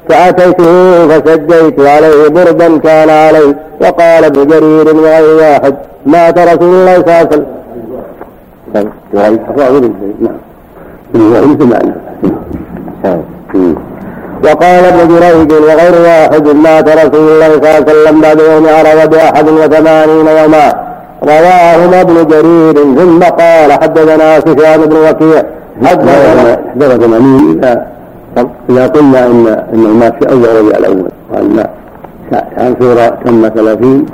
فأتيته 0.08 1.08
فسجيت 1.08 1.80
عليه 1.80 2.28
بردا 2.28 2.78
كان 2.78 3.10
عليه 3.10 3.56
وقال 3.80 4.24
ابن 4.24 4.46
جرير 4.46 4.96
وغير 4.96 5.36
واحد 5.36 5.74
مات 6.06 6.38
رسول 6.38 6.74
الله 6.74 6.94
صلى 6.94 7.02
الله 7.02 7.14
عليه 7.14 7.28
وسلم. 7.28 7.46
نعم. 8.74 8.86
مثل 11.52 11.64
معنى. 11.64 11.94
وقال 14.44 14.84
ابن 14.84 15.08
جريج 15.08 15.52
وغير 15.52 15.94
واحد 16.02 16.48
مات 16.48 16.88
رسول 16.88 17.28
الله 17.28 17.48
صلى 17.48 17.56
الله 17.56 17.68
عليه 17.68 17.84
وسلم 17.84 18.20
بعد 18.20 18.40
يوم 18.40 18.66
عرفة 18.66 19.04
بأحد 19.04 19.48
وثمانين 19.48 20.26
يوما. 20.26 20.72
رواهما 21.22 22.00
ابن 22.00 22.26
جرير. 22.26 22.74
ثم 22.74 23.22
قال 23.22 23.72
حدثنا 23.72 24.40
سفيان 24.40 24.80
بن 24.80 24.96
وكيع. 24.96 25.42
حدثنا 25.84 26.58
حدث 26.74 26.90
ثمانين 27.04 27.60
إذا 28.70 28.86
قلنا 28.86 29.26
إن 29.26 29.46
إنه 29.74 29.88
مات 29.88 30.24
في 30.24 30.30
أول 30.32 30.56
ربيع 30.58 30.78
الأول. 30.78 31.10
وأن 31.32 31.66
عن 32.58 32.76
سورة 32.80 33.18
تم 33.24 33.48
ثلاثين 33.48 34.06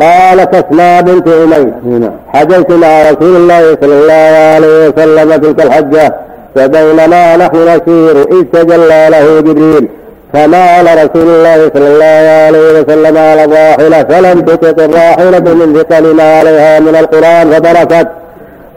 قالت 0.00 0.54
اسماء 0.54 1.02
بنت 1.02 1.28
نعم 1.28 2.12
حججت 2.34 2.70
مع 2.70 3.10
رسول 3.10 3.36
الله 3.36 3.76
صلى 3.80 3.94
الله 4.00 4.32
عليه 4.54 4.88
وسلم 4.88 5.36
تلك 5.42 5.66
الحجة 5.66 6.14
فبينما 6.54 7.36
نحن 7.36 7.56
نسير 7.56 8.16
إذ 8.32 8.44
تجلى 8.52 9.06
له 9.10 9.40
جبريل. 9.40 9.88
فمال 10.32 10.86
رسول 11.04 11.28
الله 11.28 11.70
صلى 11.74 11.88
الله 11.88 12.24
عليه 12.46 12.80
وسلم 12.80 13.18
على 13.18 13.44
الراحلة 13.44 14.02
فلم 14.02 14.40
تطط 14.40 14.80
الراحلة 14.80 15.54
من 15.54 15.68
ثقل 15.78 16.14
ما 16.14 16.38
عليها 16.38 16.80
من 16.80 16.96
القرآن 16.96 17.50
فبركت. 17.52 18.08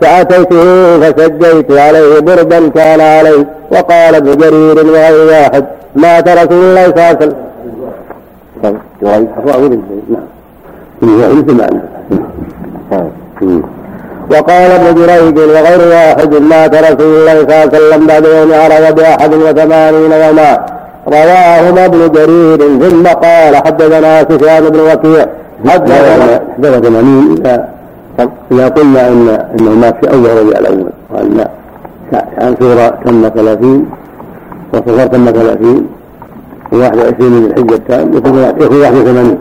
فأتيته 0.02 1.00
فسجيت 1.00 1.72
عليه 1.72 2.20
بردا 2.20 2.70
كان 2.70 3.02
عليه 3.02 3.46
وقال 3.72 4.16
ابن 4.16 4.38
جرير 4.38 4.86
وغير 4.86 5.28
واحد 5.28 5.66
مات 5.96 6.28
رسول 6.28 6.64
الله 6.64 6.84
صلى 6.84 6.94
الله 6.96 7.04
عليه 7.04 7.18
وسلم. 7.18 7.36
نعم. 8.64 8.76
مثل 11.38 11.54
معنى 11.58 11.82
وقال 14.32 14.72
ابن 14.72 14.96
جريج 14.96 15.38
وغير 15.38 15.88
واحد 15.88 16.34
مات 16.36 16.76
رسول 16.76 17.18
الله 17.18 17.34
صلى 17.34 17.44
الله 17.44 17.56
عليه 17.56 17.78
وسلم 17.78 18.08
بعد 18.08 18.26
يوم 18.26 18.54
عرفة 18.54 18.92
بأحد 18.92 19.34
وثمانين 19.34 20.12
يوما. 20.12 20.66
رواهما 21.08 21.86
ابن 21.86 22.12
جرير 22.12 22.58
ثم 22.90 23.08
قال 23.08 23.56
حدثنا 23.56 24.20
سفيان 24.24 24.70
بن 24.70 24.80
وكيع. 24.80 25.26
حدثنا 25.68 26.40
حدث 26.58 26.86
ثمانين 26.86 27.36
إذا 27.38 27.68
إذا 28.52 28.68
قلنا 28.68 29.08
إن 29.08 29.30
إنه 29.60 29.72
مات 29.72 30.06
في 30.06 30.14
أول 30.14 30.38
ربيع 30.38 30.60
الأول 30.60 30.90
وأن 31.10 31.46
عن 32.38 32.56
سورة 32.60 32.88
تم 33.06 33.30
ثلاثين 33.36 33.90
وصغر 34.74 35.08
تم 35.08 35.26
ثلاثين 35.26 35.88
وواحد 36.74 36.98
وعشرين 36.98 37.32
من 37.32 37.46
الحجة 37.46 37.76
التام 37.76 38.14
يكون 38.18 38.38
يكون 38.62 38.78
واحد 38.82 38.96
وثمانين. 38.96 39.38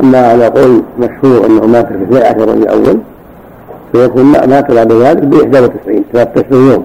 أما 0.00 0.18
على 0.26 0.46
قول 0.46 0.82
مشهور 0.98 1.46
أنه 1.46 1.66
مات 1.66 1.86
في 1.86 2.02
اثني 2.02 2.18
عشر 2.18 2.48
ربيع 2.48 2.72
الأول 2.72 2.98
فيكون 3.92 4.24
مات 4.24 4.70
بعد 4.70 4.92
ذلك 4.92 5.22
ب 5.22 5.34
91 5.34 6.04
ثلاثة 6.12 6.40
أشهر 6.40 6.60
يوم. 6.72 6.84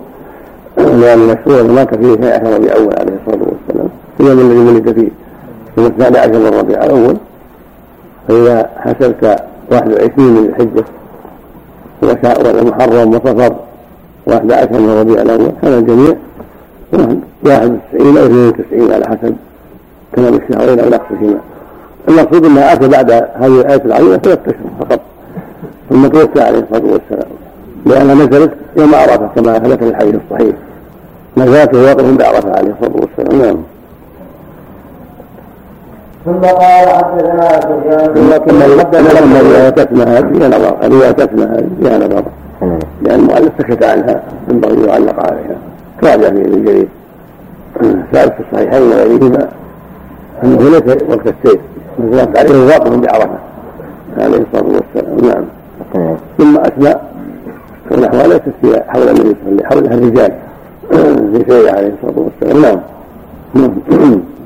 لأن 0.78 1.20
المشهور 1.22 1.62
أنه 1.62 1.74
مات 1.74 1.96
في 1.96 2.14
اثني 2.14 2.28
عشر 2.32 2.54
ربيع 2.56 2.76
الأول 2.76 2.94
عليه 3.00 3.14
الصلاة 3.26 3.48
والسلام 3.48 3.90
في 4.18 4.24
اليوم 4.24 4.40
الذي 4.40 4.60
ولد 4.60 4.94
فيه 4.94 5.10
يوم 5.78 5.88
الثاني 5.88 6.18
عشر 6.18 6.40
من 6.40 6.60
ربيع 6.60 6.84
الأول. 6.84 7.18
فإذا 8.28 8.70
حسبت 8.78 9.40
21 9.72 10.28
من 10.34 10.50
الحجة 10.50 10.84
والمحرم 12.02 13.10
وصفر 13.10 13.56
واحد 14.28 14.52
عشر 14.52 14.80
من 14.80 14.90
ربيع 15.00 15.22
الأول 15.22 15.52
هذا 15.64 15.80
الجميع 15.80 16.16
واحد 17.46 17.80
وتسعين 17.94 18.18
أو 18.18 18.26
اثنين 18.26 18.48
وتسعين 18.48 18.92
على 18.94 19.06
حسب 19.06 19.36
كمال 20.16 20.42
الشهرين 20.42 20.80
أو 20.80 20.90
نقصهما 20.90 21.38
المقصود 22.08 22.46
انها 22.46 22.74
آتى 22.74 22.88
بعد 22.88 23.12
هذه 23.12 23.62
الآية 23.62 23.82
العظيمة 23.86 24.18
ثلاث 24.18 24.40
اشهر 24.40 24.70
فقط. 24.80 25.00
ثم 25.90 26.08
توفي 26.08 26.42
عليه 26.42 26.60
الصلاة 26.60 26.92
والسلام. 26.92 27.32
لانها 27.86 28.16
نزلت 28.16 28.52
يوم 28.78 28.96
عرفة 28.96 29.30
كما 29.36 29.60
ثبت 29.60 29.84
في 29.84 29.90
الحديث 29.90 30.16
الصحيح. 30.16 30.56
نزلته 31.38 31.84
وقف 31.84 32.18
بعرفه 32.18 32.52
عليه 32.52 32.74
الصلاة 32.82 33.02
والسلام. 33.02 33.42
نعم. 33.42 33.58
ثم 36.26 36.42
قال 36.42 36.88
حدثنا 36.90 37.62
سفيان. 37.62 38.30
لكن 38.30 38.80
حدثنا 38.80 39.20
لما 39.20 39.40
اسمها 39.84 40.22
فيها 40.22 40.48
نظر 40.48 40.96
رواية 40.96 41.16
اسمها 41.20 41.58
فيها 41.82 41.98
نظر. 41.98 42.24
لأن 43.02 43.20
المؤلف 43.20 43.52
سكت 43.58 43.84
عنها 43.84 44.24
ينبغي 44.50 44.88
يعلق 44.88 45.20
عليها. 45.20 45.58
راجع 46.04 46.30
في 46.30 46.42
ابن 46.42 46.66
جرير 46.66 46.88
ثابت 48.12 48.34
في 48.34 48.44
الصحيحين 48.52 48.82
وغيرهما. 48.82 49.48
أنه 50.44 50.70
ليس 50.70 51.04
وقت 51.10 51.28
السيف. 51.28 51.60
نزلت 52.00 52.38
عليه 52.38 52.66
واقف 52.66 52.94
بعرفة 52.94 53.38
عليه 54.18 54.38
الصلاة 54.38 54.82
والسلام. 54.96 55.28
نعم. 55.28 55.46
ثم 56.38 56.58
أثنى 56.58 56.96
ونحوها 57.92 58.28
ليست 58.28 58.44
في 58.62 58.82
حول 58.88 59.10
النبي 59.10 59.36
صلى 59.44 59.52
الله 59.52 59.66
عليه 59.66 59.82
وسلم 59.82 59.90
حولها 59.90 59.94
الرجال. 59.94 60.32
في 61.34 61.52
سيره 61.52 61.72
عليه 61.72 61.94
الصلاة 62.04 62.26
والسلام. 62.42 62.82
نعم. 63.54 63.72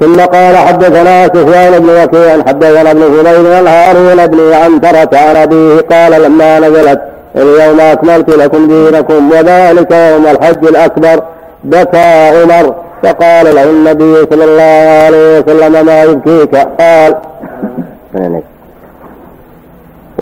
ثم 0.00 0.20
قال 0.20 0.56
حدثنا 0.56 1.26
سفيان 1.26 1.82
بن 1.82 1.88
وكيع 1.88 2.44
حدثنا 2.46 2.90
ابن 2.90 3.00
فضيل 3.00 3.52
عن 3.52 3.66
هارون 3.66 4.26
بن 4.26 4.52
عنترة 4.52 5.18
عن 5.18 5.36
أبيه 5.36 5.80
قال 5.80 6.22
لما 6.22 6.60
نزلت 6.60 7.00
اليوم 7.36 7.80
أكملت 7.80 8.30
لكم 8.30 8.68
دينكم 8.68 9.30
وذلك 9.30 9.90
يوم 9.92 10.26
الحج 10.26 10.66
الأكبر. 10.66 11.22
بكى 11.64 12.28
عمر 12.28 12.74
فقال 13.02 13.54
له 13.54 13.64
النبي 13.64 14.26
صلى 14.30 14.44
الله 14.44 15.04
عليه 15.04 15.40
وسلم 15.40 15.86
ما 15.86 16.02
يبكيك؟ 16.02 16.56
قال 16.56 17.14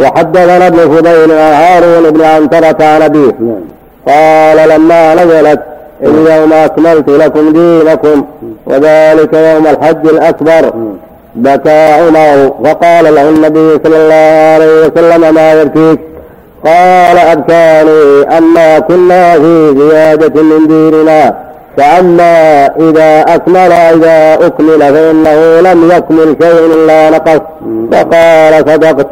وحدثنا 0.01 0.67
ابن 0.67 0.79
فضيل 0.79 1.33
عن 1.33 1.53
هارون 1.53 2.11
بن 2.11 2.23
عنترة 2.23 2.85
عن 2.85 3.03
أبيه. 3.03 3.35
قال 4.09 4.69
لما 4.69 5.15
نزلت 5.15 5.61
اليوم 6.03 6.53
أكملت 6.53 7.09
لكم 7.09 7.53
دينكم 7.53 8.25
وذلك 8.67 9.35
يوم 9.35 9.67
الحج 9.67 10.07
الأكبر. 10.07 10.73
بكى 11.35 11.93
عمر 11.93 12.55
فقال 12.65 13.15
له 13.15 13.29
النبي 13.29 13.81
صلى 13.85 13.97
الله 13.97 14.55
عليه 14.55 14.87
وسلم 14.87 15.35
ما 15.35 15.53
يبكيك؟ 15.53 16.01
قال 16.65 17.19
أبكاني 17.19 18.39
أما 18.39 18.79
كنا 18.79 19.35
في 19.35 19.75
زيادة 19.79 20.43
من 20.43 20.67
ديننا. 20.67 21.44
فأما 21.77 22.67
إذا 22.67 23.35
أكمل 23.35 23.73
إذا 23.73 24.47
أكمل 24.47 24.81
فإنه 24.81 25.61
لم 25.61 25.91
يكمل 25.97 26.37
شيء 26.43 26.75
إلا 26.75 27.11
نقص. 27.11 27.41
فقال 27.93 28.55
صدقت 28.55 29.07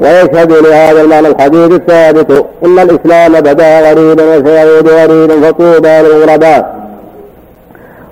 ويشهد 0.00 0.52
لهذا 0.52 1.00
المعنى 1.00 1.28
الحديث 1.28 1.72
الثابت. 1.72 2.46
إن 2.64 2.78
الإسلام 2.78 3.40
بدا 3.40 3.90
غريبا 3.90 4.22
وسيعود 4.22 4.88
غريبا 4.88 5.40
فطوبى 5.40 5.88
للغرباء. 5.88 6.76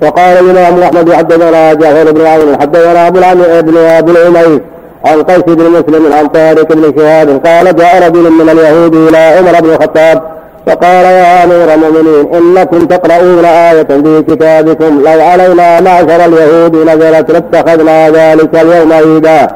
وقال 0.03 0.39
الإمام 0.39 0.83
أحمد 0.83 1.13
حدثنا 1.13 1.75
جعفر 1.75 2.13
بن 2.13 2.27
عون 2.27 2.61
حدثنا 2.61 3.09
أبو 3.09 3.21
بن 3.61 3.77
أبو 3.77 4.11
العميس 4.11 4.61
عن 5.05 5.23
قيس 5.23 5.43
بن 5.43 5.65
مسلم 5.71 6.13
عن 6.13 6.27
طارق 6.29 6.73
بن 6.73 6.95
شهاب 6.99 7.47
قال 7.47 7.77
جاء 7.77 8.09
رجل 8.09 8.31
من 8.31 8.49
اليهود 8.51 8.95
إلى 8.95 9.19
عمر 9.19 9.61
بن 9.61 9.71
الخطاب 9.71 10.34
فقال 10.67 11.05
يا 11.05 11.45
أمير 11.45 11.75
المؤمنين 11.75 12.35
إنكم 12.35 12.87
تقرؤون 12.87 13.45
آية 13.45 13.83
في 13.83 14.23
كتابكم 14.29 15.03
لو 15.05 15.21
علينا 15.21 15.81
معشر 15.81 16.25
اليهود 16.25 16.77
نزلت 16.77 17.31
لاتخذنا 17.31 18.11
ذلك 18.11 18.55
اليوم 18.55 18.93
عيدا. 18.93 19.49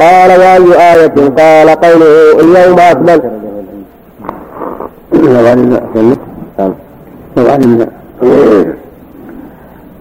قال 0.00 0.30
وأي 0.30 0.92
آية؟ 0.92 1.14
قال 1.38 1.68
قوله 1.68 2.40
اليوم 2.40 2.78
أكملت. 2.78 3.22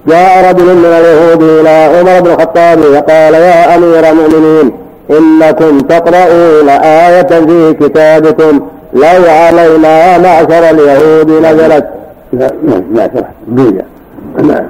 جاء 0.07 0.49
رجل 0.49 0.75
من 0.75 0.85
اليهود 0.85 1.43
إلى 1.43 1.69
عمر 1.69 2.19
بن 2.19 2.31
الخطاب 2.31 2.79
وقال 2.79 3.33
يا 3.33 3.75
أمير 3.75 4.09
المؤمنين 4.09 4.71
إنكم 5.09 5.79
تقرؤون 5.79 6.69
آية 6.69 7.27
في 7.27 7.73
كتابكم 7.73 8.59
لو 8.93 9.23
علينا 9.29 10.17
معشر 10.17 10.69
اليهود 10.69 11.31
نزلت. 11.31 11.99
لا 12.33 12.47
لا 12.91 13.07
لا 13.07 13.23
دنيا 13.47 13.85
نعم 14.37 14.65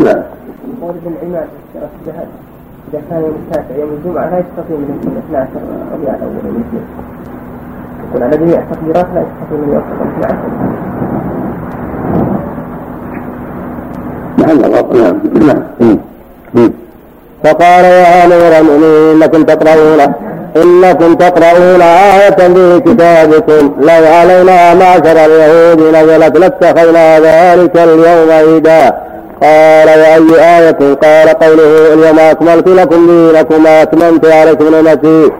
نعم 0.00 0.22
إذا 2.92 3.02
كان 3.10 3.22
يوم 3.22 3.34
التاسع 3.42 3.74
يوم 3.80 3.90
الجمعة 3.98 4.30
لا 4.30 4.38
يستطيع 4.38 4.76
من 4.76 4.98
يكون 5.00 5.22
12 5.28 5.50
ربيع 5.94 6.14
الأول 6.14 6.32
المسلم 6.44 6.84
يكون 8.08 8.22
على 8.22 8.36
جميع 8.36 8.58
التقديرات 8.60 9.06
لا 9.14 9.20
يستطيع 9.20 9.58
من 9.58 9.68
يوافق 9.72 9.96
12 10.18 10.36
نعم 15.46 15.62
نعم 15.80 16.70
فقال 17.44 17.84
يا 17.84 18.24
أمير 18.24 18.58
المؤمنين 18.58 19.22
إنكم 19.22 19.42
تقرؤون 19.42 20.25
إنكم 20.62 21.14
تقرؤون 21.14 21.82
آية 21.82 22.36
في 22.54 22.80
كتابكم 22.80 23.74
لو 23.80 24.06
علينا 24.16 24.74
معشر 24.74 25.24
اليهود 25.26 25.80
نزلت 25.94 26.38
لاتخذنا 26.38 27.18
ذلك 27.18 27.76
اليوم 27.76 28.30
عيدا. 28.30 28.92
قال 29.42 29.88
وأي 29.88 30.58
آية؟ 30.58 30.78
قال 31.04 31.28
قوله 31.28 31.92
اليوم 31.94 32.18
أكملت 32.18 32.68
لكم 32.68 33.06
دينكم 33.06 33.66
وأتممت 33.66 34.26
عليكم 34.26 34.74
نعمتي 34.74 35.30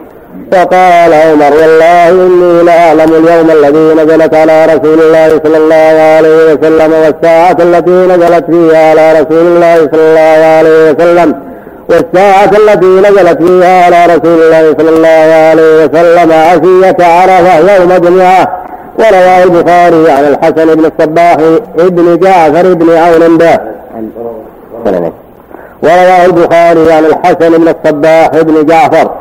فقال 0.51 1.13
عمر 1.13 1.53
والله 1.61 2.09
إني 2.09 2.63
لأعلم 2.63 3.13
اليوم 3.13 3.51
الذي 3.51 4.03
نزلت 4.03 4.33
على 4.35 4.65
رسول 4.65 4.99
الله 5.01 5.29
صلى 5.43 5.57
الله 5.57 6.01
عليه 6.15 6.53
وسلم 6.53 6.93
والساعة 6.93 7.57
التي 7.59 7.91
نزلت 7.91 8.45
فيها 8.45 8.89
على 8.89 9.11
رسول 9.11 9.45
الله 9.47 9.89
صلى 9.91 10.01
الله 10.09 10.45
عليه 10.57 10.91
وسلم. 10.91 11.46
والساعة 11.89 12.51
التي 12.51 12.85
نزلت 12.85 13.43
فيها 13.43 13.85
على 13.85 14.05
رسول 14.05 14.41
الله 14.41 14.75
صلى 14.77 14.89
الله 14.89 15.33
عليه 15.49 15.85
وسلم 15.85 16.31
عشية 16.31 17.05
عرفة 17.05 17.75
يوم 17.75 17.93
جمعة 17.93 18.65
ورواه 18.99 19.43
البخاري 19.43 20.11
عن 20.11 20.23
الحسن 20.25 20.75
بن 20.75 20.85
الصباح 20.85 21.37
ابن 21.79 22.19
جعفر 22.19 22.73
بن 22.73 22.97
عون 22.97 23.37
به. 23.37 23.59
ورواه 25.83 26.25
البخاري 26.25 26.91
عن 26.93 27.05
الحسن 27.05 27.57
بن 27.57 27.67
الصباح 27.67 28.29
بن 28.41 28.65
جعفر. 28.65 29.11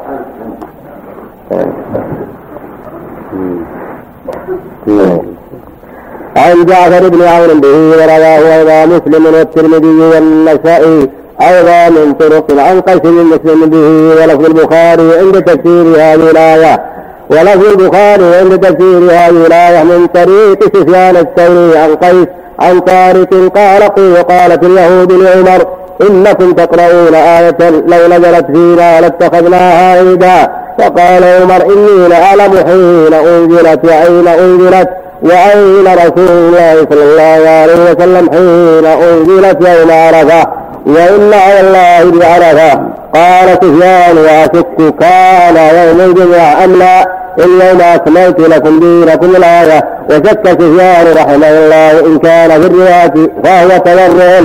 عن 6.36 6.66
جعفر 6.66 7.08
بن 7.08 7.22
عون 7.22 7.60
به 7.60 7.90
ورواه 7.90 8.56
أيضا 8.58 8.86
مسلم 8.86 9.26
والترمذي 9.26 9.86
والنسائي 9.86 11.10
أيضا 11.40 11.88
من 11.88 12.12
طرق 12.12 12.46
عن 12.58 12.80
بن 12.80 13.10
مسلم 13.10 13.70
به 13.70 14.22
ولفظ 14.22 14.44
البخاري 14.44 15.18
عند 15.18 15.42
تفسير 15.42 15.84
هذه 15.96 16.30
الآية. 16.30 16.84
ولفظ 17.30 17.64
البخاري 17.64 18.36
عند 18.36 18.60
تفسير 18.60 18.98
هذه 19.10 19.46
الآية 19.46 19.82
من 19.82 20.06
طريق 20.06 20.76
سفيان 20.76 21.16
الثوري 21.16 21.78
عن 21.78 21.94
قيس 21.94 22.26
عن 22.58 22.80
طارق 22.80 23.34
قال 23.54 23.82
وقالت 24.18 24.64
اليهود 24.64 25.12
لعمر 25.12 25.66
إنكم 26.10 26.52
تقرؤون 26.52 27.14
آية 27.14 27.70
لو 27.70 28.08
نزلت 28.08 28.46
فينا 28.46 29.00
لاتخذناها 29.00 29.98
عيدا. 29.98 30.50
فقال 30.78 31.24
عمر 31.24 31.64
إني 31.64 32.08
لأعلم 32.08 32.56
حين 32.56 33.14
أنزلت 33.14 33.84
وأين 33.84 34.28
أنزلت 34.28 34.88
وأين 35.22 35.86
رسول 35.86 36.28
الله 36.28 36.86
صلى 36.90 37.04
الله 37.04 37.50
عليه 37.50 37.92
وسلم 37.92 38.30
حين 38.30 38.86
أنزلت 38.86 39.68
يوم 39.68 39.90
عرفة. 39.90 40.65
وإن 40.86 41.34
على 41.34 41.60
الله 41.60 42.18
بعرفة. 42.20 42.80
قال 43.14 43.48
سفيان 43.62 44.18
وأشك 44.18 44.94
كان 45.00 45.56
يوم 45.56 46.00
الجمعة 46.00 46.64
أم 46.64 46.78
لا؟ 46.78 47.08
اليوم 47.38 47.80
أكملت 47.80 48.40
لكم 48.40 48.80
دينكم 48.80 49.36
الآية. 49.36 49.84
وشك 50.10 50.40
سفيان 50.44 51.06
رحمه 51.16 51.48
الله 51.50 52.06
إن 52.06 52.18
كان 52.18 52.50
في 52.60 52.66
الرواية 52.66 53.30
فهو 53.44 53.78
تورع 53.78 54.40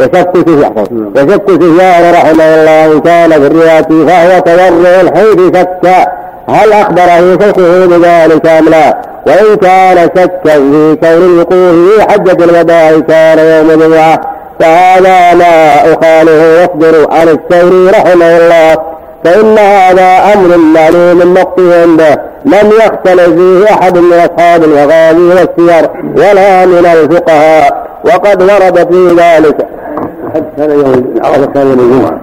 وشك 0.00 0.28
سفيان 0.36 1.12
وشك 1.16 1.42
سفيان 1.50 2.14
رحمه 2.14 2.54
الله 2.54 2.92
إن 2.92 3.00
كان 3.00 3.30
في 3.30 3.46
الرواية 3.46 4.06
فهو 4.06 4.40
تورع 4.40 5.14
حيث 5.14 5.56
شك 5.56 6.08
هل 6.48 6.72
أخبره 6.72 7.38
شيخه 7.40 7.86
بذلك 7.86 8.46
أم 8.46 8.68
لا؟ 8.68 8.96
وإن 9.26 9.56
كان 9.56 10.10
شكا 10.16 10.52
في 10.52 10.96
كون 11.00 11.22
الوقوف 11.24 11.74
في 11.74 12.02
حجة 12.12 12.44
الوداع 12.44 12.98
كان 13.08 13.38
يوم 13.38 13.70
الجمعة. 13.70 14.37
فهذا 14.60 15.34
لا 15.34 15.84
أخاله 15.92 16.62
يصدر 16.62 17.10
عن 17.10 17.28
الثوري 17.28 17.90
رحمه 17.90 18.36
الله 18.36 18.78
فإن 19.24 19.58
هذا 19.58 20.34
أمر 20.34 20.56
معلوم 20.56 21.34
مقطوع 21.34 21.84
به 21.84 22.28
لم 22.44 22.70
يختلف 22.70 23.28
فيه 23.28 23.64
أحد 23.64 23.98
من 23.98 24.12
أصحاب 24.12 24.64
الأغاني 24.64 25.28
والسير 25.28 25.90
ولا 26.16 26.66
من 26.66 26.86
الفقهاء 26.86 27.88
وقد 28.04 28.42
ورد 28.42 28.92
في 28.92 29.08
ذلك. 29.08 29.66
هذا 30.58 30.74
يوم 30.74 31.14
عرفة 31.24 31.46
كان 31.46 31.66
يوم 31.66 31.80
الجمعة. 31.80 32.20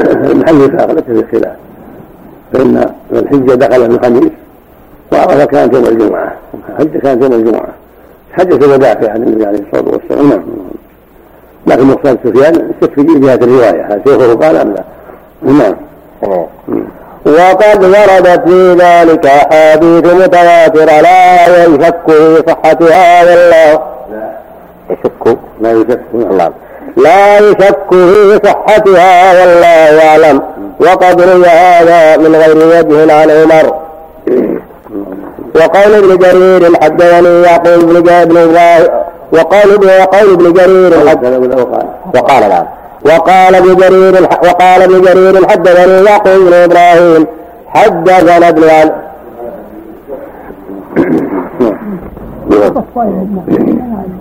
المحل 0.00 0.78
فاغلة 0.78 1.00
في 1.00 1.54
فإن 2.52 2.90
الحجة 3.12 3.54
دخل 3.54 3.84
الخميس 3.84 4.32
وعرفة 5.12 5.44
كانت 5.44 5.74
يوم 5.74 5.84
الجمعة. 5.84 6.32
الحجة 6.68 6.98
كانت 6.98 7.22
يوم 7.22 7.32
الجمعة. 7.32 7.68
حجة 8.32 8.64
الوداع 8.64 8.94
في 8.94 9.08
عهد 9.08 9.22
النبي 9.22 9.46
عليه 9.46 9.58
الصلاة 9.58 9.92
والسلام. 9.92 10.28
نعم. 10.28 10.42
لكن 11.68 11.84
مقصود 11.84 12.18
سفيان. 12.24 12.72
شك 12.82 12.94
في 12.94 13.02
جهة 13.02 13.34
الرواية 13.34 13.86
هل 13.90 14.02
شيخه 14.06 14.34
قال 14.34 14.56
أم 14.56 14.74
لا؟ 14.74 14.84
نعم. 15.42 15.76
وقد 17.26 17.84
وردت 17.84 18.48
في 18.48 18.72
ذلك 18.72 19.26
أحاديث 19.26 20.14
متواترة 20.14 21.00
لا 21.00 21.64
يشك 21.64 21.96
في 22.06 22.42
صحتها 22.46 23.24
والله 23.24 23.80
يشك؟ 24.90 25.38
لا 25.60 25.72
يشك. 25.72 26.00
نعم. 26.14 26.52
لا 26.96 27.38
يشك 27.38 27.78
في 27.90 28.40
صحتها 28.44 29.40
والله 29.40 30.02
يعلم. 30.02 30.42
وقد 30.80 31.20
روي 31.20 31.46
هذا 31.46 32.16
من 32.16 32.36
غير 32.36 32.56
وجه 32.56 33.20
عن 33.20 33.30
عمر. 33.30 33.74
وقول 35.54 35.94
ابن 35.94 36.18
جرير 36.18 36.76
حدثني 36.82 37.42
يعقوب 37.42 37.84
بن 37.84 38.24
بن 38.24 38.36
وقال 39.32 39.70
وقول 40.00 40.32
ابن 40.32 40.52
جرير 40.52 40.92
وقال 42.14 42.48
نعم. 42.48 42.64
وقال 43.04 43.54
ابن 43.54 43.74
جرير 43.76 44.22
وقال 44.22 44.82
ابن 44.82 45.00
جرير 45.02 45.48
حدثني 45.48 46.04
يعقوب 46.04 46.46
بن 46.46 46.52
إبراهيم. 46.54 47.26
حدثنا 47.68 48.48
ابن 48.48 48.64
عن 48.68 48.90